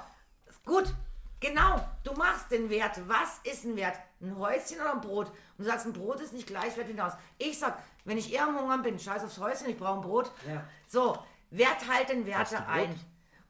gut. 0.65 0.93
Genau, 1.39 1.86
du 2.06 2.13
machst 2.13 2.52
den 2.52 2.69
Wert. 2.69 3.02
Was 3.08 3.39
ist 3.43 3.65
ein 3.65 3.76
Wert? 3.76 3.98
Ein 4.22 4.38
Häuschen 4.38 4.80
oder 4.80 4.93
ein 4.93 5.02
Brot? 5.02 5.28
Und 5.28 5.36
du 5.58 5.63
sagst, 5.65 5.86
ein 5.86 5.91
Brot 5.91 6.22
ist 6.22 6.32
nicht 6.32 6.48
gleich 6.48 6.78
wert 6.78 6.88
wie 6.88 6.93
ein 6.93 7.04
Haus. 7.04 7.13
Ich 7.38 7.60
sag, 7.60 7.78
wenn 8.06 8.17
ich 8.17 8.32
eher 8.34 8.48
am 8.48 8.58
Hungern 8.58 8.82
bin, 8.82 8.98
scheiß 8.98 9.26
aufs 9.26 9.39
Häuschen, 9.39 9.67
ich 9.67 9.78
brauche 9.78 9.96
ein 9.96 10.02
Brot. 10.02 10.32
Ja. 10.48 10.63
So, 10.88 11.17
wer 11.50 11.78
teilt 11.78 12.08
denn 12.08 12.19
Hast 12.34 12.54
Werte 12.54 12.65
ein? 12.67 12.98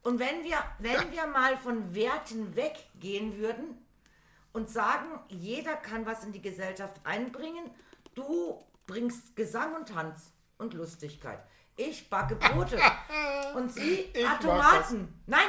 Und 0.02 0.20
wenn 0.20 0.44
wir, 0.44 0.58
wenn 0.80 1.12
wir 1.12 1.28
mal 1.28 1.56
von 1.58 1.94
Werten 1.94 2.56
weggehen 2.56 3.38
würden 3.38 3.78
und 4.54 4.70
sagen, 4.72 5.08
jeder 5.30 5.76
kann 5.76 6.06
was 6.08 6.24
in 6.24 6.32
die 6.32 6.42
Gesellschaft 6.42 7.00
einbringen, 7.04 7.70
du 8.16 8.60
bringst 8.86 9.36
Gesang 9.36 9.76
und 9.76 9.90
Tanz 9.90 10.33
und 10.64 10.74
Lustigkeit. 10.74 11.40
Ich 11.76 12.10
backe 12.10 12.36
Brote 12.36 12.80
und 13.56 13.72
sie 13.72 14.10
Ich 14.14 14.28
hat 14.28 14.42
Tomaten. 14.42 15.22
Nein, 15.26 15.48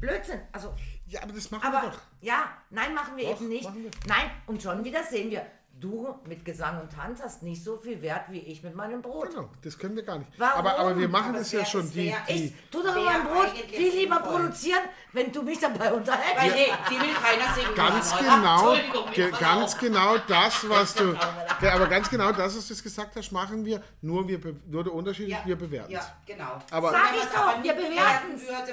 Blödsinn. 0.00 0.40
Also, 0.52 0.74
ja, 1.06 1.22
aber 1.22 1.32
das 1.32 1.50
machen 1.50 1.66
aber 1.66 1.82
wir 1.82 1.90
doch. 1.90 1.98
ja, 2.20 2.48
nein, 2.70 2.94
machen 2.94 3.16
wir 3.16 3.24
Doch, 3.24 3.40
eben 3.40 3.48
nicht. 3.48 3.74
wir. 3.74 3.90
Nein, 4.06 4.30
und 4.46 4.62
schon 4.62 4.84
wieder 4.84 5.02
sehen 5.02 5.30
wir, 5.30 5.46
du 5.84 6.14
mit 6.26 6.44
Gesang 6.44 6.80
und 6.80 6.90
Tanz 6.92 7.22
hast 7.22 7.42
nicht 7.42 7.62
so 7.62 7.76
viel 7.76 8.00
Wert 8.00 8.24
wie 8.30 8.38
ich 8.38 8.62
mit 8.62 8.74
meinem 8.74 9.02
Brot. 9.02 9.30
Genau, 9.30 9.48
das 9.62 9.78
können 9.78 9.94
wir 9.96 10.02
gar 10.02 10.18
nicht. 10.18 10.30
Warum? 10.38 10.58
Aber, 10.60 10.78
aber 10.78 10.98
wir 10.98 11.08
machen 11.08 11.30
Aber 11.30 11.38
das 11.38 11.48
es 11.48 11.52
ja 11.52 11.64
schon. 11.66 11.82
es 11.82 11.92
Die, 11.92 12.14
die, 12.28 12.34
Ich 12.46 12.54
tu 12.70 12.82
doch 12.82 12.94
mein 13.04 13.24
Brot 13.24 13.48
viel 13.68 13.92
lieber 13.92 14.16
sinnvoll. 14.16 14.32
produzieren, 14.40 14.80
wenn 15.12 15.30
du 15.30 15.42
mich 15.42 15.58
dabei 15.58 15.92
unterhältst. 15.92 16.36
Weil 16.42 16.50
nee, 16.52 16.72
die 16.90 16.94
will 17.00 17.14
keiner 17.14 17.54
singen. 17.54 17.74
ganz 17.74 18.16
genau, 18.18 18.72
Entschuldigung, 18.72 19.12
ge, 19.12 19.30
ganz 19.38 19.78
genau 19.78 20.16
das, 20.26 20.68
was 20.68 20.94
du, 20.94 21.12
ja, 21.62 21.74
aber 21.74 21.86
ganz 21.86 22.08
genau 22.08 22.32
das, 22.32 22.56
was 22.56 22.66
du 22.68 22.82
gesagt 22.82 23.14
hast, 23.16 23.30
machen 23.32 23.64
wir. 23.64 23.82
Nur 24.00 24.26
wir, 24.26 24.40
nur 24.66 24.84
der 24.84 24.92
Unterschied 24.94 25.26
ist, 25.28 25.32
Ja, 25.32 25.42
wir 25.44 25.56
bewerten 25.56 25.92
es. 25.94 26.00
Ja, 26.00 26.16
genau. 26.26 26.58
Aber- 26.70 26.92
Wenn 26.92 27.00
Sag 27.00 27.14
ich 27.16 27.22
es 27.22 27.32
doch, 27.32 27.62
wir 27.62 27.74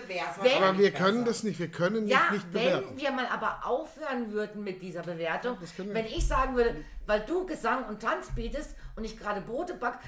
wär's 0.08 0.36
Wenn- 0.42 0.64
Aber 0.64 0.78
wir 0.78 0.92
können 0.92 1.20
besser. 1.24 1.26
das 1.34 1.44
nicht, 1.44 1.60
wir 1.60 1.68
können 1.70 2.04
nicht, 2.06 2.14
Ja, 2.14 2.32
nicht 2.32 2.46
wenn 2.52 2.64
bewerten. 2.64 2.98
wir 2.98 3.12
mal 3.12 3.28
aber 3.28 3.60
aufhören 3.66 4.32
würden 4.32 4.64
mit 4.64 4.82
dieser 4.82 5.02
Bewertung, 5.02 5.58
wenn 5.78 6.06
ich 6.06 6.28
sagen 6.28 6.56
würde, 6.56 6.76
weil 7.06 7.22
du 7.22 7.46
Gesang 7.46 7.86
und 7.86 8.02
Tanz 8.02 8.30
bietest 8.36 8.76
und 8.96 9.04
ich 9.04 9.18
gerade 9.18 9.42
Brote 9.42 9.74
back, 9.76 10.00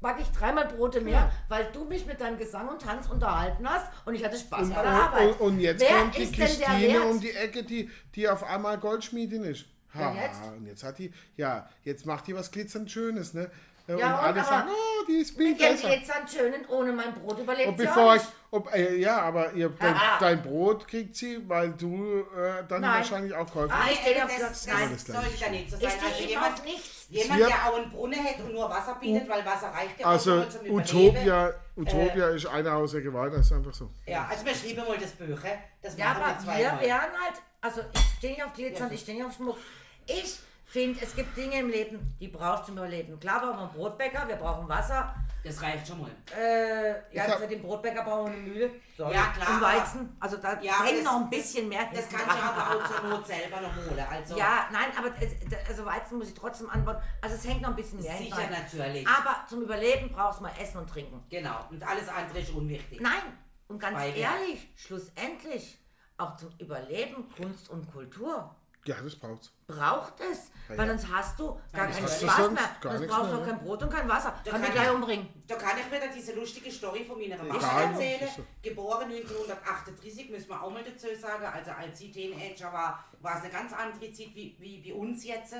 backe 0.00 0.22
ich 0.22 0.28
dreimal 0.28 0.66
Brote 0.66 1.00
mehr, 1.00 1.12
Ja. 1.14 1.32
weil 1.48 1.66
du 1.72 1.84
mich 1.84 2.06
mit 2.06 2.20
deinem 2.20 2.38
Gesang 2.38 2.68
und 2.68 2.82
Tanz 2.82 3.08
unterhalten 3.08 3.68
hast 3.68 3.86
und 4.06 4.14
ich 4.14 4.24
hatte 4.24 4.36
Spaß 4.38 4.68
Und, 4.68 4.74
bei 4.74 4.82
der 4.82 4.90
und, 4.92 4.96
Arbeit. 5.00 5.40
und, 5.40 5.40
und 5.40 5.60
jetzt 5.60 5.80
Wer 5.80 5.98
kommt 5.98 6.16
die 6.16 6.30
Christine 6.32 7.02
um 7.04 7.20
die 7.20 7.30
Ecke, 7.32 7.62
die, 7.62 7.90
die 8.14 8.28
auf 8.28 8.44
einmal 8.44 8.78
Goldschmiedin 8.78 9.44
ist. 9.44 9.66
Ha, 9.94 10.12
jetzt? 10.14 10.42
Und 10.56 10.66
jetzt 10.66 10.82
hat 10.82 10.98
die, 10.98 11.12
ja, 11.36 11.68
jetzt 11.84 12.04
macht 12.04 12.26
die 12.26 12.34
was 12.34 12.50
glitzernd 12.50 12.90
Schönes, 12.90 13.32
ne? 13.32 13.50
Ja, 13.86 13.94
und 13.94 14.02
und 14.02 14.04
alle 14.04 14.40
aber 14.40 14.44
sagen, 14.44 14.68
oh, 14.70 15.04
die 15.06 15.16
ist 15.18 15.36
viel 15.36 15.50
Mit 15.50 15.60
dem 15.60 15.72
besser. 15.74 15.88
glitzernd 15.88 16.30
schönen 16.30 16.66
ohne 16.68 16.92
mein 16.92 17.12
Brot 17.12 17.38
überlebt 17.38 17.68
Und 17.68 17.76
bevor 17.76 18.16
ich, 18.16 18.22
ob, 18.50 18.72
äh, 18.74 18.96
ja, 18.96 19.20
aber 19.20 19.52
ihr, 19.52 19.68
dein, 19.78 19.94
dein 20.20 20.42
Brot 20.42 20.88
kriegt 20.88 21.14
sie, 21.14 21.46
weil 21.46 21.72
du 21.72 22.20
äh, 22.34 22.64
dann 22.66 22.80
Nein. 22.80 23.00
wahrscheinlich 23.00 23.34
auch 23.34 23.46
Käufer 23.52 23.74
Ah, 23.74 23.90
ich 23.92 23.98
stehe 23.98 24.24
auf 24.24 24.30
das, 24.30 24.40
das- 24.40 24.64
das, 24.64 24.66
nein. 24.74 24.90
Das 24.92 25.04
sollte 25.06 25.36
ja 25.44 25.50
nicht 25.50 25.70
so 25.70 25.76
Ich 25.76 25.82
sein. 25.82 25.92
Also 26.02 26.14
stehe 26.14 26.28
jemand, 26.30 26.52
auf 26.54 26.64
nichts. 26.64 27.06
jemand 27.10 27.40
der 27.40 27.48
auch 27.68 27.76
einen 27.76 27.90
Brunnen 27.90 28.24
hätte 28.24 28.44
und 28.44 28.54
nur 28.54 28.70
Wasser 28.70 28.94
bietet, 28.98 29.28
weil 29.28 29.44
Wasser 29.44 29.68
reicht 29.68 30.00
ja 30.00 30.06
auch 30.06 30.10
Also 30.12 30.34
nur 30.36 30.48
zum 30.50 30.60
Überleben. 30.64 30.76
Utopia, 31.08 31.54
Utopia 31.76 32.28
ist 32.28 32.46
eine 32.46 32.72
aus 32.72 32.92
der 32.92 33.00
Gewalt, 33.02 33.34
das 33.34 33.40
ist 33.46 33.52
einfach 33.52 33.74
so. 33.74 33.90
Ja, 34.06 34.26
also 34.30 34.46
wir 34.46 34.54
schreiben 34.54 34.88
mal 34.88 34.96
das 34.96 35.10
Bücher. 35.10 35.58
Das 35.82 35.98
Ja, 35.98 36.06
machen 36.14 36.22
aber 36.22 36.46
wir 36.58 36.58
wir 36.80 36.80
wären 36.88 37.00
halt, 37.00 37.34
also 37.60 37.80
ich 37.92 38.00
stehe 38.16 38.32
nicht 38.32 38.44
auf 38.44 38.54
Glitzern, 38.54 38.88
Ja. 38.88 38.94
ich 38.94 39.00
stehe 39.00 39.18
nicht 39.18 39.26
auf 39.26 39.34
Schmuck. 39.34 39.58
Ich 40.06 40.38
finde, 40.74 41.00
es 41.02 41.14
gibt 41.14 41.36
Dinge 41.36 41.60
im 41.60 41.68
Leben, 41.70 42.16
die 42.20 42.26
brauchst 42.28 42.62
du 42.64 42.66
zum 42.66 42.78
Überleben. 42.78 43.18
Klar, 43.20 43.40
wir 43.42 43.48
brauchen 43.52 43.60
einen 43.60 43.72
Brotbäcker, 43.72 44.26
wir 44.28 44.36
brauchen 44.36 44.68
Wasser. 44.68 45.14
Das 45.44 45.60
reicht 45.62 45.86
schon 45.86 46.00
mal. 46.00 46.10
Äh, 46.36 47.14
ja, 47.14 47.28
hab- 47.28 47.38
für 47.38 47.46
den 47.46 47.62
Brotbäcker 47.62 48.02
brauchen 48.02 48.32
wir 48.32 48.38
eine 48.38 48.48
Mühle. 48.48 48.70
Sorry. 48.96 49.14
Ja, 49.14 49.26
klar, 49.36 49.50
Und 49.54 49.60
Weizen. 49.60 50.16
Also 50.18 50.36
da 50.38 50.60
Ja, 50.60 50.72
das- 50.82 51.02
noch 51.04 51.20
ein 51.20 51.30
bisschen 51.30 51.68
mehr 51.68 51.86
Das 51.94 52.08
kann 52.08 52.22
ich 52.26 52.42
aber 52.42 52.62
auch 52.76 52.88
zur 52.90 53.08
Not 53.08 53.26
selber 53.26 53.60
noch 53.60 53.76
holen. 53.76 54.04
Also 54.10 54.36
Ja, 54.38 54.68
nein, 54.72 54.86
aber 54.98 55.10
es, 55.20 55.32
also 55.68 55.84
Weizen 55.84 56.18
muss 56.18 56.28
ich 56.28 56.34
trotzdem 56.34 56.68
anbauen. 56.70 56.96
Also 57.20 57.36
es 57.36 57.46
hängt 57.46 57.60
noch 57.62 57.68
ein 57.70 57.76
bisschen 57.76 58.00
mehr 58.00 58.16
sicher 58.16 58.34
dran. 58.36 58.50
natürlich. 58.50 59.06
Aber 59.06 59.46
zum 59.48 59.62
Überleben 59.62 60.10
brauchst 60.10 60.40
du 60.40 60.44
mal 60.44 60.52
Essen 60.60 60.78
und 60.78 60.88
Trinken. 60.90 61.22
Genau. 61.30 61.56
Und 61.70 61.86
alles 61.86 62.08
andere 62.08 62.40
ist 62.40 62.50
unwichtig. 62.50 63.00
Nein, 63.00 63.22
und 63.68 63.78
ganz 63.78 63.96
Beide. 63.98 64.18
ehrlich, 64.18 64.68
schlussendlich, 64.76 65.78
auch 66.16 66.36
zum 66.36 66.50
Überleben 66.58 67.28
Kunst 67.36 67.68
und 67.68 67.90
Kultur 67.92 68.54
Ja, 68.86 68.96
das 69.02 69.16
braucht's. 69.16 69.50
braucht 69.66 70.14
es. 70.20 70.50
Weil 70.68 70.86
sonst 70.88 71.08
hast 71.10 71.38
du 71.40 71.58
gar 71.72 71.86
das 71.86 71.96
keinen 71.96 72.04
hast 72.04 72.22
du 72.22 72.26
Spaß 72.26 72.36
sonst 72.36 72.54
mehr. 72.54 72.70
gar 72.82 72.98
Sonst 72.98 73.10
brauchst 73.10 73.32
du 73.32 73.36
auch 73.36 73.46
kein 73.46 73.58
Brot 73.60 73.82
und 73.82 73.90
kein 73.90 74.08
Wasser. 74.08 74.34
Da 74.44 74.50
Kann 74.50 74.60
mich 74.60 74.68
kann 74.70 74.76
gleich 74.76 74.88
ich- 74.88 74.94
umbringen. 74.94 75.28
Da 75.46 75.54
kann 75.56 75.78
ich 75.78 75.86
wieder 75.90 76.08
diese 76.14 76.32
lustige 76.34 76.70
Story 76.70 77.04
von 77.04 77.18
meiner 77.18 77.42
Mama 77.42 77.80
erzählen. 77.82 78.28
Geboren 78.62 79.08
1938, 79.10 80.30
müssen 80.30 80.48
wir 80.50 80.62
auch 80.62 80.70
mal 80.70 80.82
dazu 80.84 81.06
sagen. 81.18 81.44
Also 81.46 81.70
als 81.70 81.98
sie 81.98 82.10
Teenager 82.10 82.72
war, 82.72 83.04
war 83.20 83.36
es 83.36 83.42
eine 83.42 83.50
ganz 83.52 83.72
andere 83.72 84.12
Zeit 84.12 84.34
wie, 84.34 84.56
wie 84.58 84.80
bei 84.80 84.94
uns 84.94 85.24
jetzt. 85.24 85.54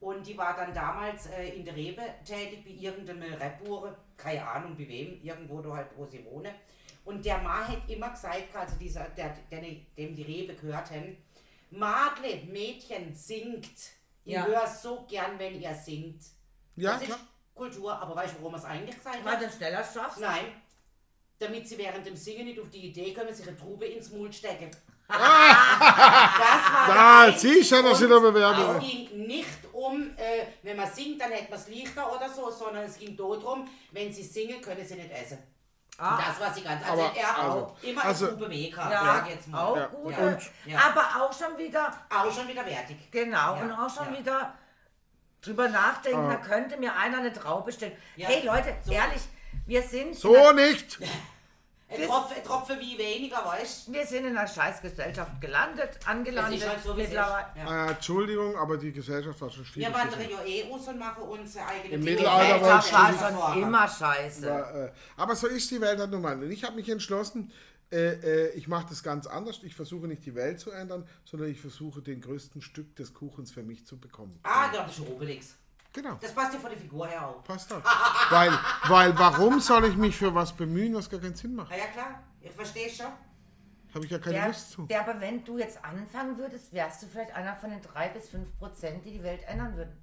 Und 0.00 0.26
die 0.26 0.36
war 0.36 0.56
dann 0.56 0.74
damals 0.74 1.26
äh, 1.26 1.50
in 1.50 1.64
der 1.64 1.76
Rebe 1.76 2.02
tätig, 2.24 2.64
bei 2.64 2.70
irgendeinem 2.70 3.34
Rebbure, 3.34 3.96
keine 4.16 4.46
Ahnung 4.48 4.76
bei 4.76 4.88
wem, 4.88 5.20
irgendwo 5.22 5.60
da 5.60 5.76
halt, 5.76 5.88
wo 5.96 6.04
sie 6.06 6.24
wohne. 6.24 6.52
Und 7.04 7.24
der 7.24 7.38
Mann 7.38 7.66
hat 7.68 7.88
immer 7.88 8.10
gesagt, 8.10 8.54
also 8.54 8.76
dieser, 8.76 9.04
der, 9.10 9.36
der, 9.50 9.60
dem 9.60 10.14
die 10.16 10.22
Rebe 10.22 10.54
gehört 10.54 10.90
haben, 10.90 11.16
Magle, 11.72 12.42
Mädchen, 12.48 13.14
singt. 13.14 13.64
Ich 14.24 14.32
Ja. 14.34 14.44
höre 14.46 14.66
so 14.66 15.04
gern, 15.08 15.38
wenn 15.38 15.60
ihr 15.60 15.74
singt. 15.74 16.22
Ja, 16.76 16.92
das 16.94 17.02
klar. 17.04 17.18
ist 17.18 17.24
Kultur, 17.54 17.92
aber 18.00 18.14
weißt 18.16 18.34
du, 18.34 18.38
warum 18.40 18.54
es 18.54 18.64
eigentlich 18.64 18.96
gesagt 18.96 19.24
Weil 19.24 19.36
hat? 19.36 19.42
du 19.42 19.50
schneller 19.50 19.82
schaffst. 19.84 20.20
Nein. 20.20 20.46
Damit 21.38 21.66
sie 21.68 21.76
während 21.78 22.06
dem 22.06 22.16
Singen 22.16 22.46
nicht 22.46 22.60
auf 22.60 22.70
die 22.70 22.86
Idee 22.88 23.12
kommen, 23.12 23.34
sich 23.34 23.46
eine 23.48 23.56
Trube 23.56 23.86
ins 23.86 24.10
Mund 24.10 24.34
stecken. 24.34 24.70
das 25.08 25.18
war 25.18 26.86
Da, 27.28 27.32
siehst 27.36 27.72
du, 27.72 27.82
dass 27.82 27.98
sie 27.98 28.08
da 28.08 28.18
bewerben. 28.18 28.76
Es 28.76 28.90
ging 28.90 29.26
nicht 29.26 29.48
um, 29.72 30.10
äh, 30.16 30.46
wenn 30.62 30.76
man 30.76 30.90
singt, 30.90 31.20
dann 31.20 31.32
hätte 31.32 31.50
man 31.50 31.58
es 31.58 31.68
leichter 31.68 32.14
oder 32.14 32.28
so, 32.32 32.50
sondern 32.50 32.84
es 32.84 32.96
ging 32.98 33.16
darum, 33.16 33.68
wenn 33.90 34.12
sie 34.12 34.22
singen, 34.22 34.60
können 34.60 34.86
sie 34.86 34.94
nicht 34.94 35.10
essen. 35.10 35.38
Ah. 35.98 36.18
Das 36.26 36.40
war 36.40 36.52
sie 36.52 36.62
ganz. 36.62 36.82
Also 36.88 37.02
Aber, 37.04 37.16
er 37.16 37.38
also, 37.38 37.58
auch 37.58 37.82
immer 37.82 38.04
also- 38.04 38.26
Trube 38.28 38.48
mehr 38.48 38.70
gehabt, 38.70 38.92
Ja, 38.92 39.04
sag 39.04 39.28
jetzt 39.28 39.48
mal. 39.48 39.60
auch 39.62 39.76
Ja. 39.76 39.86
gut. 39.86 40.12
Ja. 40.14 40.38
Ja. 40.66 40.78
Aber 40.90 41.22
auch 41.24 41.32
schon 41.32 41.56
wieder, 41.58 41.92
Auch 42.10 42.32
schon 42.32 42.48
wieder 42.48 42.64
wertig. 42.66 43.10
genau, 43.10 43.56
Ja, 43.56 43.62
und 43.62 43.72
auch 43.72 43.94
schon 43.94 44.12
ja. 44.12 44.18
wieder 44.18 44.54
drüber 45.42 45.68
nachdenken, 45.68 46.26
Ah. 46.26 46.30
da 46.30 46.36
könnte 46.36 46.76
mir 46.78 46.94
einer 46.96 47.18
eine 47.18 47.32
Traube 47.32 47.70
stellen. 47.72 47.96
Ja, 48.16 48.28
Hey 48.28 48.44
Leute, 48.44 48.74
so. 48.84 48.92
ehrlich, 48.92 49.22
wir 49.66 49.82
sind... 49.82 50.08
in 50.08 50.14
So 50.14 50.52
nicht! 50.52 50.98
Ein 51.94 52.06
Tropfen, 52.08 52.36
ein 52.36 52.44
Tropfen 52.44 52.80
wie 52.80 52.98
weniger, 52.98 53.44
weißt 53.44 53.88
du? 53.88 53.92
Wir 53.92 54.06
sind 54.06 54.24
in 54.26 54.36
einer 54.36 54.46
Scheißgesellschaft 54.48 55.40
gelandet, 55.40 55.98
angelandet. 56.06 56.60
ist 56.60 56.68
halt 56.68 56.82
so, 56.82 56.96
wie 56.96 57.00
es 57.02 57.08
ist. 57.08 57.14
mittlerweile. 57.14 57.46
Ja. 57.56 57.86
Äh, 57.86 57.90
Entschuldigung, 57.92 58.56
aber 58.56 58.76
die 58.76 58.92
Gesellschaft 58.92 59.40
war 59.40 59.50
schon 59.50 59.64
Wir 59.64 59.66
schwierig. 59.66 59.94
wandern 59.94 60.20
ja 60.30 60.44
eh 60.44 60.70
aus 60.72 60.88
und 60.88 60.98
machen 60.98 61.22
unsere 61.24 61.66
eigene 61.66 61.94
Im. 61.94 62.04
Mittelalter 62.04 62.58
Die 62.58 62.64
war 62.64 62.78
Gesellschaft 62.78 62.86
es 62.86 62.92
war 63.22 63.30
schwierig. 63.30 63.52
schon 63.54 63.62
immer 63.62 63.88
scheiße. 63.88 64.46
War, 64.50 64.74
äh, 64.86 64.92
aber 65.16 65.36
so 65.36 65.46
ist 65.46 65.70
die 65.70 65.80
Welt 65.80 65.98
halt 65.98 66.10
nun 66.10 66.22
mal. 66.22 66.36
Und 66.42 66.50
ich 66.50 66.64
habe 66.64 66.76
mich 66.76 66.88
entschlossen, 66.88 67.52
äh, 67.92 68.46
äh, 68.46 68.50
ich 68.54 68.68
mache 68.68 68.86
das 68.88 69.02
ganz 69.02 69.26
anders. 69.26 69.60
Ich 69.62 69.74
versuche 69.74 70.06
nicht 70.06 70.24
die 70.24 70.34
Welt 70.34 70.58
zu 70.60 70.70
ändern, 70.70 71.06
sondern 71.24 71.50
ich 71.50 71.60
versuche 71.60 72.00
den 72.00 72.20
größten 72.22 72.62
Stück 72.62 72.96
des 72.96 73.12
Kuchens 73.12 73.52
für 73.52 73.62
mich 73.62 73.84
zu 73.86 73.98
bekommen. 73.98 74.38
Ah, 74.44 74.70
da 74.72 74.84
bist 74.84 74.98
du 74.98 75.06
Obelix. 75.08 75.56
Genau. 75.92 76.14
Das 76.20 76.32
passt 76.32 76.54
ja 76.54 76.58
von 76.60 76.70
der 76.70 76.78
Figur 76.78 77.06
her 77.06 77.28
auch. 77.28 77.44
Passt 77.44 77.70
doch. 77.70 77.82
weil, 78.30 78.50
weil 78.88 79.18
warum 79.18 79.60
soll 79.60 79.84
ich 79.84 79.96
mich 79.96 80.16
für 80.16 80.34
was 80.34 80.52
bemühen, 80.52 80.94
was 80.94 81.10
gar 81.10 81.20
keinen 81.20 81.34
Sinn 81.34 81.54
macht? 81.54 81.68
Na 81.70 81.76
ja, 81.76 81.86
klar. 81.86 82.22
Ich 82.40 82.50
verstehe 82.52 82.88
schon. 82.88 83.06
Habe 83.94 84.04
ich 84.06 84.10
ja 84.10 84.18
keine 84.18 84.36
Der, 84.36 84.46
Lust 84.48 84.70
zu. 84.70 84.86
der, 84.86 85.00
aber 85.06 85.20
wenn 85.20 85.44
du 85.44 85.58
jetzt 85.58 85.84
anfangen 85.84 86.38
würdest, 86.38 86.72
wärst 86.72 87.02
du 87.02 87.06
vielleicht 87.06 87.34
einer 87.34 87.54
von 87.56 87.68
den 87.70 87.82
drei 87.82 88.08
bis 88.08 88.30
fünf 88.30 88.56
Prozent, 88.58 89.04
die 89.04 89.12
die 89.12 89.22
Welt 89.22 89.42
ändern 89.46 89.76
würden. 89.76 89.94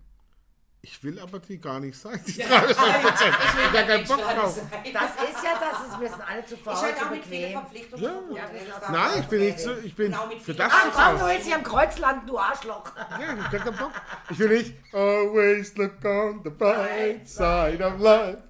Ich 0.82 1.04
will 1.04 1.20
aber 1.20 1.40
die 1.40 1.60
gar 1.60 1.80
nicht 1.82 1.98
sein. 2.00 2.22
Die 2.26 2.38
30 2.38 2.78
Prozent. 2.78 3.36
Ich 3.44 3.64
habe 3.66 3.74
gar 3.74 3.84
keinen 3.84 4.08
Bock 4.08 4.18
drauf. 4.18 4.62
Das 4.94 5.30
ist 5.30 5.44
ja 5.44 5.60
das, 5.60 5.88
ist, 5.90 6.00
wir 6.00 6.10
sind 6.10 6.22
alle 6.22 6.46
zu 6.46 6.56
Ich 6.56 6.62
faul, 6.62 6.76
halt 6.76 6.98
zu 6.98 7.06
auch 7.06 7.10
mit 7.12 7.26
vielen 7.26 7.42
bequem. 7.42 7.52
Verpflichtungen 7.60 8.04
Ja. 8.04 8.44
Ja, 8.44 8.90
Nein, 8.92 9.20
ich 9.20 9.26
bin 9.28 9.40
nicht 9.42 9.60
so. 9.60 9.72
Ich 9.84 9.94
bin 9.96 10.12
Genau, 10.12 10.28
mit 10.28 10.38
für 10.38 10.46
vielen 10.46 10.58
das 10.58 10.72
Ach 10.74 10.84
zu 10.86 10.90
komm, 10.92 11.02
faul. 11.04 11.18
du 11.20 11.26
willst 11.26 11.46
hier 11.48 11.56
im 11.58 11.64
Kreuzland, 11.64 12.30
du 12.30 12.40
Arschloch. 12.40 12.84
Ja, 12.96 13.20
ich 13.38 13.44
hab 13.44 13.52
gar 13.52 13.62
keinen 13.62 13.78
Bock. 13.78 13.92
Ich 14.30 14.40
will 14.40 14.50
nicht 14.58 14.74
always 14.94 15.76
look 15.76 16.06
on 16.06 16.42
the 16.46 16.50
bright 16.50 17.28
side 17.28 17.84
of 17.86 18.00
life. 18.00 18.42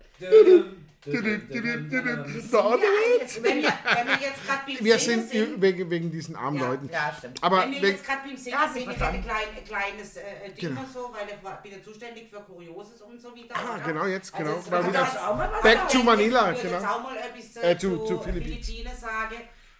Wir, 4.81 4.99
Singen 4.99 5.27
sind 5.27 5.61
wegen, 5.61 5.89
wegen 5.89 6.11
diesen 6.11 6.35
armen. 6.35 6.59
Leuten. 6.59 6.89
Ja, 6.91 7.13
stimmt. 7.17 7.41
Aber 7.41 7.61
wenn 7.61 7.71
wir 7.71 7.89
jetzt 7.89 8.05
gerade 8.05 8.21
beim 8.27 8.35
Singen 8.37 8.57
Ja, 8.59 8.65
ich 8.65 8.71
sind, 8.83 8.91
ich 8.91 9.01
ein 9.01 9.23
klein, 9.23 9.63
kleines 9.65 10.17
äh, 10.17 10.23
Ding 10.59 10.69
Genau. 10.69 10.81
so, 10.93 11.13
weil 11.13 11.27
ich 11.29 11.61
bin 11.63 11.71
ja 11.71 11.83
zuständig 11.83 12.29
für 12.29 12.41
Kurioses 12.41 13.01
und 13.01 13.19
so 13.21 13.33
wieder. 13.33 13.55
Ah, 13.55 13.77
genau, 13.85 14.05
jetzt, 14.05 14.33
genau. 14.35 14.55
also 14.55 14.65
wieder 14.67 14.83
mal 14.83 15.51
was 15.51 15.61
back 15.61 15.87
to 15.89 16.03
Manila, 16.03 16.51
Ich 16.51 16.57
würde 16.63 16.67
genau. 16.69 16.79
jetzt 16.81 16.89
auch 16.89 17.03
mal 17.03 17.17
etwas 17.17 17.63
Äh, 17.63 17.77
zu- 17.77 18.05
zu, 18.05 18.19
Philippinen. 18.21 18.97
Sagen, 18.97 19.35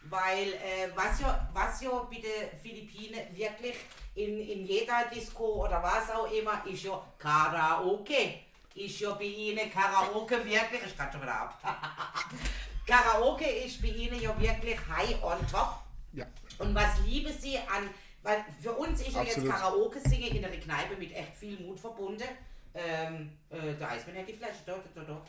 weil 0.10 0.54
äh, 0.54 0.90
was, 0.96 1.20
ja, 1.20 1.50
was 1.54 1.82
ja 1.82 1.90
bei 2.10 2.16
den 2.16 2.58
Philippinen 2.62 3.20
wirklich 3.36 3.76
in, 4.16 4.40
in 4.40 4.66
jeder 4.66 5.06
Disco 5.14 5.66
oder 5.66 5.84
was 5.84 6.10
auch 6.16 6.32
immer, 6.32 6.64
ist 6.72 6.84
ja 6.84 7.02
Karaoke. 7.18 8.36
Ist 8.80 9.00
ja 9.02 9.12
bei 9.12 9.26
ihnen 9.26 9.70
Karaoke 9.72 10.38
wirklich, 10.38 10.82
ich 10.86 10.98
kann 10.98 11.12
schon 11.12 11.22
wieder 11.22 11.34
ab. 11.34 11.62
Karaoke 12.88 13.46
ist 13.46 13.82
bei 13.82 13.90
ihnen 13.90 14.22
ja 14.22 14.40
wirklich 14.40 14.80
high 14.88 15.22
on 15.22 15.38
top. 15.52 15.82
ja. 16.14 16.26
Und 16.60 16.74
was 16.74 17.00
lieben 17.06 17.34
sie 17.38 17.58
an, 17.58 17.90
weil 18.24 18.44
für 18.62 18.72
uns 18.72 19.02
ist 19.02 19.14
ja 19.14 19.24
jetzt. 19.24 19.46
Karaoke 19.46 20.00
singen 20.00 20.36
in 20.36 20.46
einer 20.46 20.56
Kneipe 20.56 20.96
mit 20.98 21.14
echt 21.14 21.36
viel 21.36 21.60
Mut 21.60 21.80
verbunden. 21.80 22.28
Ähm, 22.74 23.32
äh, 23.50 23.74
der 23.74 23.90
Eismann 23.90 24.18
hat 24.18 24.28
die 24.28 24.34
Flasche, 24.34 24.60
da, 24.66 24.74
da, 24.74 25.02
da, 25.02 25.14
da. 25.14 25.22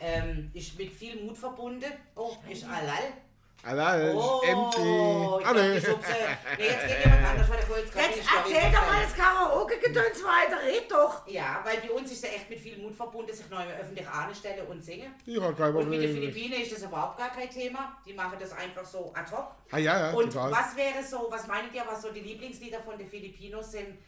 Ähm, 0.00 0.50
ist 0.54 0.78
mit 0.78 0.92
viel 0.92 1.22
Mut 1.22 1.36
verbunden. 1.36 1.92
Oh, 2.16 2.36
ist 2.48 2.64
Alal. 2.64 3.12
Allein, 3.66 4.14
Oh, 4.14 4.40
empty. 4.44 4.80
ich 5.40 5.46
hab 5.46 5.54
Alle. 5.54 5.74
die 5.80 5.86
Schubse. 5.86 6.08
Nee, 6.58 6.66
jetzt 6.66 6.86
geht 6.86 7.04
jemand 7.04 7.26
anders, 7.28 7.48
weil 7.48 7.56
der 7.56 7.66
Kohl 7.66 7.78
jetzt 7.78 7.94
erzähl 7.96 8.70
doch 8.72 8.86
mal 8.86 9.02
das 9.02 9.14
Karaoke-Gedöns 9.16 10.22
weiter, 10.24 10.62
red 10.62 10.90
doch. 10.90 11.26
Ja, 11.26 11.60
weil 11.64 11.78
bei 11.78 11.90
uns 11.90 12.12
ist 12.12 12.24
ja 12.24 12.30
echt 12.30 12.50
mit 12.50 12.58
viel 12.60 12.76
Mut 12.78 12.94
verbunden, 12.94 13.32
sich 13.32 13.48
neu 13.48 13.64
öffentlich 13.80 14.06
anstellen 14.08 14.66
und 14.66 14.84
singen. 14.84 15.14
Ja, 15.24 15.50
kein 15.52 15.74
Und 15.74 15.88
mit 15.88 16.02
den 16.02 16.12
Problem. 16.12 16.32
Philippinen 16.32 16.62
ist 16.62 16.72
das 16.72 16.82
überhaupt 16.82 17.16
gar 17.18 17.30
kein 17.30 17.48
Thema. 17.48 17.96
Die 18.06 18.12
machen 18.12 18.36
das 18.38 18.52
einfach 18.52 18.84
so 18.84 19.12
ad 19.14 19.30
hoc. 19.34 19.46
Ah, 19.70 19.78
ja, 19.78 19.98
ja, 20.08 20.12
Und 20.12 20.32
total. 20.32 20.52
was 20.52 20.76
wäre 20.76 21.02
so, 21.02 21.26
was 21.30 21.46
meint 21.46 21.74
ihr, 21.74 21.82
was 21.86 22.02
so 22.02 22.10
die 22.12 22.20
Lieblingslieder 22.20 22.80
von 22.80 22.98
den 22.98 23.06
Filipinos 23.08 23.72
sind, 23.72 23.98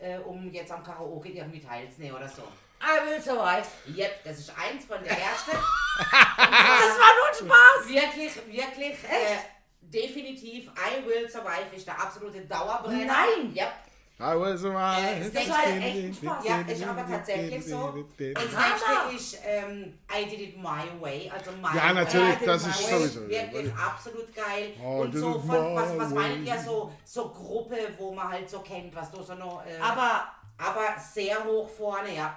äh, 0.00 0.18
um 0.18 0.52
jetzt 0.52 0.70
am 0.70 0.82
Karaoke 0.82 1.30
irgendwie 1.30 1.60
teilzunehmen 1.60 2.16
oder 2.16 2.28
so? 2.28 2.42
I 2.80 3.06
will 3.06 3.20
survive. 3.20 3.66
Yep, 3.96 4.24
das 4.24 4.38
ist 4.38 4.52
eins 4.56 4.84
von 4.84 5.02
der 5.02 5.12
ersten. 5.12 5.50
Das 5.98 6.96
war 6.96 7.12
nur 7.16 7.28
ein 7.28 7.34
Spaß. 7.34 7.88
wirklich, 7.88 8.36
wirklich, 8.46 8.94
äh, 9.04 9.36
definitiv, 9.80 10.70
I 10.76 11.04
Will 11.06 11.28
Survive 11.28 11.74
ist 11.74 11.86
der 11.88 12.00
absolute 12.00 12.42
Dauerbrenner. 12.42 13.04
Nein. 13.04 13.52
Yep. 13.56 13.72
I 14.20 14.34
was 14.38 14.62
Äh, 14.64 14.68
alive. 14.68 15.30
das 15.32 15.48
war 15.48 15.64
echt 15.66 15.96
ein 15.96 16.14
Spaß. 16.14 16.44
Ja, 16.44 16.60
ist 16.60 16.84
aber 16.84 17.06
tatsächlich 17.08 17.64
so. 17.66 18.04
Das 18.18 18.44
nächste 18.44 19.14
ist 19.16 19.38
ähm, 19.44 19.98
I 20.12 20.24
Did 20.28 20.40
It 20.40 20.56
My 20.56 20.88
Way, 21.00 21.30
also 21.32 21.50
My 21.52 21.76
Ja, 21.76 21.84
Way. 21.88 21.94
natürlich, 21.94 22.36
Did 22.38 22.48
das 22.48 22.66
ist 22.66 22.84
Way. 22.92 22.98
sowieso. 22.98 23.28
Wirklich 23.28 23.72
absolut 23.74 24.34
geil. 24.34 24.72
Oh, 24.84 25.00
und 25.02 25.12
so 25.14 25.38
von, 25.40 25.74
was, 25.76 25.98
was 25.98 26.10
meint 26.10 26.46
ihr, 26.46 26.52
way. 26.54 26.62
so, 26.64 26.92
so 27.04 27.28
Gruppe, 27.30 27.76
wo 27.96 28.12
man 28.14 28.28
halt 28.28 28.48
so 28.50 28.58
kennt, 28.60 28.94
was 28.94 29.10
du 29.10 29.22
so 29.22 29.34
noch. 29.34 29.64
Äh, 29.66 29.78
Aber, 29.80 30.28
aber 30.58 30.96
sehr 31.00 31.42
hoch 31.44 31.68
vorne, 31.70 32.14
ja. 32.14 32.36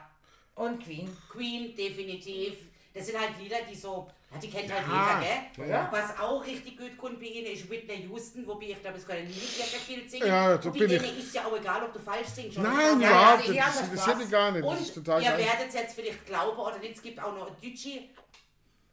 Und 0.62 0.84
Queen. 0.84 1.16
Queen, 1.32 1.76
definitiv. 1.76 2.54
Das 2.94 3.06
sind 3.08 3.20
halt 3.20 3.38
Lieder, 3.40 3.58
die 3.70 3.76
so. 3.76 4.08
Ja, 4.34 4.38
die 4.40 4.50
kennt 4.50 4.72
halt 4.74 4.84
Ja, 4.88 5.22
jeder, 5.22 5.44
gell? 5.58 5.70
ja. 5.70 5.90
Was 5.92 6.18
auch 6.20 6.46
richtig 6.46 6.78
gut 6.78 6.98
kommt 6.98 7.20
bei 7.20 7.26
ihnen 7.26 7.48
ist 7.52 7.70
Whitney 7.70 8.08
Houston, 8.10 8.48
wobei 8.48 8.68
ich 8.68 8.82
glaube, 8.82 8.98
es 8.98 9.06
kann 9.06 9.18
nie 9.26 9.30
wirklich 9.34 9.82
viel 9.86 10.10
singen. 10.10 10.28
Ja, 10.28 10.54
Und 10.56 10.64
bei 10.64 10.70
bin 10.72 10.88
denen 10.88 11.04
ich. 11.06 11.20
ist 11.20 11.36
ja 11.36 11.46
auch 11.46 11.58
egal, 11.58 11.84
ob 11.84 11.92
du 11.94 12.00
falsch 12.00 12.28
singst. 12.28 12.58
oder 12.58 12.70
Nein, 12.70 12.98
nicht. 12.98 13.08
überhaupt 13.10 13.44
ja, 13.44 13.50
nicht. 13.50 13.58
ja, 13.58 13.66
Das 13.66 13.76
das 13.80 13.84
interessiert 13.90 14.18
mich 14.20 14.30
gar 14.32 14.52
nicht. 14.52 14.64
Das 14.64 14.72
Und 14.72 14.82
ist 14.82 14.94
total 14.96 15.22
ihr 15.22 15.30
geil. 15.32 15.40
werdet 15.40 15.74
jetzt 15.74 15.96
vielleicht 15.96 16.26
glauben 16.26 16.58
oder 16.60 16.78
nicht, 16.80 16.96
es 16.96 17.02
gibt 17.02 17.22
auch 17.22 17.34
noch 17.34 17.48
ein 17.48 17.56
Deutsche, 17.62 18.00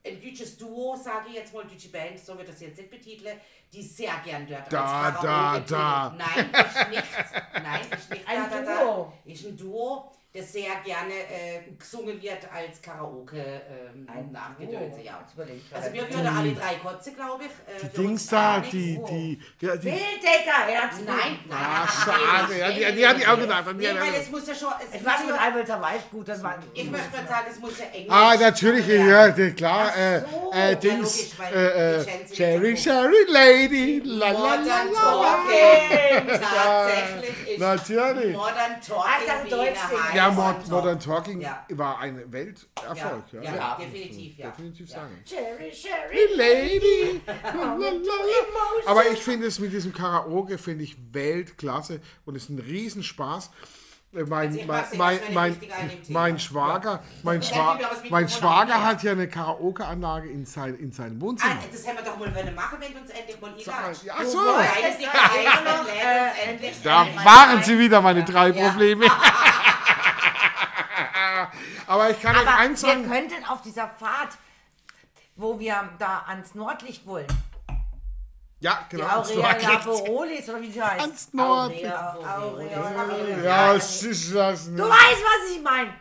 ein 0.05 0.21
deutsches 0.21 0.57
Duo, 0.57 0.97
sage 0.97 1.29
ich 1.29 1.35
jetzt 1.37 1.53
mal, 1.55 1.65
deutsche 1.65 1.89
Band, 1.89 2.19
so 2.19 2.37
wird 2.37 2.49
das 2.49 2.61
jetzt 2.61 2.79
nicht 2.79 2.91
betiteln, 2.91 3.39
die 3.73 3.83
sehr 3.83 4.15
gern 4.25 4.45
dort 4.47 4.73
Da, 4.73 5.03
als 5.07 5.21
da, 5.21 5.23
Karaoke 5.23 5.65
da. 5.69 6.09
tun. 6.09 6.19
Nein, 6.19 6.51
ist 6.51 6.89
nicht. 6.91 7.63
Nein, 7.63 7.81
ist 7.97 8.11
nicht 8.11 8.29
Ein 8.29 8.51
da, 8.51 8.61
da, 8.61 8.85
Duo. 8.85 9.13
da. 9.25 9.31
Ist 9.33 9.45
ein 9.47 9.57
Duo, 9.57 10.13
das 10.39 10.53
sehr 10.53 10.71
gerne 10.85 11.13
äh, 11.15 11.61
gesungen 11.79 12.21
wird 12.23 12.39
als 12.53 12.81
Karaoke 12.83 13.37
ähm, 13.41 14.07
nachgedönse, 14.33 15.01
ja. 15.03 15.19
Also 15.75 15.93
wir 15.93 16.03
würden 16.03 16.27
alle 16.27 16.53
drei 16.53 16.75
kotzen, 16.77 17.15
glaube 17.15 17.45
ich. 17.45 17.51
Äh, 17.51 17.89
Die 17.93 17.97
Dings 18.03 18.27
da, 18.27 18.61
die, 18.61 19.01
die, 19.09 19.41
ja, 19.61 19.77
die. 19.77 19.85
Wilddecker, 19.87 20.67
Herz. 20.67 20.95
Nein, 21.05 21.17
nein. 21.49 21.59
Ah, 21.59 21.87
nein, 21.87 21.89
schade. 22.05 22.59
Ja, 22.59 22.71
die- 22.91 22.97
die 22.97 23.07
hatte 23.07 23.21
ich 23.21 23.29
auch 23.29 23.39
gedacht. 23.39 23.65
Nee, 23.77 23.89
weil 23.89 24.15
es 24.21 24.31
muss 24.31 24.47
ja 24.47 24.55
schon... 24.55 24.69
Es 24.81 24.95
Ich 24.95 25.03
muss 25.03 25.13
war 25.13 25.21
mit 25.27 25.35
ja, 25.37 25.49
I 25.51 25.55
will 25.55 25.67
survive 25.67 26.03
gut, 26.11 26.29
das 26.29 26.43
war... 26.43 26.59
ich 26.75 26.91
möchte 26.91 27.17
mal 27.17 27.27
sagen, 27.27 27.47
es 27.51 27.59
muss 27.59 27.79
ja 27.79 27.85
Englisch 27.87 28.11
Ah, 28.13 28.35
natürlich, 28.39 28.87
ja, 28.87 29.31
klar. 29.51 29.97
Äh, 29.97 30.21
so. 30.21 30.53
äh, 30.53 30.69
Ja, 30.71 30.75
Dings. 30.77 31.33
Äh, 31.53 31.67
äh, 31.97 32.01
so 32.27 32.35
Cherry 32.35 32.77
Lady. 33.29 34.03
La, 34.05 34.31
la, 34.31 34.39
la, 34.55 34.57
Modern 34.57 34.93
la. 34.93 36.39
Tatsächlich 36.39 37.49
ist 37.49 37.59
Natürlich. 37.59 38.37
Modern 38.37 38.55
Ah, 38.59 38.87
Talking 38.87 39.51
Deutsch. 39.51 39.79
High 39.79 40.15
Ja, 40.37 40.53
Mod. 40.53 40.69
Modern 40.69 41.01
Talking 41.01 41.41
Ja. 41.41 41.65
war 41.71 41.99
ein 42.01 42.31
Welterfolg. 42.33 43.25
Ja, 43.33 43.43
Ja, 43.43 43.55
ja, 43.57 43.77
definitiv, 43.81 44.39
ja. 44.39 44.51
Definitiv 44.51 44.91
sagen. 44.91 45.23
Cherry, 45.25 45.71
Cherry. 45.71 46.35
Lady. 46.37 47.21
Aber 48.87 49.07
ich 49.11 49.23
finde 49.23 49.47
es 49.47 49.59
mit 49.59 49.73
diesem 49.73 49.93
Karaoke, 49.93 50.59
finde 50.59 50.85
ich 50.85 50.97
Weltklasse 51.13 52.01
und 52.25 52.37
es 52.37 52.45
ist 52.45 52.51
ein 52.51 52.59
Riesenspaß. 52.59 53.51
Äh, 54.15 54.23
Mein, 54.25 54.49
Also 54.49 54.61
mein, 54.67 54.85
mein, 54.97 55.21
mein, 55.35 55.57
mein 56.09 56.39
Schwager, 56.39 57.03
mein, 57.23 57.43
Schwa 57.43 57.79
mein 58.09 58.27
Schwager 58.27 58.83
hat 58.83 59.03
ja 59.03 59.13
eine 59.13 59.29
Karaoke-Anlage 59.29 60.31
in, 60.31 60.47
sein, 60.47 60.77
in 60.77 60.93
seinem 60.93 61.19
Ah, 61.19 61.21
Wohnzimmer. 61.21 61.59
das 61.71 61.87
hätten 61.87 61.99
wir 61.99 62.05
doch 62.05 62.17
mal 62.19 62.31
machen, 62.55 62.79
wenn 62.81 62.95
du 62.95 63.01
uns 63.01 63.11
endlich 63.11 63.39
mal 63.39 63.51
einladest. 63.53 64.05
Ja, 64.05 64.15
Du 64.19 64.31
so. 64.31 64.39
Da 66.85 67.07
waren 67.23 67.63
sie 67.63 67.79
wieder, 67.79 68.01
meine 68.01 68.25
drei. 68.25 68.51
Probleme. 68.53 69.05
Aber 71.89 72.11
ich 72.11 72.21
kann 72.21 72.37
euch 72.37 72.47
eins 72.47 72.83
wir 72.83 72.89
sagen. 72.91 73.09
könnten 73.11 73.45
auf 73.47 73.63
dieser 73.63 73.89
Fahrt, 73.89 74.37
wo 75.37 75.59
wir 75.59 75.89
da 75.99 76.25
ans 76.29 76.55
Nordlicht 76.55 77.07
wollen, 77.07 77.27
Ja, 78.61 78.87
die 78.91 78.97
genau. 78.97 79.09
ans 79.09 79.31
Aurea 79.31 79.43
Nordlicht. 79.53 79.85
Laboralis 79.87 80.49
oder 80.51 80.61
wie 80.61 80.71
sie 80.73 80.83
heißt. 80.83 81.01
Ans 81.01 81.33
Nordlicht. 81.33 81.87
Aurea, 81.87 82.37
Aurea, 82.39 83.39
Ja, 83.43 83.75
es 83.75 84.03
ist 84.03 84.35
das 84.35 84.65
Du 84.67 84.73
nicht. 84.73 84.83
weißt, 84.83 85.23
was 85.23 85.51
ich 85.57 85.63
meine. 85.63 85.95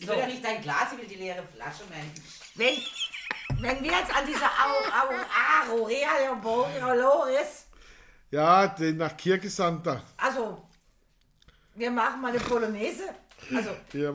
Ich 0.00 0.06
will 0.06 0.16
doch 0.16 0.26
nicht 0.26 0.44
dein 0.44 0.60
Glas, 0.62 0.92
ich 0.92 0.98
will 0.98 1.06
die 1.08 1.14
leere 1.16 1.42
Flasche, 1.54 1.82
Mensch. 1.88 2.20
Wenn, 2.54 2.76
wenn 3.62 3.82
wir 3.82 3.90
jetzt 3.92 4.14
an 4.14 4.26
dieser 4.26 4.46
Au- 4.46 5.72
Au- 5.72 5.82
Aurea 5.82 6.08
Laboralis, 6.28 7.66
Ja, 8.30 8.66
den 8.68 8.98
nach 8.98 9.16
Kirgisanta. 9.16 10.02
also, 10.18 10.62
wir 11.74 11.90
machen 11.90 12.20
mal 12.20 12.28
eine 12.30 12.40
Polonaise. 12.40 13.08
Also, 13.54 13.70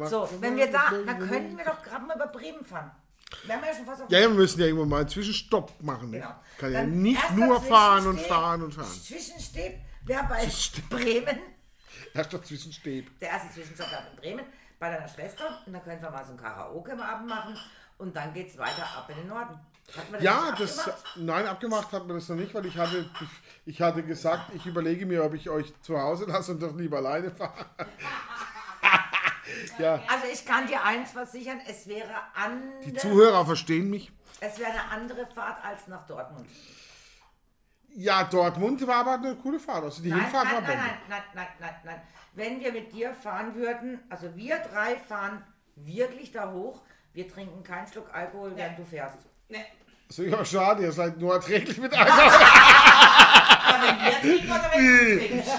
so, 0.07 0.29
wenn 0.41 0.55
wir 0.55 0.71
da, 0.71 0.91
dann 1.05 1.19
könnten 1.27 1.57
wir 1.57 1.65
doch 1.65 1.81
gerade 1.81 2.05
mal 2.05 2.15
über 2.15 2.27
Bremen 2.27 2.63
fahren. 2.63 2.91
Wir 3.45 3.55
haben 3.55 3.63
ja 3.65 3.73
schon 3.75 3.85
fast 3.85 4.03
auf 4.03 4.11
Ja, 4.11 4.19
wir 4.19 4.29
müssen 4.29 4.59
ja 4.59 4.67
irgendwo 4.67 4.85
mal 4.85 4.99
einen 5.01 5.09
Zwischenstopp 5.09 5.81
machen. 5.81 6.11
Ne? 6.11 6.19
Genau. 6.19 6.35
Kann 6.59 6.71
ja 6.71 6.79
Dann 6.81 7.01
nicht 7.01 7.19
erster 7.21 7.33
nur 7.33 7.61
fahren 7.61 8.07
und 8.07 8.19
fahren 8.21 8.61
und 8.63 8.73
fahren. 8.75 8.85
Zwischensteht 8.87 9.79
wäre 10.05 10.23
bei 10.29 10.47
Bremen. 10.89 11.39
Erst 12.13 12.31
doch 12.33 12.43
Zwischenstäb. 12.43 13.19
Der 13.19 13.29
erste 13.29 13.51
Zwischenstopp 13.53 13.91
war 13.91 14.07
in 14.11 14.15
Bremen 14.17 14.45
bei 14.79 14.89
deiner 14.91 15.07
Schwester. 15.07 15.61
Und 15.65 15.73
dann 15.73 15.83
können 15.83 16.01
wir 16.01 16.11
mal 16.11 16.23
so 16.23 16.31
ein 16.33 16.37
Karaoke 16.37 16.91
am 16.91 17.01
Abend 17.01 17.27
machen. 17.27 17.57
und 17.97 18.15
dann 18.15 18.33
geht 18.33 18.49
es 18.49 18.57
weiter 18.57 18.83
ab 18.83 19.07
in 19.09 19.15
den 19.17 19.27
Norden. 19.27 19.59
Hat 19.97 20.11
man 20.11 20.21
Ja, 20.21 20.51
nicht 20.51 20.61
das, 20.61 20.79
abgemacht? 20.79 21.17
nein, 21.17 21.45
abgemacht 21.47 21.91
hat 21.91 22.07
man 22.07 22.17
das 22.17 22.29
noch 22.29 22.35
nicht, 22.37 22.53
weil 22.53 22.65
ich 22.67 22.77
hatte, 22.77 23.09
ich 23.65 23.81
hatte 23.81 24.03
gesagt, 24.03 24.51
ich 24.55 24.65
überlege 24.65 25.05
mir, 25.05 25.23
ob 25.23 25.33
ich 25.33 25.49
euch 25.49 25.73
zu 25.81 25.99
Hause 25.99 26.25
lasse 26.25 26.51
und 26.53 26.61
doch 26.61 26.75
lieber 26.75 26.97
alleine 26.97 27.31
fahre. 27.31 27.65
ja, 29.79 29.93
Also 30.07 30.25
ich 30.31 30.45
kann 30.45 30.67
dir 30.67 30.83
eins 30.83 31.11
versichern, 31.11 31.59
es 31.67 31.87
wäre, 31.87 32.07
die 32.85 32.87
ande, 32.89 32.93
Zuhörer 32.99 33.45
verstehen 33.45 33.89
mich. 33.89 34.11
es 34.39 34.57
wäre 34.59 34.71
eine 34.71 34.83
andere 34.91 35.25
Fahrt 35.27 35.63
als 35.65 35.87
nach 35.87 36.05
Dortmund. 36.05 36.47
Ja, 37.95 38.23
Dortmund 38.23 38.85
war 38.87 38.97
aber 38.97 39.13
eine 39.13 39.35
coole 39.35 39.59
Fahrt. 39.59 39.83
Also 39.83 40.01
die 40.01 40.09
Nein, 40.09 40.21
Hinfahrt 40.21 40.45
nein, 40.45 40.53
war 40.55 40.61
nein, 40.61 40.77
nein, 40.77 40.89
nein, 41.09 41.21
nein, 41.35 41.47
nein, 41.59 41.75
nein. 41.85 42.01
Wenn 42.33 42.59
wir 42.59 42.71
mit 42.71 42.91
dir 42.91 43.13
fahren 43.13 43.53
würden, 43.55 43.99
also 44.09 44.35
wir 44.35 44.57
drei 44.57 44.97
fahren 44.97 45.43
wirklich 45.75 46.31
da 46.31 46.51
hoch, 46.51 46.81
wir 47.13 47.27
trinken 47.27 47.63
keinen 47.63 47.85
Schluck 47.87 48.09
Alkohol, 48.11 48.53
während 48.55 48.79
du 48.79 48.85
fährst. 48.85 49.17
Ne, 49.49 49.63
So, 50.09 50.23
ja, 50.23 50.43
schade, 50.43 50.81
ihr 50.81 50.91
seid 50.91 51.19
nur 51.19 51.33
erträglich 51.35 51.77
mit 51.77 51.93
Alkohol. 51.97 52.31
aber 52.31 53.83
wenn 53.87 54.01
wir 54.05 54.21
trinken 54.21 54.51
oder 54.51 54.71
wenn 54.73 55.19
du 55.19 55.27
trinkst. 55.27 55.51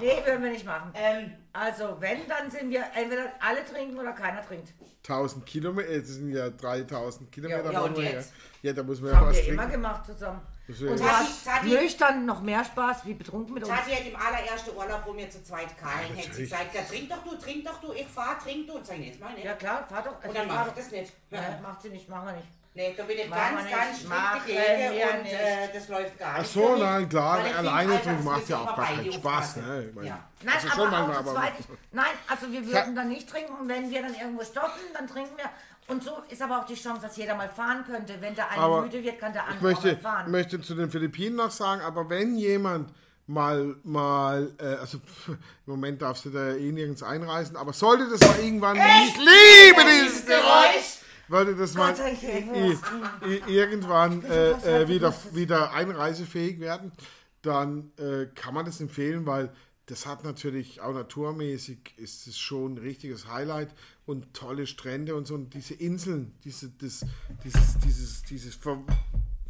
Nee, 0.00 0.22
würden 0.24 0.42
wir 0.42 0.50
nicht 0.50 0.66
machen. 0.66 0.92
Ähm, 0.94 1.32
Also 1.52 1.96
wenn, 2.00 2.26
dann 2.28 2.50
sind 2.50 2.70
wir 2.70 2.84
entweder 2.94 3.32
alle 3.40 3.64
trinken 3.64 3.98
oder 3.98 4.12
keiner 4.12 4.42
trinkt. 4.46 4.72
1000 5.02 5.44
Kilometer, 5.46 5.88
äh, 5.88 5.98
das 6.00 6.08
sind 6.08 6.32
ja 6.32 6.48
3000 6.50 7.30
Kilometer. 7.32 7.72
Ja, 7.72 7.80
und 7.80 7.96
wir 7.96 8.04
jetzt? 8.04 8.32
Ja, 8.62 8.72
da 8.72 8.82
muss 8.82 9.00
man 9.00 9.10
Das 9.10 9.14
ja 9.14 9.20
haben 9.20 9.30
was 9.30 9.36
wir 9.36 9.48
immer 9.48 9.66
gemacht 9.66 10.06
zusammen. 10.06 10.40
Und 10.68 10.78
du 10.80 10.86
Tati, 10.96 11.02
hast 11.02 11.44
Tati. 11.44 11.66
nüchtern 11.68 12.26
noch 12.26 12.42
mehr 12.42 12.64
Spaß 12.64 13.04
wie 13.06 13.14
betrunken 13.14 13.54
mit 13.54 13.64
uns. 13.64 13.72
Tati 13.72 13.90
hat 13.90 14.06
im 14.06 14.14
allerersten 14.14 14.76
Urlaub, 14.76 15.02
wo 15.04 15.16
wir 15.16 15.28
zu 15.28 15.42
zweit 15.42 15.76
kamen, 15.76 15.92
hat 15.94 16.08
sie 16.10 16.28
natürlich. 16.28 16.50
gesagt, 16.50 16.74
ja, 16.74 16.82
trink 16.82 17.08
doch 17.10 17.24
du, 17.24 17.36
trink 17.36 17.64
doch 17.64 17.80
du, 17.80 17.92
ich 17.92 18.06
fahr, 18.06 18.38
trink 18.38 18.68
du. 18.68 18.74
Und 18.74 18.86
sag 18.86 18.98
ich, 18.98 19.06
jetzt 19.06 19.20
mal 19.20 19.32
nicht. 19.34 19.44
Ja 19.44 19.54
klar, 19.54 19.84
fahr 19.88 20.02
doch. 20.02 20.28
Und 20.28 20.36
dann 20.36 20.46
mach 20.46 20.68
ich 20.68 20.74
das 20.74 20.90
nicht. 20.92 21.12
Ja, 21.30 21.58
macht 21.62 21.82
sie 21.82 21.88
nicht, 21.90 22.08
machen 22.08 22.26
wir 22.26 22.32
nicht. 22.34 22.48
Nee, 22.72 22.94
da 22.96 23.02
bin 23.02 23.18
ich 23.18 23.28
Machen 23.28 23.56
ganz, 23.56 23.70
ganz 23.70 23.96
strikt 23.98 24.12
dagegen 24.12 24.94
wir 24.96 25.18
und 25.20 25.26
äh, 25.26 25.68
das 25.74 25.88
läuft 25.88 26.18
gar 26.18 26.34
Ach 26.34 26.38
nicht. 26.38 26.52
so, 26.52 26.62
für 26.66 26.72
mich, 26.74 26.80
nein, 26.82 27.08
klar, 27.08 27.46
ich 27.46 27.56
alleine 27.56 28.00
das 28.04 28.24
macht 28.24 28.48
ja 28.48 28.58
auch 28.58 28.76
gar 28.76 28.86
keinen 28.86 29.12
Spaß. 29.12 29.56
Ne? 29.56 29.84
Ich 29.88 29.94
meine, 29.94 30.06
Ja. 30.08 30.24
Nein, 30.44 30.54
also 30.54 30.68
schon 30.68 30.80
aber 30.86 30.90
manchmal, 30.90 31.16
auch 31.16 31.22
zu 31.24 31.30
aber- 31.30 31.40
zweit. 31.40 31.52
Nein, 31.92 32.06
also 32.28 32.52
wir 32.52 32.66
würden 32.66 32.94
dann 32.94 33.08
nicht 33.08 33.28
trinken 33.28 33.52
und 33.60 33.68
wenn 33.68 33.90
wir 33.90 34.02
dann 34.02 34.14
irgendwo 34.14 34.44
stoppen, 34.44 34.80
dann 34.94 35.08
trinken 35.08 35.36
wir. 35.36 35.50
Und 35.88 36.04
so 36.04 36.12
ist 36.28 36.40
aber 36.40 36.60
auch 36.60 36.66
die 36.66 36.76
Chance, 36.76 37.02
dass 37.02 37.16
jeder 37.16 37.34
mal 37.34 37.48
fahren 37.48 37.84
könnte. 37.84 38.14
Wenn 38.20 38.36
der 38.36 38.48
eine 38.50 38.60
Aber 38.62 38.82
müde 38.82 39.02
wird, 39.02 39.18
kann 39.18 39.32
der 39.32 39.42
Ich 39.42 39.54
andere 39.56 39.72
auch 39.74 39.82
mal 39.82 39.82
möchte, 39.90 40.00
fahren. 40.00 40.30
möchte 40.30 40.60
zu 40.60 40.74
den 40.76 40.90
Philippinen 40.92 41.34
noch 41.36 41.50
sagen, 41.50 41.82
aber 41.82 42.08
wenn 42.08 42.36
jemand 42.36 42.90
mal, 43.26 43.74
mal, 43.82 44.52
äh, 44.60 44.76
also 44.76 44.98
pff, 44.98 45.28
im 45.30 45.38
Moment 45.66 46.00
darfst 46.02 46.24
du 46.24 46.30
da 46.30 46.50
eh 46.54 46.70
nirgends 46.70 47.02
einreisen, 47.02 47.56
aber 47.56 47.72
sollte 47.72 48.08
das 48.08 48.20
mal 48.20 48.38
irgendwann, 48.38 48.76
ich 48.76 49.16
liebe 49.16 49.82
dieses 49.90 50.24
Geräusch, 50.24 50.98
sollte 51.30 51.54
das 51.54 51.74
mal 51.74 51.94
irgendwann 53.46 54.24
äh, 54.24 54.82
äh, 54.82 54.88
wieder, 54.88 55.14
wieder 55.32 55.72
einreisefähig 55.72 56.58
werden, 56.60 56.92
dann 57.42 57.92
äh, 57.96 58.26
kann 58.34 58.52
man 58.52 58.66
das 58.66 58.80
empfehlen, 58.80 59.24
weil 59.26 59.52
das 59.86 60.06
hat 60.06 60.24
natürlich 60.24 60.80
auch 60.80 60.92
naturmäßig 60.92 61.94
ist 61.96 62.26
es 62.26 62.38
schon 62.38 62.74
ein 62.74 62.78
richtiges 62.78 63.28
Highlight 63.28 63.74
und 64.06 64.34
tolle 64.34 64.66
Strände 64.66 65.16
und 65.16 65.26
so. 65.26 65.34
Und 65.34 65.54
diese 65.54 65.74
Inseln, 65.74 66.34
diese, 66.44 66.70
das, 66.70 67.04
dieses, 67.44 67.78
dieses, 67.78 68.22
dieses 68.22 68.54
ver, 68.54 68.84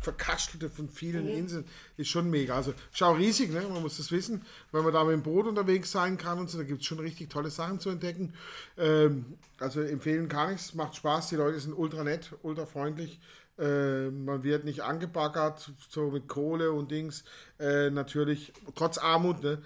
verkastelte 0.01 0.71
von 0.71 0.89
vielen 0.89 1.29
Inseln 1.29 1.67
ist 1.97 2.09
schon 2.09 2.31
mega. 2.31 2.57
Also 2.57 2.75
schau 2.93 3.13
riesig, 3.13 3.53
ne? 3.53 3.61
man 3.63 3.83
muss 3.83 3.99
das 3.99 4.11
wissen, 4.11 4.45
wenn 4.73 4.83
man 4.83 4.93
da 4.93 5.05
mit 5.05 5.13
dem 5.13 5.23
Boot 5.23 5.47
unterwegs 5.47 5.93
sein 5.93 6.17
kann 6.17 6.39
und 6.39 6.49
so, 6.49 6.59
da 6.59 6.65
gibt 6.65 6.81
es 6.81 6.87
schon 6.87 7.01
richtig 7.01 7.31
tolle 7.31 7.51
Sachen 7.51 7.81
zu 7.81 7.91
entdecken. 7.91 8.35
Ähm, 8.79 9.37
also 9.59 9.81
empfehlen 9.83 10.29
kann 10.29 10.55
ich 10.55 10.61
es, 10.61 10.75
macht 10.75 10.97
Spaß, 10.97 11.29
die 11.29 11.37
Leute 11.37 11.61
sind 11.61 11.75
ultra 11.75 12.03
nett, 12.03 12.33
ultra 12.43 12.67
freundlich. 12.67 13.21
Äh, 13.59 14.09
man 14.11 14.43
wird 14.43 14.65
nicht 14.65 14.81
angebaggert, 14.81 15.71
so 15.91 16.11
mit 16.11 16.29
Kohle 16.29 16.73
und 16.73 16.91
Dings. 16.91 17.25
Äh, 17.59 17.91
natürlich, 17.91 18.55
trotz 18.75 18.97
Armut, 18.97 19.43
ne? 19.43 19.63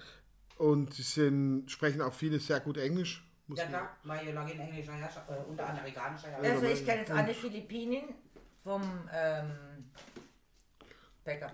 Und 0.57 0.93
sie 0.93 1.03
sind, 1.03 1.69
sprechen 1.69 2.01
auch 2.01 2.13
viele 2.13 2.39
sehr 2.39 2.59
gut 2.59 2.77
Englisch. 2.77 3.25
Muss 3.47 3.59
Ja 3.59 3.65
klar, 3.67 3.95
weil 4.03 4.27
ja 4.27 4.33
lange 4.33 4.53
in 4.53 4.59
englischer 4.59 4.93
Herrschaft, 4.93 5.29
äh, 5.29 5.49
unter 5.49 5.69
amerikanischer 5.69 6.27
Also 6.35 6.43
Herrschaft. 6.43 6.73
ich 6.73 6.85
kenne 6.85 6.99
jetzt 6.99 7.11
eine 7.11 7.33
Philippinin 7.33 8.03
vom 8.63 8.81
ähm, 9.13 9.51
Bäcker, 11.25 11.51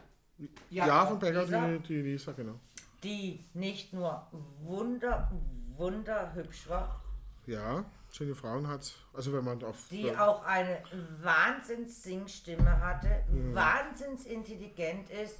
ja, 0.69 1.05
von 1.05 1.17
Becker, 1.19 1.43
Lisa? 1.43 1.67
die, 1.67 1.80
die 1.80 2.01
Lisa, 2.01 2.32
genau. 2.34 2.59
die 3.03 3.45
nicht 3.53 3.93
nur 3.93 4.28
wunder, 4.61 5.32
wunderhübsch 5.78 6.69
war, 6.69 7.03
Ja, 7.47 7.84
schöne 8.11 8.36
Frauen 8.36 8.67
hat 8.67 8.93
Also 9.13 9.34
wenn 9.34 9.43
man 9.43 9.63
auf. 9.63 9.88
die 9.89 10.15
auch 10.15 10.43
eine 10.45 10.84
Wahnsinns-Singstimme 11.22 12.80
hatte, 12.82 13.24
wahnsinns 13.53 14.26
intelligent 14.26 15.09
ist, 15.09 15.39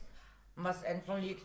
und 0.55 0.63
was 0.63 0.82
End 0.84 1.03
vom 1.03 1.17
Lied 1.17 1.39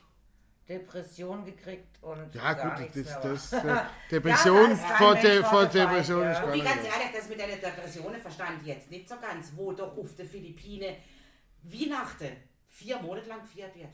Depression 0.68 1.45
gekriegt 1.45 2.03
und 2.03 2.34
ja, 2.34 2.53
gar 2.55 2.70
gut, 2.70 2.80
nichts 2.80 2.95
das, 2.97 3.22
mehr 3.22 3.32
das, 3.32 3.53
war. 3.53 3.62
das 3.62 3.82
Depression 4.11 4.70
Ja, 4.70 4.76
vor, 4.76 5.14
der, 5.14 5.45
vor 5.45 5.66
Depression 5.66 6.22
ja. 6.22 6.32
ist 6.32 6.41
gar 6.41 6.53
Und 6.53 6.64
ganz 6.64 6.76
ehrlich, 6.84 7.16
das 7.16 7.28
mit 7.28 7.41
einer 7.41 7.57
Depression 7.57 8.14
verstand 8.16 8.62
ich 8.62 8.66
jetzt 8.68 8.91
nicht 8.91 9.09
so 9.09 9.14
ganz, 9.20 9.53
wo 9.55 9.72
doch 9.72 9.97
auf 9.97 10.14
der 10.16 10.26
Philippine 10.26 10.97
Weihnachten 11.62 12.37
vier 12.77 12.99
Monate 13.01 13.29
lang 13.29 13.41
gefeiert 13.43 13.74
wird. 13.74 13.89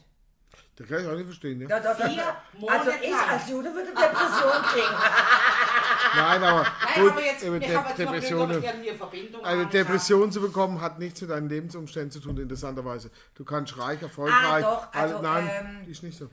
Das 0.77 0.87
kann 0.87 1.01
ich 1.01 1.07
auch 1.07 1.15
nicht 1.15 1.25
verstehen, 1.27 1.61
ja. 1.63 1.69
Da, 1.69 1.81
da, 1.81 1.95
da, 1.95 2.09
Vier 2.09 2.23
also 2.27 2.35
Monate 2.59 2.91
ich 3.03 3.11
lang. 3.11 3.29
als 3.31 3.49
Jude 3.49 3.75
würde 3.75 3.89
Depression 3.89 4.63
kriegen. 4.73 4.87
Nein, 6.15 6.43
aber 6.43 6.63
Nein, 6.63 7.03
gut, 7.03 7.11
aber 7.13 7.25
jetzt, 7.25 7.43
De 7.43 7.49
habe 7.49 7.59
jetzt 7.65 7.77
noch 7.79 7.95
Depressionen. 7.97 8.65
eine 8.65 8.95
Verbindung. 8.95 9.45
Eine 9.45 9.51
angeschaut. 9.63 9.73
Depression 9.75 10.33
zu 10.33 10.41
bekommen 10.43 10.81
hat 10.81 10.99
nichts 10.99 11.21
mit 11.23 11.31
deinen 11.31 11.49
Lebensumständen 11.49 12.11
zu 12.11 12.21
tun, 12.21 12.37
interessanterweise. 12.37 13.11
Du 13.35 13.45
kannst 13.45 13.79
reich, 13.79 14.03
erfolgreich. 14.03 14.37
Ah, 14.45 14.61
doch, 14.61 14.93
also, 14.93 15.17
alle- 15.17 15.23
nein, 15.23 15.51
ähm, 15.85 15.91
ist 15.91 16.03
nicht 16.03 16.19
so. 16.19 16.29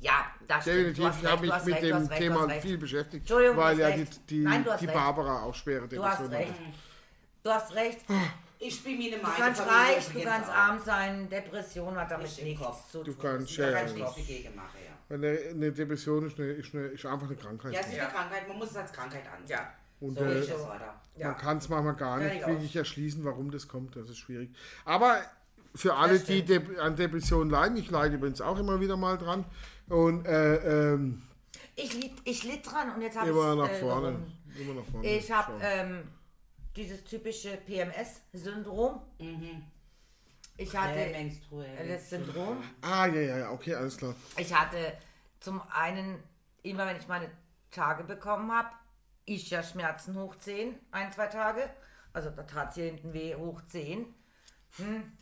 Ja, 0.00 0.26
das 0.48 0.62
stimmt. 0.62 0.96
Definitiv, 0.98 1.04
hast 1.04 1.22
ich 1.22 1.30
habe 1.30 1.40
mich 1.46 1.64
mit 1.64 1.74
recht, 1.74 1.82
dem 1.84 2.06
recht, 2.06 2.20
Thema 2.20 2.48
viel 2.60 2.78
beschäftigt, 2.78 3.20
Entschuldigung, 3.22 3.56
du 3.56 3.62
weil 3.62 3.72
hast 3.74 3.78
ja 3.80 3.86
recht. 3.88 4.20
die, 4.30 4.38
die, 4.38 4.44
Nein, 4.44 4.64
du 4.64 4.72
hast 4.72 4.80
die 4.80 4.86
recht. 4.86 4.94
Barbara 4.98 5.42
auch 5.42 5.54
schwere 5.54 5.86
Du 5.86 6.02
hast 6.04 6.20
Depressionen 6.20 6.32
recht. 6.32 6.50
hat. 6.50 6.74
Du 7.44 7.50
hast 7.50 7.74
recht. 7.74 7.98
Ich 8.58 8.82
bin 8.82 8.96
mir 8.98 9.08
eine 9.08 9.16
Du 9.16 9.22
Meinung. 9.22 9.38
kannst 9.38 9.60
Familie 9.60 9.96
reich, 9.96 10.08
du 10.12 10.20
kannst 10.22 10.50
auch. 10.50 10.54
arm 10.54 10.78
sein. 10.78 11.28
Depression 11.28 11.94
hat 11.96 12.10
damit 12.10 12.42
nichts 12.42 12.62
Kopf. 12.62 12.90
zu 12.90 12.98
Du 13.04 13.12
tun. 13.12 13.16
kannst 13.22 13.40
Das 13.42 13.50
ist 13.50 13.50
schön- 13.56 13.64
Da 13.66 13.72
ganz 13.72 13.90
kann 13.90 13.96
ich 13.98 14.04
oft. 14.04 14.16
nichts 14.16 14.32
dagegen 14.32 14.56
machen, 14.56 14.78
ja. 14.84 15.14
Eine, 15.14 15.38
eine 15.50 15.72
Depression 15.72 16.26
ist, 16.26 16.38
eine, 16.38 16.48
ist, 16.52 16.74
eine, 16.74 16.86
ist 16.86 17.06
einfach 17.06 17.26
eine 17.26 17.36
Krankheit. 17.36 17.72
Ja, 17.72 17.80
es 17.80 17.86
ist 17.88 17.96
Ja. 17.96 18.04
eine 18.04 18.12
Krankheit, 18.12 18.48
man 18.48 18.58
muss 18.58 18.70
es 18.70 18.76
als 18.76 18.92
Krankheit 18.92 19.22
ansehen. 19.32 19.56
Ja, 19.58 19.72
Und 20.00 20.18
So 20.18 20.24
äh, 20.24 20.40
ist 20.40 20.48
es, 20.50 20.60
oder? 20.60 21.00
ja. 21.16 21.28
Man 21.28 21.36
kann 21.38 21.58
es 21.58 21.68
manchmal 21.68 21.94
gar 21.94 22.18
nicht 22.18 22.28
Fertig 22.32 22.46
wirklich 22.48 22.76
erschließen, 22.76 23.24
warum 23.24 23.50
das 23.50 23.68
kommt. 23.68 23.94
Das 23.96 24.08
ist 24.10 24.18
schwierig. 24.18 24.50
Aber 24.84 25.20
für 25.74 25.94
alle, 25.94 26.18
die 26.18 26.42
Dep 26.44 26.78
an 26.80 26.96
Depressionen 26.96 27.50
leiden, 27.50 27.76
ich 27.76 27.90
leide 27.90 28.16
übrigens 28.16 28.40
auch 28.40 28.58
immer 28.58 28.80
wieder 28.80 28.96
mal 28.96 29.16
dran. 29.18 29.44
Und 29.88 30.24
äh, 30.26 30.92
ähm, 30.94 31.22
Ich, 31.76 31.92
litt, 31.94 32.12
ich 32.24 32.42
litt 32.44 32.66
dran 32.66 32.94
und 32.94 33.02
jetzt 33.02 33.16
habe 33.18 33.28
ich 33.30 33.36
immer 33.36 33.54
nach 33.54 33.68
äh, 33.70 33.80
vorne. 33.80 34.16
Immer 34.58 34.74
nach 34.80 34.86
vorne. 34.90 35.06
Ich 35.08 35.30
habe 35.30 35.52
ähm, 35.62 36.08
dieses 36.76 37.02
typische 37.04 37.56
PMS-Syndrom. 37.56 39.00
Mhm. 39.18 39.64
Ich 40.58 40.74
hatte 40.76 41.12
das 41.88 42.10
Syndrom. 42.10 42.62
ah, 42.82 43.06
ja, 43.06 43.20
ja, 43.20 43.38
ja, 43.38 43.50
okay, 43.50 43.74
alles 43.74 43.96
klar. 43.96 44.14
Ich 44.36 44.54
hatte 44.54 44.96
zum 45.40 45.60
einen, 45.70 46.22
immer 46.62 46.86
wenn 46.86 46.96
ich 46.96 47.08
meine 47.08 47.30
Tage 47.70 48.04
bekommen 48.04 48.50
habe, 48.52 48.70
ich 49.26 49.50
ja 49.50 49.62
Schmerzen 49.62 50.16
hoch 50.16 50.36
10, 50.36 50.74
ein, 50.92 51.12
zwei 51.12 51.26
Tage. 51.26 51.68
Also 52.12 52.30
da 52.30 52.44
tat 52.44 52.74
hier 52.74 52.84
hinten 52.84 53.12
weh 53.12 53.34
hoch 53.34 53.60
10. 53.66 54.06
Hm. 54.76 55.12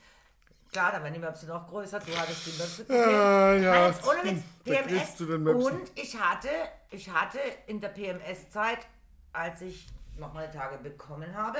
Klar, 0.71 0.93
da 0.93 1.03
werden 1.03 1.15
die 1.15 1.21
Möpse 1.21 1.47
noch 1.47 1.67
größer. 1.69 2.01
Du 2.01 2.17
hattest 2.17 2.47
die 2.47 2.51
Möpse. 2.51 2.87
Ah, 2.89 3.55
ja. 3.55 3.95
Ohne 4.09 4.31
Witz. 4.31 4.43
Da 4.65 4.73
PMS. 4.73 4.87
kriegst 4.87 5.21
du 5.21 5.27
den 5.27 5.43
Möpsen. 5.43 5.73
Und 5.73 5.93
ich 5.95 6.19
hatte, 6.19 6.49
ich 6.91 7.11
hatte 7.11 7.39
in 7.67 7.81
der 7.81 7.89
PMS-Zeit, 7.89 8.87
als 9.33 9.63
ich 9.63 9.87
noch 10.19 10.33
meine 10.33 10.51
Tage 10.51 10.79
bekommen 10.79 11.35
habe, 11.37 11.59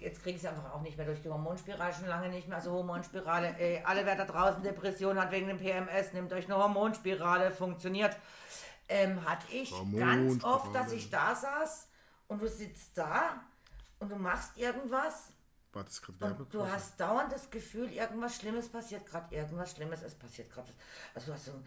jetzt 0.00 0.22
kriege 0.22 0.36
ich 0.36 0.42
es 0.42 0.48
einfach 0.48 0.72
auch 0.72 0.80
nicht 0.82 0.96
mehr 0.96 1.06
durch 1.06 1.22
die 1.22 1.28
Hormonspirale, 1.28 1.92
schon 1.92 2.06
lange 2.06 2.28
nicht 2.28 2.48
mehr. 2.48 2.58
Also 2.58 2.72
Hormonspirale, 2.72 3.56
ey, 3.58 3.82
alle 3.84 4.04
wer 4.04 4.16
da 4.16 4.24
draußen 4.24 4.62
Depression 4.62 5.18
hat 5.20 5.30
wegen 5.30 5.48
dem 5.48 5.58
PMS, 5.58 6.12
nehmt 6.12 6.32
euch 6.32 6.46
eine 6.46 6.56
Hormonspirale, 6.56 7.50
funktioniert. 7.50 8.16
Ähm, 8.88 9.28
hatte 9.28 9.46
ich 9.52 9.72
ganz 9.96 10.42
oft, 10.44 10.74
dass 10.74 10.92
ich 10.92 11.10
da 11.10 11.34
saß 11.34 11.88
und 12.28 12.40
du 12.40 12.48
sitzt 12.48 12.96
da 12.96 13.42
und 13.98 14.10
du 14.10 14.16
machst 14.16 14.56
irgendwas 14.56 15.32
War 15.72 15.84
das 15.84 16.00
gerade 16.00 16.34
und 16.34 16.54
du 16.54 16.66
hast 16.66 16.98
dauernd 16.98 17.30
das 17.30 17.50
Gefühl, 17.50 17.92
irgendwas 17.92 18.36
Schlimmes 18.36 18.68
passiert 18.70 19.04
gerade, 19.04 19.34
irgendwas 19.34 19.72
Schlimmes, 19.72 20.02
es 20.02 20.14
passiert 20.14 20.50
gerade. 20.50 20.72
Also 21.14 21.26
du 21.26 21.32
hast 21.34 21.44
so 21.44 21.52
ein 21.52 21.64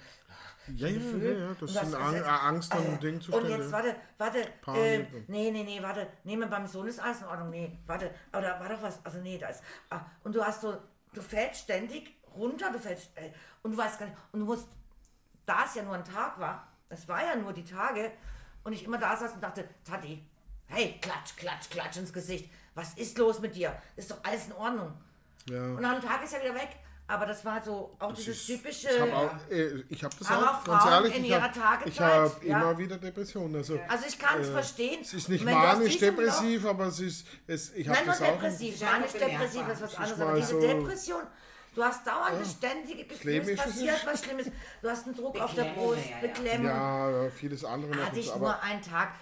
Ja, 0.75 0.87
Gefühl. 0.91 1.23
ja, 1.23 1.45
ja, 1.45 1.47
das 1.53 1.61
und 1.61 1.67
sind 1.69 1.93
das- 1.93 1.93
Ang 1.93 2.17
das- 2.17 2.27
Angst 2.27 2.75
und 2.75 3.03
äh, 3.03 3.31
Und 3.35 3.49
jetzt, 3.49 3.71
warte, 3.71 3.95
warte, 4.17 4.39
äh, 4.73 5.05
nee, 5.27 5.51
nee, 5.51 5.63
nee, 5.63 5.81
warte, 5.83 6.07
nee, 6.23 6.35
beim 6.35 6.65
Sohn 6.65 6.87
ist 6.87 6.99
alles 6.99 7.21
in 7.21 7.27
Ordnung, 7.27 7.51
nee, 7.51 7.77
warte, 7.85 8.11
aber 8.31 8.41
da 8.41 8.59
war 8.59 8.69
doch 8.69 8.81
was, 8.81 9.05
also 9.05 9.19
nee, 9.19 9.37
da 9.37 9.49
ist, 9.49 9.61
ah, 9.91 10.01
und 10.23 10.35
du 10.35 10.43
hast 10.43 10.61
so, 10.61 10.75
du 11.13 11.21
fällst 11.21 11.61
ständig 11.61 12.15
runter, 12.35 12.71
du 12.71 12.79
fällst, 12.79 13.15
äh, 13.17 13.31
und 13.61 13.73
du 13.73 13.77
weißt 13.77 13.99
gar 13.99 14.07
nicht, 14.07 14.17
und 14.31 14.39
du 14.39 14.45
musst, 14.47 14.67
da 15.45 15.65
es 15.65 15.75
ja 15.75 15.83
nur 15.83 15.93
ein 15.93 16.03
Tag 16.05 16.39
war, 16.39 16.67
es 16.89 17.07
war 17.07 17.23
ja 17.23 17.35
nur 17.35 17.53
die 17.53 17.65
Tage, 17.65 18.11
und 18.63 18.73
ich 18.73 18.83
immer 18.83 18.97
da 18.97 19.15
saß 19.15 19.33
und 19.33 19.41
dachte, 19.43 19.67
Tati, 19.83 20.25
hey, 20.67 20.97
klatsch, 21.01 21.35
klatsch, 21.37 21.69
klatsch 21.69 21.97
ins 21.97 22.11
Gesicht, 22.13 22.51
was 22.75 22.93
ist 22.95 23.17
los 23.17 23.39
mit 23.39 23.55
dir? 23.55 23.75
Ist 23.95 24.11
doch 24.11 24.17
alles 24.23 24.47
in 24.47 24.53
Ordnung. 24.53 24.93
Ja. 25.49 25.63
Und 25.63 25.81
nach 25.81 25.91
einem 25.93 26.01
Tag 26.01 26.23
ist 26.23 26.33
er 26.33 26.41
wieder 26.41 26.55
weg. 26.55 26.69
Aber 27.07 27.25
das 27.25 27.43
war 27.43 27.61
so 27.61 27.93
auch 27.99 28.13
dieses 28.13 28.45
typische. 28.45 28.87
Ich 28.87 29.01
habe 29.01 29.13
auch, 29.13 29.31
äh, 29.49 29.83
hab 30.01 30.17
das 30.17 30.29
Aber 30.29 30.43
auch, 30.49 30.63
ganz 30.63 30.83
Frauen 30.83 30.93
ehrlich, 30.93 31.17
in 31.17 31.23
ich 31.25 31.29
ihrer 31.31 31.41
habe 31.41 31.99
hab 31.99 32.43
ja. 32.43 32.57
immer 32.57 32.77
wieder 32.77 32.97
Depressionen. 32.97 33.57
Also, 33.57 33.77
also 33.89 34.05
ich 34.07 34.17
kann 34.17 34.39
es 34.39 34.47
verstehen. 34.47 34.99
es 35.01 35.13
ist 35.13 35.27
nicht 35.27 35.45
Wenn 35.45 35.53
du 35.53 35.59
aus 35.59 35.77
manisch 35.77 35.93
diesem 35.97 36.15
depressiv, 36.15 36.65
aber 36.65 36.85
es 36.85 36.99
ist, 37.01 37.27
es, 37.47 37.73
ich 37.73 37.85
habe 37.89 37.97
Nein, 37.97 38.05
nur 38.05 38.13
das 38.15 38.21
auch. 38.21 38.31
depressiv. 38.31 38.73
ist 38.75 38.83
einfach 38.83 38.97
Manisch 38.99 39.11
depressiv 39.11 39.51
bemerkbar. 39.61 39.73
ist 39.73 39.81
was 39.81 39.91
ist 39.91 39.97
anderes. 39.99 40.21
Aber 40.21 40.35
diese 40.35 40.47
so- 40.47 40.61
Depression, 40.61 41.23
du 41.75 41.83
hast 41.83 42.07
dauernde 42.07 42.45
ständige 42.45 43.03
Gefühle, 43.05 43.41
es 43.41 43.47
ist, 43.49 43.63
passiert 43.63 43.97
ist. 43.97 44.05
was 44.05 44.23
Schlimmes. 44.23 44.47
Du 44.81 44.89
hast 44.89 45.05
einen 45.05 45.15
Druck 45.15 45.41
auf 45.41 45.53
der 45.53 45.63
Beklemmung, 45.63 45.87
Brust, 45.93 46.05
ja, 46.09 46.15
ja. 46.15 46.21
Beklemmung. 46.21 46.65
Ja, 46.67 47.23
ja, 47.23 47.29
vieles 47.29 47.65
andere. 47.65 48.05
Hatte 48.05 48.19
ich 48.19 48.31
aber 48.31 48.39
nur 48.39 48.61
einen 48.63 48.81
Tag. 48.81 49.15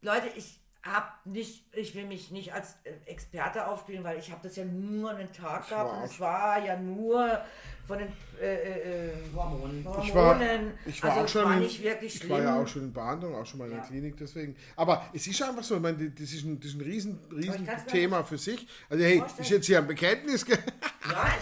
Leute, 0.00 0.28
ich 0.36 0.58
habe 0.86 1.06
nicht, 1.24 1.64
ich 1.72 1.94
will 1.94 2.06
mich 2.06 2.30
nicht 2.30 2.52
als 2.52 2.76
äh, 2.84 3.10
Experte 3.10 3.66
aufspielen, 3.66 4.04
weil 4.04 4.18
ich 4.18 4.30
habe 4.30 4.40
das 4.42 4.56
ja 4.56 4.64
nur 4.64 5.10
einen 5.10 5.32
Tag 5.32 5.68
gehabt 5.68 5.90
war 5.90 5.98
und 5.98 6.04
es 6.04 6.20
war 6.20 6.64
ja 6.64 6.76
nur 6.76 7.40
von 7.86 7.98
den 7.98 8.08
äh, 8.40 8.54
äh, 8.54 9.08
äh, 9.08 9.12
Hormonen. 9.34 9.84
Hormonen. 9.84 10.72
ich 10.84 11.02
war, 11.02 11.02
ich 11.02 11.02
war 11.02 11.10
also 11.10 11.24
auch 11.24 11.28
schon 11.28 11.44
war 11.44 11.54
in, 11.54 11.60
nicht 11.60 11.82
wirklich 11.82 12.14
ich 12.14 12.20
schlimm. 12.20 12.32
war 12.32 12.42
ja 12.42 12.60
auch 12.60 12.66
schon 12.66 12.82
in 12.82 12.92
Behandlung, 12.92 13.34
auch 13.34 13.46
schon 13.46 13.58
mal 13.58 13.70
in 13.70 13.76
der 13.76 13.84
Klinik, 13.84 14.16
deswegen. 14.16 14.56
Aber 14.74 15.08
es 15.12 15.26
ist 15.26 15.40
einfach 15.42 15.62
so, 15.62 15.76
ich 15.76 15.82
meine, 15.82 16.10
das 16.10 16.32
ist 16.32 16.44
ein, 16.44 16.58
das 16.58 16.70
ist 16.70 16.76
ein 16.76 16.80
riesen, 16.80 17.20
riesen 17.30 17.68
Thema 17.86 18.24
für 18.24 18.38
sich. 18.38 18.66
Also 18.90 19.04
hey, 19.04 19.18
vorstellen. 19.18 19.44
ist 19.44 19.50
jetzt 19.50 19.66
hier 19.66 19.78
ein 19.78 19.86
Bekenntnis. 19.86 20.44
Nein, 20.48 20.58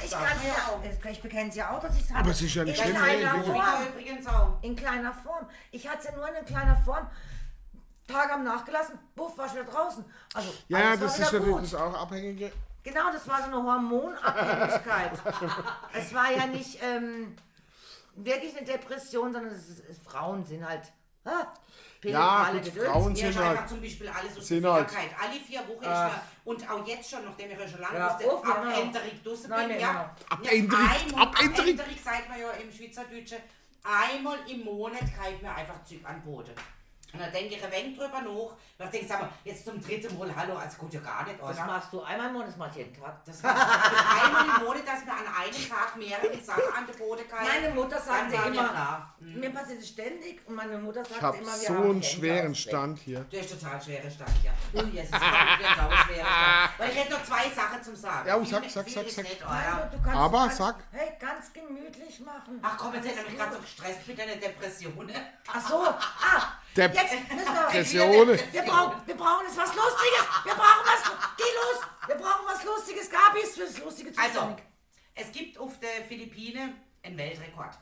ich 0.05 0.11
kann 0.11 0.22
ja 0.22 0.55
auch. 0.68 0.84
ja, 0.84 1.11
ich 1.11 1.22
bekenne 1.22 1.49
es 1.49 1.57
ja 1.57 1.70
auch, 1.70 1.80
dass 1.80 1.97
ich 1.97 2.03
es 2.03 2.11
hatte. 2.11 2.20
Aber 2.20 2.30
es 2.30 2.42
ist 2.42 2.55
ja 2.55 2.64
nicht 2.64 2.78
in 2.78 2.84
schlimm, 2.84 2.97
kleiner 2.97 3.42
Form. 3.42 3.57
Ja. 3.57 4.59
In 4.62 4.76
kleiner 4.76 5.14
Form. 5.14 5.47
Ich 5.70 5.88
hatte 5.88 5.99
es 6.01 6.05
ja 6.05 6.16
nur 6.16 6.28
in 6.28 6.45
kleiner 6.45 6.76
Form. 6.84 7.07
Tage 8.07 8.33
haben 8.33 8.45
nachgelassen, 8.45 8.99
buff, 9.15 9.37
war 9.39 9.49
schon 9.49 9.59
wieder 9.61 9.71
draußen. 9.73 10.05
Also, 10.35 10.53
Ja, 10.69 10.97
das 10.97 11.19
ist 11.19 11.33
natürlich 11.33 11.47
gut. 11.55 11.63
das 11.65 11.75
auch 11.75 11.95
abhängige. 11.95 12.53
Genau, 12.83 13.11
das 13.13 13.27
war 13.27 13.39
so 13.39 13.45
eine 13.45 13.57
Hormonabhängigkeit. 13.63 15.13
es 15.95 16.13
war 16.15 16.31
ja 16.33 16.47
nicht 16.47 16.79
ähm, 16.83 17.35
wirklich 18.17 18.57
eine 18.57 18.67
Depression, 18.67 19.33
sondern 19.33 19.53
es 19.55 19.69
ist, 19.71 19.83
Frauen 20.05 20.45
sind 20.45 20.69
halt. 20.69 20.93
Ah, 21.25 21.47
Ja, 22.03 22.51
gut. 22.53 22.67
Frauen 22.85 23.17
sind 23.17 23.35
halt. 23.39 23.51
einfach 23.53 23.67
zum 23.67 23.81
Beispiel 23.81 24.09
alles 24.11 24.37
aus 24.37 24.47
Sind 24.47 24.67
halt-. 24.67 24.89
Alle 24.93 25.41
vier 25.41 25.61
Wochen 25.61 25.83
ist 25.83 25.89
mir, 25.89 26.21
und 26.45 26.71
auch 26.71 26.87
jetzt 26.87 27.11
schon, 27.11 27.25
nachdem 27.25 27.51
ich 27.53 27.59
ja 27.59 27.67
schon 27.69 27.81
lange 27.81 27.97
Ja, 27.99 28.15
auf, 28.15 28.21
ja. 28.23 28.55
Abänderung 28.55 29.11
draußen 29.25 29.49
Nein, 29.49 29.69
bin, 29.69 29.77
nee, 29.77 29.83
ja. 29.83 29.93
genau. 29.93 30.11
Abänderung, 30.29 31.19
ja. 31.19 31.23
Abänderung 31.23 31.79
sagt 32.05 32.29
man 32.29 32.39
ja 32.39 32.51
im 32.51 32.71
Schweizerdeutschen, 32.71 33.39
einmal 33.83 34.39
im 34.47 34.65
Monat 34.65 35.01
kriegt 35.01 35.41
mir 35.43 35.55
einfach 35.55 35.83
Zeug 35.85 36.01
an 36.05 36.21
Boden. 36.23 36.53
Und 37.15 37.21
dann 37.21 37.33
denke 37.33 37.55
ich 37.55 37.65
ein 37.65 37.71
wenig 37.73 37.97
drüber 37.97 38.21
nach. 38.21 38.25
Und 38.27 38.57
dann 38.79 38.91
denke 38.91 39.07
ich, 39.07 39.09
sag 39.09 39.21
mal, 39.21 39.31
jetzt 39.45 39.65
zum 39.65 39.81
dritten 39.81 40.19
Mal, 40.19 40.35
hallo, 40.35 40.57
also 40.57 40.77
gut 40.79 40.93
ja 40.95 41.01
gar 41.01 41.25
nicht, 41.25 41.39
Das 41.41 41.57
oder? 41.57 41.67
machst 41.67 41.93
du 41.93 42.03
einmal 42.03 42.27
im 42.27 42.33
Monat, 42.33 42.49
das 42.49 42.57
mach 42.57 42.71
ich 42.71 42.77
jeden 42.77 43.01
Tag. 43.01 43.25
Das 43.25 43.41
mache 43.43 43.57
ich 43.57 44.25
einmal 44.25 44.45
im 44.59 44.65
Monat, 44.67 44.83
dass 44.89 45.05
mir 45.05 45.12
an 45.12 45.27
einem 45.43 45.69
Tag 45.69 45.97
mehrere 45.97 46.43
Sachen 46.43 46.75
an 46.77 46.87
den 46.87 46.97
Boden 46.99 47.23
kriegen. 47.29 47.47
Meine 47.62 47.71
Mutter 47.75 47.97
war 48.07 48.25
mir 48.25 48.35
immer, 48.53 48.69
klar. 48.69 49.15
mir 49.21 49.51
passiert 49.51 49.79
es 49.81 49.89
ständig 49.89 50.43
und 50.47 50.55
meine 50.57 50.77
Mutter 50.79 51.05
sagte 51.05 51.15
Ich 51.17 51.23
habe 51.23 51.37
immer, 51.39 51.53
wir 51.53 51.69
so 51.69 51.75
haben 51.75 51.91
einen 51.91 52.03
schweren. 52.03 52.55
Stand 52.55 52.99
hier. 52.99 53.21
Du 53.31 53.39
hast 53.39 53.61
total 53.61 53.81
schwere 53.81 54.11
Stand, 54.11 54.31
ja. 54.43 54.53
Ui, 54.83 54.89
jetzt 54.91 55.15
ist 55.15 55.23
jetzt 55.23 55.23
auch 55.81 55.91
ein 55.91 55.97
schwerer 56.07 56.27
Stand. 56.27 56.79
Weil 56.79 56.91
ich 56.91 56.97
hätte 56.97 57.12
noch 57.12 57.23
zwei 57.25 57.49
Sachen 57.51 57.83
zum 57.85 57.95
Sagen. 57.97 58.29
Ja, 58.29 58.39
Viel- 58.39 58.47
sag, 58.49 58.65
sag, 58.71 58.89
sag, 58.89 59.09
sag. 59.11 59.25
Nicht, 59.25 59.41
Nein, 59.41 59.91
du, 59.93 59.99
du 59.99 60.11
Aber 60.11 60.37
du 60.39 60.43
kannst, 60.43 60.57
sag. 60.57 60.77
Hey, 60.91 61.12
ganz 61.21 61.53
gemütlich 61.53 62.21
machen. 62.21 62.59
Ach 62.61 62.77
komm, 62.77 62.95
jetzt 62.95 63.07
hätte 63.07 63.21
mich 63.23 63.29
gut. 63.31 63.39
gerade 63.39 63.55
so 63.55 63.61
gestresst 63.61 64.09
mit 64.09 64.19
deiner 64.19 64.37
Depression. 64.37 65.12
Ach 65.53 65.69
so, 65.69 65.77
ah, 65.85 66.53
Der 66.77 66.87
jetzt 66.93 67.12
müssen 67.12 67.29
wir... 67.55 67.62
Depressionen. 67.66 68.39
Wir 68.53 68.62
brauchen, 68.62 69.03
wir 69.07 69.14
brauchen 69.16 69.45
jetzt 69.47 69.57
was 69.59 69.75
Lustiges. 69.75 70.25
Wir 70.45 70.55
brauchen 70.55 70.85
was... 70.87 71.03
Geh 71.37 71.43
los. 71.45 71.81
Wir 72.07 72.14
brauchen 72.16 72.47
was 72.47 72.64
Lustiges. 72.64 73.11
Gabis 73.11 73.55
fürs 73.57 73.79
Lustige 73.79 74.12
zu 74.12 74.20
Also, 74.20 74.57
es 75.14 75.31
gibt 75.33 75.59
auf 75.59 75.79
der 75.81 76.05
Philippinen 76.09 76.75
einen 77.03 77.16
Weltrekord. 77.18 77.75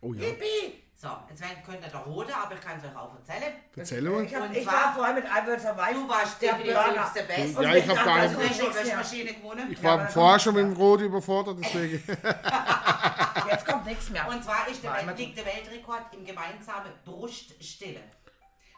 Oh 0.00 0.12
ja. 0.14 0.22
Yippie. 0.28 0.84
So, 1.00 1.08
jetzt 1.30 1.40
werden- 1.40 1.62
könnt 1.64 1.80
ihr 1.80 1.90
da 1.90 1.98
roten, 2.00 2.32
aber 2.32 2.54
ich 2.54 2.60
kann 2.60 2.76
es 2.76 2.84
euch 2.84 2.96
auch 2.96 3.14
erzählen. 3.14 3.52
Erzähl 3.76 4.02
mal. 4.02 4.24
Ich, 4.24 4.34
hab, 4.34 4.42
Und 4.42 4.56
ich 4.56 4.64
zwar- 4.64 4.74
war 4.74 4.94
vorher 4.94 5.14
mit 5.14 5.24
Eiwürzer 5.32 5.76
Weiß. 5.76 5.94
Du 5.94 6.08
warst 6.08 6.42
der 6.42 6.52
definitiv 6.54 6.74
Burger. 6.84 7.12
der 7.14 7.22
Beste. 7.22 7.62
Ja, 7.62 7.74
ich 7.76 7.88
wir 7.88 7.96
hab 7.98 8.04
gar 8.04 8.16
dachten, 8.18 8.32
Du 8.34 8.38
nicht- 8.40 8.50
hast 8.50 8.56
schon 8.58 8.66
nichts 8.68 8.84
mehr. 8.84 8.96
Waschmaschine 8.98 9.34
gewonnen. 9.34 9.72
Ich 9.72 9.82
war 9.82 9.98
da 9.98 10.06
vorher 10.08 10.38
schon 10.40 10.54
mit 10.56 10.64
dem 10.64 10.72
Rot 10.72 11.00
überfordert, 11.00 11.58
deswegen. 11.62 12.02
Jetzt 13.50 13.66
kommt 13.66 13.86
nichts 13.86 14.10
mehr. 14.10 14.28
Und 14.28 14.42
zwar 14.42 14.68
ist 14.68 14.82
der, 14.82 15.14
liegt 15.14 15.38
der 15.38 15.46
Weltrekord 15.46 16.14
im 16.14 16.24
gemeinsamen 16.24 16.92
Bruststillen. 17.04 18.02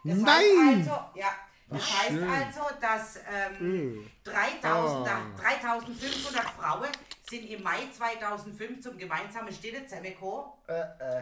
Das 0.05 0.17
Nein! 0.17 0.35
Heißt 0.35 0.91
also, 0.91 1.05
ja, 1.15 1.29
das 1.69 1.83
heißt 1.83 2.09
schön. 2.11 2.29
also, 2.31 2.61
dass 2.81 3.17
ähm, 3.31 4.11
3000, 4.25 5.09
Ah. 5.09 5.21
3500 5.37 6.45
Frauen 6.51 6.89
sind 7.29 7.45
im 7.51 7.63
Mai 7.63 7.79
2005 7.97 8.81
zum 8.83 8.99
gemeinsamen 8.99 9.53
Stillen 9.53 9.87
zusammengekommen 9.87 10.51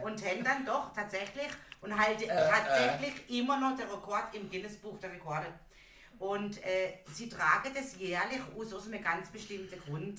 und 0.04 0.24
haben 0.24 0.44
dann 0.44 0.64
doch 0.64 0.92
tatsächlich 0.94 1.48
und 1.80 1.96
halten 1.98 2.28
tatsächlich 2.28 3.28
immer 3.38 3.58
noch 3.60 3.76
den 3.76 3.88
Rekord 3.88 4.34
im 4.34 4.48
Guinness-Buch 4.50 4.98
der 5.00 5.12
Rekorde. 5.12 5.46
Und 6.18 6.64
äh, 6.64 6.94
sie 7.12 7.28
tragen 7.28 7.72
das 7.74 7.96
jährlich 7.96 8.40
aus, 8.58 8.72
aus 8.72 8.86
einem 8.86 9.02
ganz 9.02 9.28
bestimmten 9.30 9.78
Grund, 9.80 10.18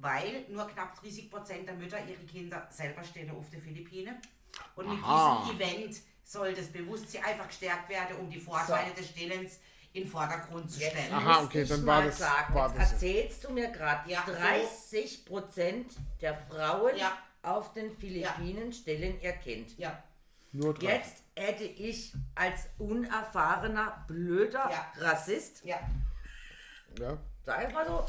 weil 0.00 0.44
nur 0.48 0.66
knapp 0.68 1.00
30 1.00 1.30
Prozent 1.30 1.66
der 1.68 1.74
Mütter 1.74 1.98
ihre 2.04 2.22
Kinder 2.24 2.66
selber 2.70 3.02
stillen 3.04 3.30
auf 3.30 3.48
den 3.50 3.60
Philippinen. 3.60 4.16
Und 4.74 4.88
mit 4.88 5.02
Aha. 5.04 5.44
diesem 5.50 5.60
Event 5.60 5.96
soll 6.24 6.54
das 6.54 6.66
Bewusstsein 6.68 7.24
einfach 7.24 7.46
gestärkt 7.48 7.88
werden, 7.88 8.16
um 8.18 8.30
die 8.30 8.40
Vorteile 8.40 8.92
des 8.94 9.08
Stillens 9.10 9.58
in 9.92 10.02
den 10.02 10.10
Vordergrund 10.10 10.70
zu 10.70 10.80
Jetzt 10.80 10.92
stellen. 10.92 11.12
Aha, 11.14 11.42
okay, 11.44 11.64
dann 11.64 11.86
war 11.86 12.02
das- 12.02 12.18
Sagen, 12.18 12.54
war 12.54 12.68
jetzt 12.68 12.78
das 12.80 12.88
so. 12.88 12.94
erzählst 12.94 13.44
du 13.44 13.50
mir 13.52 13.68
gerade, 13.70 14.10
Ja, 14.10 14.24
so. 14.26 14.32
30 14.32 15.24
Prozent 15.24 15.94
der 16.20 16.34
Frauen 16.34 16.96
Ja. 16.96 17.16
auf 17.42 17.72
den 17.72 17.96
Philippinen 17.96 18.72
stillen 18.72 19.20
ihr 19.22 19.32
Kind. 19.32 19.78
Ja, 19.78 20.02
Nur 20.52 20.74
drei. 20.74 20.96
Jetzt 20.96 21.22
hätte 21.34 21.64
ich 21.64 22.12
als 22.34 22.66
unerfahrener, 22.78 24.04
blöder 24.06 24.68
Ja. 24.70 24.92
Rassist, 24.98 25.64
ja. 25.64 25.78
Ja. 26.98 27.16
sag 27.44 27.68
ich 27.68 27.74
mal 27.74 27.86
so, 27.86 28.06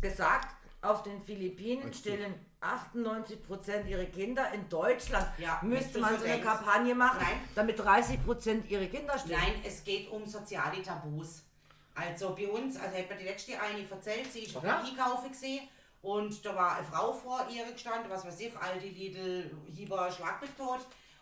gesagt, 0.00 0.54
auf 0.80 1.02
den 1.02 1.22
Philippinen 1.22 1.92
stillen 1.92 2.34
98 2.60 3.42
Prozent 3.46 3.88
ihre 3.88 4.06
Kinder. 4.06 4.50
In 4.52 4.68
Deutschland 4.68 5.26
Ja, 5.38 5.60
müsste 5.62 5.98
man 5.98 6.18
so 6.18 6.24
eine. 6.24 6.40
Kampagne 6.40 6.94
machen, 6.94 7.18
Nein. 7.20 7.40
damit 7.54 7.78
30 7.78 8.24
Prozent 8.24 8.70
ihre 8.70 8.86
Kinder 8.88 9.18
stillen. 9.18 9.38
Nein, 9.40 9.60
es 9.64 9.82
geht 9.84 10.10
um 10.10 10.24
soziale 10.26 10.82
Tabus. 10.82 11.42
Also 11.94 12.34
bei 12.34 12.46
uns, 12.48 12.76
also 12.76 12.96
hat 12.96 13.08
mir 13.10 13.16
die 13.16 13.24
letzte 13.24 13.60
eine 13.60 13.88
erzählt, 13.88 14.32
sie 14.32 14.40
ist 14.44 14.56
auf 14.56 14.62
Ja. 14.64 14.78
Einkaufen 14.80 15.30
gesehen 15.32 15.68
und 16.00 16.44
da 16.44 16.54
war 16.54 16.76
eine 16.76 16.86
Frau 16.86 17.12
vor 17.12 17.46
ihr 17.50 17.70
gestanden, 17.72 18.08
was 18.10 18.24
weiß 18.24 18.38
ich, 18.40 18.56
alte 18.56 18.86
Lidl, 18.86 19.50
Hieber, 19.74 20.10
Schlag 20.12 20.40
mich 20.40 20.50
tot. 20.52 20.80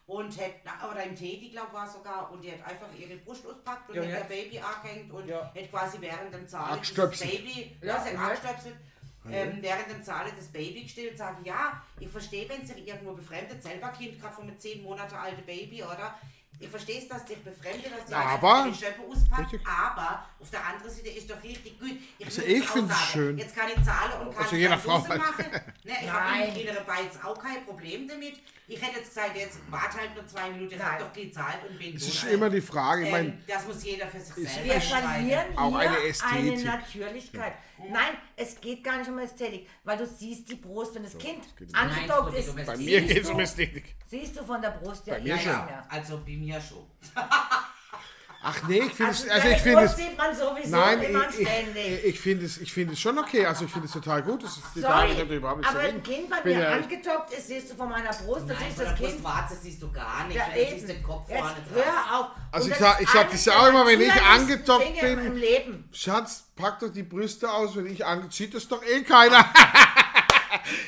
Und 0.09 0.41
hat, 0.41 0.53
oder 0.89 1.03
im 1.03 1.17
Teddy, 1.17 1.49
glaube 1.51 1.67
ich, 1.69 1.75
war 1.75 1.89
sogar, 1.89 2.31
und 2.31 2.41
die 2.45 2.53
hat 2.53 2.63
einfach 2.65 2.87
ihre 2.97 3.17
Brust 3.17 3.45
auspackt 3.45 3.91
und 3.91 3.97
Ja, 3.97 4.03
hat 4.03 4.09
ja. 4.11 4.19
ihr 4.19 4.25
Baby 4.25 4.61
angehängt 4.61 5.11
und 5.13 5.27
Ja. 5.29 5.53
hat 5.53 5.69
quasi 5.71 6.01
während 6.01 6.33
dem 6.33 6.47
Zahlen 6.47 6.79
dieses 6.81 6.97
Abgestöpselt. 6.97 7.31
Baby, 7.33 7.77
Ja, 7.81 7.87
ja, 7.97 8.05
sie 8.05 8.17
hat 8.17 8.45
ja. 8.45 8.71
Ähm, 9.31 9.59
während 9.61 9.91
dem 9.91 10.03
Zahlen 10.03 10.33
das 10.37 10.47
Baby 10.49 10.83
gestillt, 10.83 11.17
sagen, 11.19 11.45
ja, 11.45 11.83
ich 12.01 12.09
verstehe, 12.09 12.49
wenn 12.49 12.67
sich 12.67 12.87
irgendwo 12.87 13.13
befremdet, 13.13 13.63
selber 13.63 13.89
Kind, 13.89 14.21
gerade 14.21 14.35
von 14.35 14.45
einem 14.49 14.59
10 14.59 14.83
Monate 14.83 15.19
alte 15.19 15.43
Baby, 15.43 15.83
oder? 15.83 16.19
Ich 16.59 16.71
verstehe 16.71 16.99
es, 17.01 17.07
dass 17.07 17.23
dich 17.27 17.37
befremdet, 17.45 17.93
dass 17.99 18.07
die 18.07 18.15
Aber- 18.15 18.63
den 18.65 18.75
Schöpfer 18.75 19.03
auspackt, 19.07 19.53
Richtig. 19.53 19.69
aber 19.69 20.25
auf 20.41 20.49
der 20.51 20.65
anderen 20.67 20.91
Seite 20.91 21.11
ist 21.11 21.29
doch 21.31 21.43
richtig 21.43 21.79
gut. 21.79 21.91
Ich, 22.19 22.25
Also 22.25 22.41
ich 22.41 22.67
find's 22.67 22.95
sagen, 22.95 23.11
schön. 23.13 23.37
Jetzt 23.39 23.55
kann 23.55 23.67
ich 23.69 23.85
zahlen 23.85 24.13
und 24.23 24.31
kann 24.35 24.43
Also 24.45 24.57
es 24.57 24.61
jeder 24.63 24.79
Frau 24.79 25.07
halt. 25.07 25.19
machen. 25.19 25.45
Ne, 25.85 25.93
ich 26.03 26.11
habe 26.11 26.47
mit 26.47 26.57
innere 26.57 26.83
Beiz 26.85 27.23
auch 27.23 27.39
kein 27.39 27.63
Problem 27.67 28.09
damit. 28.09 28.41
Ich 28.69 28.81
hätte 28.81 29.01
jetzt 29.01 29.09
gesagt, 29.11 29.37
jetzt 29.37 29.59
warte 29.69 29.99
halt 29.99 30.15
nur 30.15 30.27
zwei 30.27 30.49
Minuten, 30.49 30.75
ich 30.77 30.83
habe 30.83 31.05
doch 31.05 31.13
gezahlt 31.13 31.59
und 31.69 31.79
bin 31.79 31.95
Es 31.95 32.03
so 32.05 32.09
ist 32.09 32.25
alt. 32.25 32.33
immer 32.33 32.49
die 32.49 32.61
Frage, 32.63 33.05
ich 33.05 33.11
meine, 33.13 33.29
ähm, 33.29 33.39
Das 33.47 33.67
muss 33.67 33.85
jeder 33.85 34.07
für 34.07 34.19
sich 34.19 34.37
ist- 34.39 34.55
selber 34.55 34.65
Wir 34.65 34.75
entscheiden. 34.77 35.11
verlieren 35.11 35.59
Auch 35.59 35.69
hier 35.69 35.79
eine 35.79 35.97
eine, 35.99 36.07
Ästhetik. 36.09 36.65
Natürlichkeit. 36.65 37.53
Nein, 37.79 38.17
es 38.37 38.61
geht 38.61 38.83
gar 38.83 38.99
nicht 38.99 39.09
um 39.09 39.19
Ästhetik, 39.19 39.69
weil 39.85 39.99
du 39.99 40.07
siehst 40.07 40.49
die 40.51 40.55
Brust, 40.55 40.95
wenn 40.95 41.03
das 41.05 41.17
Kind 41.19 41.45
um- 41.61 41.67
Nein, 41.73 41.91
angedockt 41.91 42.35
ist. 42.35 42.49
um 42.49 42.57
bei 42.57 42.77
mir 42.77 43.01
siehst 43.01 43.09
geht 43.15 43.23
es 43.25 43.31
um 43.31 43.37
du- 43.37 43.43
Ästhetik. 43.43 43.95
Siehst 44.07 44.37
du 44.37 44.45
von 44.45 44.63
der 44.63 44.71
Brust 44.71 45.07
ja 45.07 45.15
Bei 45.15 45.21
mir 45.21 45.29
Ja, 45.29 45.35
nicht 45.35 45.45
schon. 45.45 45.53
ja, 45.53 45.65
mehr. 45.65 45.87
also 45.91 46.19
bei 46.25 46.37
mir 46.37 46.61
schon. 46.61 46.87
Ach 48.49 48.63
nee, 48.69 48.79
ich 48.87 48.93
finde 48.93 49.11
es, 49.11 49.23
Also, 49.23 49.31
also 49.33 49.43
deine 49.43 49.57
ich 49.57 49.63
finde 49.63 49.81
Brust 49.81 49.99
es, 49.99 50.05
sieht 50.07 50.17
man 50.19 50.37
sowieso 50.37 50.71
nein, 50.77 51.03
immer 51.03 51.29
ich, 51.29 51.35
ständig. 51.49 51.87
ich, 51.99 52.05
ich 52.05 52.21
finde 52.21 52.47
es, 52.47 52.59
ich 52.59 52.73
finde 52.73 52.93
es 52.93 53.01
schon 53.01 53.19
okay, 53.19 53.45
also 53.45 53.65
ich 53.65 53.73
finde 53.73 53.87
es 53.89 53.93
total 53.93 54.23
gut, 54.23 54.45
das 54.45 54.57
ist 54.57 54.63
die 54.77 54.81
Sorry, 54.81 54.93
Dame, 54.95 55.13
ich 55.15 55.21
habe 55.21 55.35
überhaupt 55.35 55.59
nichts 55.61 55.75
aber 55.75 55.85
ein 55.85 56.03
Kind 56.03 56.31
bei 56.31 56.37
mir 56.45 56.59
ja- 56.61 56.71
angedockt 56.71 57.33
ist, 57.33 57.49
siehst 57.49 57.73
du 57.73 57.75
von 57.75 57.89
meiner 57.89 58.11
Brust, 58.13 58.49
das 58.49 58.59
Nein, 58.61 58.69
ist 58.71 58.81
das 58.81 58.95
Kind. 58.95 59.23
Brustwarze 59.23 59.57
siehst 59.61 59.83
du 59.83 59.91
gar 59.91 60.25
nicht. 60.29 60.37
Ja, 60.37 60.45
du 60.55 60.71
siehst 60.77 60.89
den 60.89 61.03
Kopf 61.03 61.29
Jetzt 61.29 61.39
vorne 61.41 61.55
dran. 61.75 61.85
hör 61.85 62.21
auf. 62.21 62.27
Also 62.53 62.67
Und 62.67 62.73
ich 62.73 62.79
das 62.79 62.89
sag- 62.93 63.01
ich 63.03 63.09
sag 63.11 63.31
das 63.33 63.45
ja 63.45 63.53
auch 63.59 63.69
immer, 63.69 63.87
wenn 63.87 64.01
ich 64.01 64.13
angedockt 64.23 65.03
Dinge 65.03 65.31
bin. 65.31 65.85
Schatz, 65.93 66.45
pack 66.55 66.79
doch 66.79 66.89
die 66.93 67.03
Brüste 67.03 67.51
aus, 67.51 67.75
wenn 67.77 67.87
ich 67.87 68.07
ange... 68.07 68.29
Sieht 68.31 68.55
das 68.55 68.69
doch 68.69 68.83
eh 68.85 69.03
keiner. 69.03 69.45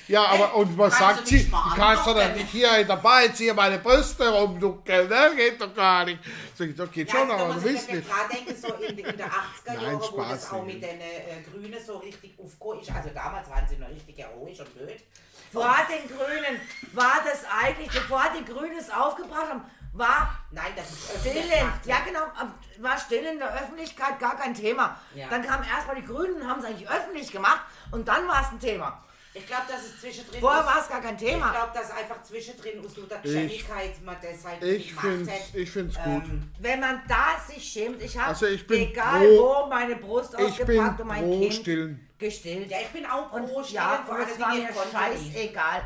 Ja, 0.09 0.25
aber 0.25 0.55
und 0.57 0.77
was 0.79 0.95
Kannst 0.95 1.17
sagt 1.17 1.31
du 1.31 1.37
sie? 1.37 1.45
Du 1.45 1.51
kannst 1.77 2.07
doch 2.07 2.15
antworten? 2.17 2.35
nicht 2.37 2.51
hier 2.51 2.79
in 2.79 2.87
der 2.87 2.97
Bar 2.97 3.23
jetzt 3.23 3.39
hier 3.39 3.55
meine 3.55 3.79
Brüste 3.79 4.29
rumduckeln, 4.29 5.09
ne? 5.09 5.33
Geht 5.37 5.61
doch 5.61 5.75
gar 5.75 6.05
nicht. 6.05 6.21
Ich, 6.59 6.75
das 6.77 6.91
geht 6.91 7.11
schon, 7.11 7.29
Ja, 7.29 7.35
aber 7.35 7.45
also 7.45 7.55
du 7.61 7.65
wenn 7.65 7.73
willst 7.75 7.93
nicht. 7.93 8.09
gerade 8.09 8.35
denken, 8.35 8.57
so 8.61 8.75
in, 8.75 8.99
in 8.99 9.17
der 9.17 9.27
80er 9.27 9.33
Nein, 9.67 9.83
Jahre, 9.83 10.01
wo 10.01 10.05
Spaß, 10.05 10.29
das 10.31 10.51
auch 10.53 10.65
mit 10.65 10.83
den 10.83 11.01
äh, 11.01 11.43
Grünen 11.51 11.77
so 11.85 11.99
richtig 11.99 12.35
aufgegangen 12.39 12.81
ist. 12.83 12.91
Also 12.95 13.11
damals 13.15 13.49
waren 13.51 13.67
sie 13.69 13.77
noch 13.77 13.89
richtig 13.89 14.19
heroisch 14.19 14.61
und 14.61 14.75
blöd. 14.75 15.03
Vor 15.53 15.77
den 15.89 16.09
Grünen 16.09 16.61
war 16.93 17.21
das 17.25 17.45
eigentlich, 17.63 17.89
bevor 17.91 18.25
die 18.39 18.45
Grünen 18.45 18.79
es 18.79 18.91
aufgebracht 18.91 19.49
haben, 19.51 19.63
war 19.95 20.39
Nein, 20.51 20.73
das 20.77 20.91
ist 20.91 21.05
still, 21.21 21.33
öffentlich 21.33 21.53
in, 21.53 21.59
gemacht. 21.61 21.87
ja 21.87 21.97
genau, 22.07 22.21
war 22.79 22.99
still 22.99 23.25
in 23.25 23.39
der 23.39 23.55
Öffentlichkeit 23.55 24.19
gar 24.21 24.37
kein 24.37 24.55
Thema. 24.55 25.01
Ja. 25.15 25.29
Dann 25.29 25.43
kamen 25.43 25.65
erstmal 25.67 25.97
die 25.97 26.05
Grünen, 26.07 26.47
haben 26.47 26.61
es 26.61 26.67
eigentlich 26.67 26.89
öffentlich 26.89 27.33
gemacht 27.33 27.61
und 27.91 28.07
dann 28.07 28.29
war 28.29 28.43
es 28.43 28.49
ein 28.53 28.61
Thema. 28.61 29.03
Ich 29.39 29.47
glaube, 29.47 29.63
das 29.69 29.85
ist 29.85 30.01
zwischendrin. 30.01 30.41
Vorher 30.41 30.65
war 30.67 30.81
es 30.81 30.89
gar 30.89 31.01
kein 31.01 31.15
Ich 31.17 31.21
Thema. 31.23 31.51
glaube, 31.53 31.73
dass 31.75 31.91
einfach 31.91 32.23
zwischendrin 32.23 32.85
aus 32.85 32.97
lauter 32.97 33.19
Geschwindigkeit 33.19 34.03
man 34.05 34.17
das 34.21 34.45
halt 34.45 34.63
Ich 34.63 34.89
gemacht 34.89 35.07
finde 35.07 35.33
hat. 35.33 35.41
ich 35.55 35.71
find's 35.71 35.95
gut. 35.97 36.25
Ähm, 36.25 36.51
Wenn 36.59 36.81
man 36.81 37.03
da 37.09 37.37
sich 37.47 37.63
schämt, 37.65 38.03
ich 38.03 38.17
habe 38.17 38.29
Also 38.29 38.47
ich 38.47 38.67
bin 38.67 38.81
egal 38.91 39.21
pro- 39.37 39.65
wo 39.65 39.69
meine 39.69 39.97
Brust 39.97 40.35
Ich 40.39 40.45
ausgepackt 40.45 41.01
und 41.01 41.07
mein 41.09 41.23
pro 41.25 41.41
Kind 41.41 41.55
Stillen. 41.55 42.09
gestillt. 42.19 42.71
ja, 42.71 42.79
ich 42.81 42.89
bin 42.89 43.07
auch 43.07 43.33
Und 43.33 43.47
pro 43.47 43.61
ja, 43.61 43.65
Stellen, 43.65 44.07
vor 44.07 44.15
allem 44.17 44.29
es 44.29 44.39
war 44.41 44.55
mir 44.55 44.69
konnte 44.69 44.89
ich. 45.15 45.33
scheißegal. 45.35 45.83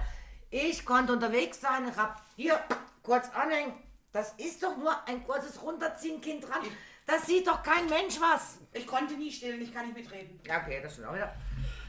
Ich 0.51 0.85
konnte 0.85 1.13
unterwegs 1.13 1.61
sein, 1.61 1.89
ich 1.91 1.97
hab 1.97 2.23
hier 2.37 2.59
kurz 3.03 3.29
anhängen. 3.31 3.73
Das 4.13 4.35
ist 4.37 4.63
doch 4.63 4.77
nur 4.77 4.95
ein 5.09 5.25
kurzes 5.25 5.63
Runterziehen, 5.63 6.21
Kind 6.21 6.45
dran. 6.47 6.61
Das 7.07 7.27
sieht 7.27 7.47
doch 7.47 7.63
kein 7.63 7.87
Mensch 7.89 8.21
was. 8.21 8.59
Ich 8.73 8.87
konnte 8.87 9.15
nie 9.15 9.33
stillen, 9.33 9.61
ich 9.63 9.73
kann 9.75 9.87
nicht 9.87 9.97
mitreden. 9.97 10.39
Ja, 10.47 10.61
okay, 10.63 10.81
das 10.83 10.93
stimmt 10.93 11.09
auch 11.09 11.15
wieder. 11.15 11.35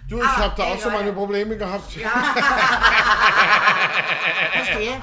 Du, 0.09 0.17
ich 0.17 0.23
Ah, 0.23 0.37
habe 0.37 0.53
da 0.57 0.65
ey, 0.65 0.73
auch 0.73 0.79
so 0.79 0.89
Leute. 0.89 0.97
meine 1.01 1.13
Probleme 1.13 1.57
gehabt. 1.57 1.91
Verstehe. 4.51 5.01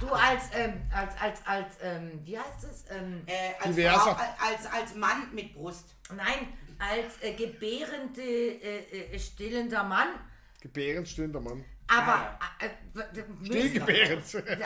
Du 0.00 0.08
als, 0.08 0.44
ähm, 0.54 0.82
als, 0.92 1.14
als, 1.20 1.46
als, 1.46 1.76
ähm, 1.82 2.20
wie 2.24 2.38
heißt 2.38 2.64
es? 2.64 2.84
Ähm, 2.90 3.22
Äh, 3.26 3.54
als. 3.60 3.76
Frau, 4.02 4.10
als, 4.10 4.66
als 4.72 4.94
Mann 4.96 5.28
mit 5.34 5.54
Brust. 5.54 5.94
nein, 6.14 6.48
als 6.78 7.22
äh, 7.22 7.32
gebärende, 7.34 8.20
äh, 8.22 9.14
äh, 9.14 9.18
stillender 9.18 9.84
Mann. 9.84 10.08
Gebärenstillender 10.60 11.40
Mann. 11.40 11.64
Aber, 11.98 12.38
äh, 12.60 12.68
wir 13.12 13.24
müssen- 13.40 13.82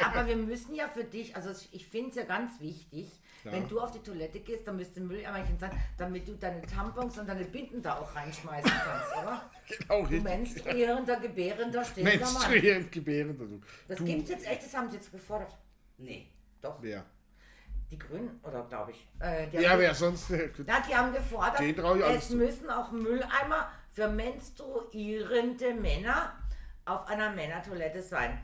aber 0.04 0.26
wir 0.26 0.36
müssen 0.36 0.74
ja 0.74 0.88
für 0.88 1.04
dich, 1.04 1.34
also 1.36 1.50
ich 1.72 1.86
finde 1.86 2.10
es 2.10 2.16
ja 2.16 2.24
ganz 2.24 2.60
wichtig, 2.60 3.10
Ja. 3.44 3.52
wenn 3.52 3.68
du 3.68 3.80
auf 3.80 3.90
die 3.92 4.00
Toilette 4.00 4.40
gehst, 4.40 4.66
dann 4.66 4.76
müsste 4.76 5.00
Mülleimerchen 5.00 5.58
sein, 5.58 5.70
damit 5.96 6.26
du 6.26 6.34
deine 6.34 6.60
Tampons 6.62 7.18
und 7.18 7.28
deine 7.28 7.44
Binden 7.44 7.80
da 7.82 7.98
auch 7.98 8.14
reinschmeißen 8.14 8.70
kannst, 8.70 9.16
oder? 9.22 9.50
Genau 9.68 10.00
Du 10.02 10.06
richtig. 10.08 10.22
menstruierender, 10.24 11.20
gebärender, 11.20 11.84
stillender 11.84 12.24
Mann. 12.24 12.32
Menstruierend 12.34 12.90
gebärender. 12.92 13.44
Du. 13.44 13.60
Das 13.86 13.98
du 13.98 14.04
gibt's 14.04 14.30
jetzt 14.30 14.46
echt, 14.46 14.62
das 14.64 14.74
haben 14.74 14.88
sie 14.90 14.96
jetzt 14.96 15.12
gefordert. 15.12 15.56
Nee. 15.98 16.26
Doch, 16.62 16.78
wer? 16.80 17.04
die 17.90 17.98
Grünen, 17.98 18.38
oder 18.42 18.64
glaube 18.64 18.90
ich. 18.90 19.08
Äh, 19.18 19.48
Ja, 19.62 19.78
wer 19.78 19.94
sonst? 19.94 20.28
Na, 20.66 20.80
die 20.86 20.94
haben 20.94 21.10
gefordert, 21.10 21.58
es 21.62 22.28
müssen 22.28 22.68
auch 22.68 22.92
Mülleimer 22.92 23.70
für 23.94 24.08
menstruierende 24.08 25.72
Männer 25.74 26.34
auf 26.89 27.07
einer 27.07 27.30
Männertoilette 27.30 28.03
sein. 28.03 28.39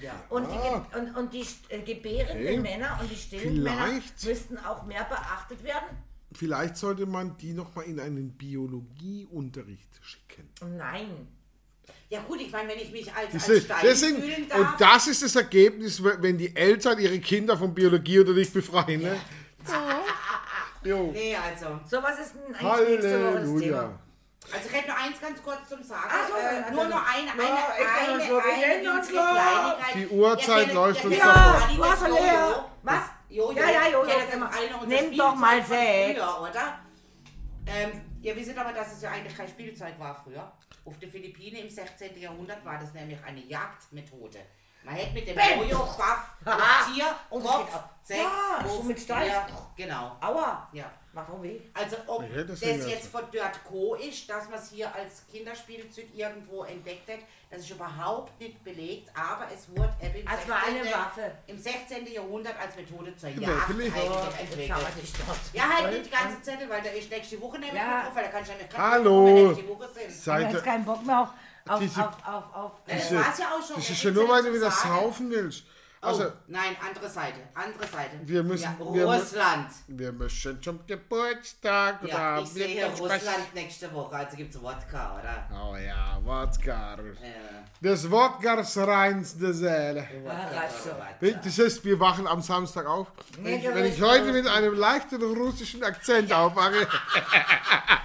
Ja. 0.00 0.12
Und 0.28 0.46
Ah. 0.46 0.86
die, 0.94 0.98
und, 0.98 1.16
und 1.16 1.32
die 1.34 1.44
äh, 1.68 1.80
gebärenden 1.82 2.46
Okay. 2.46 2.58
Männer 2.58 2.98
und 3.00 3.10
die 3.10 3.16
stillen 3.16 3.62
Männer 3.62 3.86
Vielleicht. 3.86 4.24
müssten 4.24 4.58
auch 4.58 4.84
mehr 4.86 5.04
beachtet 5.04 5.62
werden. 5.64 5.96
Vielleicht 6.32 6.76
sollte 6.76 7.06
man 7.06 7.36
die 7.38 7.52
nochmal 7.52 7.86
in 7.86 7.98
einen 7.98 8.30
Biologieunterricht 8.36 9.98
schicken. 10.00 10.48
Nein. 10.76 11.26
Ja 12.08 12.20
gut, 12.22 12.40
ich 12.40 12.50
meine, 12.52 12.68
wenn 12.70 12.78
ich 12.78 12.92
mich 12.92 13.12
als, 13.12 13.34
als 13.48 13.64
Stein 13.64 13.96
sind, 13.96 14.20
fühlen 14.20 14.48
darf. 14.48 14.58
und 14.72 14.80
das 14.80 15.06
ist 15.08 15.22
das 15.22 15.34
Ergebnis, 15.36 16.02
wenn 16.02 16.38
die 16.38 16.54
Eltern 16.54 16.98
ihre 16.98 17.18
Kinder 17.20 17.56
vom 17.58 17.74
Biologieunterricht 17.74 18.52
befreien. 18.52 19.02
Ne? 19.02 19.16
Jo. 20.84 21.10
nee, 21.12 21.36
also. 21.36 21.78
So, 21.86 22.02
was 22.02 22.18
ist 22.20 22.34
denn 22.34 22.54
eigentlich 22.54 22.88
nächste 23.00 23.24
Woche 23.24 23.40
das. 23.52 23.60
Thema? 23.60 23.98
Also 24.52 24.68
ich 24.68 24.74
hätte 24.74 24.88
nur 24.88 24.96
eins 24.96 25.20
ganz 25.20 25.42
kurz 25.42 25.68
zum 25.68 25.82
Sagen. 25.82 26.10
So, 26.28 26.36
äh, 26.36 26.70
nur 26.72 26.84
noch 26.86 27.06
eine, 27.14 27.26
Ja, 27.26 27.32
eine, 27.32 28.12
eine, 28.14 28.42
eine, 28.42 28.96
winzige 28.96 29.12
klar. 29.18 29.34
Kleinigkeit. 29.34 29.94
Die 29.94 30.08
Uhrzeit 30.08 30.64
kennt- 30.64 30.74
läuft 30.74 31.04
uns 31.04 31.18
davon. 31.18 31.70
doch 31.70 31.78
Ja, 32.08 32.08
Jojo. 32.08 32.24
leer. 32.24 32.64
Was? 32.82 33.02
Jojo. 33.28 33.52
Ja, 33.58 33.70
ja, 33.70 33.80
eine 34.50 34.76
unserer 34.78 35.02
Nimm 35.02 35.16
doch 35.16 35.34
mal 35.36 35.62
oder? 36.40 36.78
Ähm, 37.66 38.00
ihr 38.22 38.34
wisst 38.34 38.56
aber, 38.56 38.72
dass 38.72 38.92
es 38.92 39.02
ja 39.02 39.10
eigentlich 39.10 39.36
kein 39.36 39.48
Spielzeug 39.48 39.98
war 39.98 40.14
früher. 40.24 40.50
Auf 40.84 40.98
den 40.98 41.10
Philippinen 41.10 41.56
im 41.66 41.70
16. 41.70 42.18
Jahrhundert 42.18 42.64
war 42.64 42.78
das 42.78 42.92
nämlich 42.94 43.22
eine 43.22 43.40
Jagdmethode. 43.40 44.40
Man 44.82 44.94
hätte 44.94 45.12
mit 45.12 45.28
dem 45.28 45.36
Bäm. 45.36 45.60
Jojo 45.60 45.78
Baff 45.98 46.30
Aha. 46.46 46.56
auf 46.56 46.92
Tier, 46.92 47.04
Und 47.28 47.44
Kopf, 47.44 47.78
Zeck, 48.10 48.18
Ja, 48.18 48.68
so 48.68 48.82
mit 48.82 49.00
Stein. 49.00 49.28
ja, 49.28 49.46
Genau, 49.76 50.16
Aua. 50.20 50.68
ja. 50.72 50.90
Macht 51.12 51.28
auch 51.28 51.42
weh. 51.42 51.60
Also 51.74 51.96
ob 52.06 52.22
Ja, 52.22 52.44
das 52.44 52.60
das, 52.60 52.68
ja 52.68 52.86
jetzt 52.86 53.10
so. 53.10 53.18
von 53.18 53.22
dort 53.32 53.64
Co. 53.64 53.96
ist, 53.96 54.30
dass 54.30 54.48
man 54.48 54.60
es 54.60 54.70
hier 54.70 54.94
als 54.94 55.24
Kinderspielzeug 55.32 56.06
irgendwo 56.14 56.62
entdeckt 56.62 57.10
hat, 57.10 57.18
das 57.50 57.62
ist 57.62 57.70
überhaupt 57.70 58.38
nicht 58.40 58.62
belegt, 58.62 59.10
aber 59.16 59.46
es 59.52 59.68
wurde 59.70 59.92
eben 60.00 60.24
Waffe. 60.28 61.32
im 61.48 61.58
16. 61.58 62.06
Jahrhundert 62.12 62.54
als 62.60 62.76
Methode 62.76 63.16
zur 63.16 63.28
Jagd 63.30 63.68
Wirklich? 63.68 63.92
eigentlich 63.92 64.40
entwickelt. 64.40 64.68
Ja, 65.52 65.68
halt 65.68 65.92
nicht 65.92 66.06
die 66.06 66.10
ganze 66.10 66.40
Zettel, 66.42 66.68
weil 66.70 66.80
da 66.82 66.90
ist 66.90 67.10
nächste 67.10 67.40
Woche 67.40 67.58
nämlich 67.58 67.74
Ja. 67.82 67.96
mit 67.96 68.06
drauf, 68.06 68.14
weil 68.14 68.24
da 68.24 68.30
kann 68.30 68.42
ich 68.42 68.48
ja 68.48 68.54
nicht 68.54 68.78
Hallo. 68.78 69.26
wenn 69.26 69.46
nächste 69.48 69.68
Woche 69.68 69.88
sind. 69.92 70.10
Ich 70.10 70.26
habe 70.28 70.62
keinen 70.62 70.84
Bock 70.84 71.04
mehr 71.04 71.20
auf, 71.22 71.28
auf, 71.68 71.80
Diese- 71.80 72.00
auf, 72.08 72.14
auf, 72.26 72.54
auf 72.54 72.72
Das 72.86 72.96
Diese- 73.08 73.16
war's 73.16 73.38
ja 73.38 73.46
auch 73.46 73.66
schon. 73.66 73.76
Das 73.76 73.90
ist 73.90 74.02
ja 74.04 74.10
nur, 74.12 74.28
weil 74.28 74.42
du 74.44 74.54
wieder 74.54 74.70
saufen 74.70 75.28
willst. 75.30 75.64
Also, 76.02 76.24
oh, 76.24 76.32
nein, 76.46 76.74
andere 76.88 77.10
Seite, 77.10 77.40
andere 77.54 77.86
Seite. 77.86 78.16
Wir 78.22 78.42
müssen- 78.42 78.62
Ja, 78.62 78.74
wir 78.78 79.06
mü- 79.06 79.18
Russland. 79.18 79.68
wir 79.88 80.12
müssen 80.12 80.62
zum 80.62 80.80
Geburtstag. 80.86 81.98
Ja, 82.06 82.36
oder 82.38 82.42
ich 82.42 82.48
sehe 82.48 82.86
Spaß- 82.86 82.98
Russland 83.00 83.54
nächste 83.54 83.92
Woche, 83.92 84.16
also 84.16 84.34
gibt's 84.34 84.58
Wodka, 84.62 85.18
oder? 85.18 85.46
Oh 85.52 85.76
ja, 85.76 86.18
Wodka. 86.24 86.96
Ja. 86.96 87.04
Das 87.82 88.10
Wodkas 88.10 88.78
reinste 88.78 89.52
Seele. 89.52 90.06
Rasche. 90.24 90.96
Das 91.44 91.58
heißt, 91.58 91.84
wir 91.84 92.00
wachen 92.00 92.26
am 92.26 92.40
Samstag 92.40 92.86
auf. 92.86 93.08
Wenn 93.34 93.42
Nee, 93.42 93.56
ich, 93.56 93.62
der 93.62 93.74
wenn 93.74 93.84
ich 93.84 93.98
ist 93.98 94.02
heute 94.02 94.32
mit 94.32 94.46
einem 94.46 94.74
leichten 94.74 95.22
russischen 95.22 95.82
Akzent 95.84 96.32
aufwache, 96.32 96.86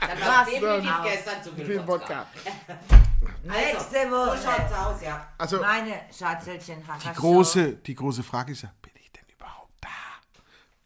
Dann 0.02 0.22
war 0.22 0.44
es 0.46 0.50
definitiv 0.54 0.94
gestern 1.04 1.42
zu 1.44 1.54
viel, 1.54 1.66
viel 1.66 1.88
Wodka. 1.88 2.26
Wodka. 2.36 2.96
Nächste 3.44 4.00
Also, 4.00 4.12
Woche. 4.12 4.38
So 4.38 4.44
schaut's 4.48 4.74
aus, 4.74 5.02
ja. 5.02 5.28
Also, 5.38 5.60
Meine 5.62 6.02
Schatzelchen 6.18 6.84
die 7.04 7.14
große, 7.14 7.74
die 7.78 7.96
große 7.96 8.24
Frage 8.24 8.52
ist 8.54 8.64
ja, 8.64 8.70
bin 8.82 8.92
ich 9.02 9.12
denn 9.12 9.26
überhaupt 9.36 9.72
da? 9.82 9.88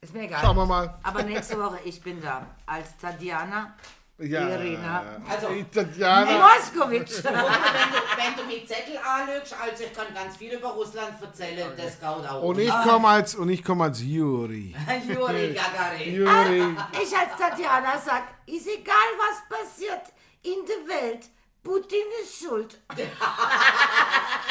Ist 0.02 0.14
mir 0.14 0.24
egal. 0.24 0.42
Schauen 0.42 0.58
wir 0.58 0.66
mal. 0.66 1.00
Aber 1.04 1.24
nächste 1.24 1.58
Woche, 1.60 1.80
ich 1.86 2.02
bin 2.02 2.22
da. 2.22 2.46
Als 2.66 2.98
Tatjana 2.98 3.76
Ja, 4.18 4.50
Irina. 4.50 5.04
Also- 5.30 5.48
Tatjana. 5.74 6.48
Moskowitsch. 6.48 7.24
wenn, 7.24 7.34
du, 7.34 7.40
wenn 7.40 8.36
du 8.38 8.44
mit 8.54 8.68
Zettel 8.68 8.98
anlügst, 8.98 9.56
also 9.60 9.84
ich 9.84 9.94
kann 9.94 10.14
ganz 10.14 10.36
viel 10.38 10.54
über 10.54 10.70
Russland 10.70 11.22
erzählen, 11.22 11.72
das 11.78 12.00
geht 12.00 12.04
auch. 12.30 12.44
Und 12.44 12.60
ich 12.60 12.70
komme 12.84 13.08
als, 13.08 13.36
und 13.36 13.50
ich 13.50 13.64
komme 13.64 13.86
als 13.86 14.02
Juri. 14.02 14.76
Juri 15.08 15.54
Gagarin. 15.54 16.14
Juri. 16.16 16.76
Ich 17.02 17.18
als 17.18 17.38
Tatjana 17.38 17.98
sag, 17.98 18.24
ist 18.46 18.68
egal, 18.68 18.96
was 19.18 19.58
passiert 19.60 20.02
in 20.44 20.66
der 20.68 20.96
Welt. 20.96 21.30
Putin 21.70 22.08
ist 22.24 22.42
schuld. 22.44 22.80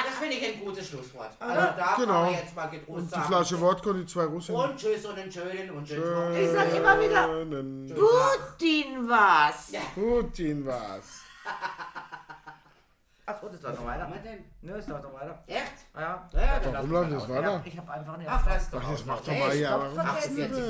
Das 0.09 0.17
finde 0.21 0.37
ich 0.37 0.55
ein 0.55 0.65
gutes 0.65 0.89
Schlusswort. 0.89 1.31
Also 1.39 1.55
da 1.77 1.95
Genau. 1.97 2.13
kann 2.13 2.23
man 2.27 2.33
jetzt 2.33 2.55
mal 2.57 2.67
getrost 2.67 2.89
Und 2.99 3.05
die 3.07 3.11
sagen. 3.11 3.25
Flasche 3.27 3.61
Wodka 3.61 3.91
und 3.91 3.99
die 4.01 4.07
zwei 4.07 4.25
Russen. 4.25 4.55
Und 4.55 4.77
tschüss 4.77 5.05
und 5.05 5.19
einen 5.19 5.31
schönen 5.31 5.71
und 5.71 5.87
schönen. 5.89 6.37
Ich 6.37 6.51
sag 6.51 6.75
immer 6.75 7.01
wieder, 7.01 7.25
Schönen 7.27 7.95
Putin 7.95 9.09
was. 9.09 9.73
Putin 9.95 10.67
was. 10.67 11.21
Achso, 13.27 13.49
das 13.49 13.61
läuft 13.61 13.81
noch 13.81 13.87
weiter. 13.87 14.07
denn? 14.25 14.45
Nö, 14.63 14.73
es 14.79 14.87
läuft 14.87 15.03
noch 15.05 15.13
weiter. 15.13 15.39
Echt? 15.47 15.73
Ja. 15.95 16.29
Ja, 16.33 16.61
dann 16.61 16.73
Warum 16.73 16.91
läuft 16.91 17.13
das 17.13 17.29
weiter? 17.29 17.63
Ich 17.65 17.77
habe 17.77 17.93
einfach 17.93 18.15
eine 18.15 18.25
Ach, 18.29 18.45
das 18.47 18.63
ist 18.63 18.73
doch 18.73 18.81
Ach, 18.83 18.87
mal 19.07 19.51
hier. 19.53 19.67
stopp, 19.67 19.93
vergessen. 19.95 20.37
das? 20.51 20.59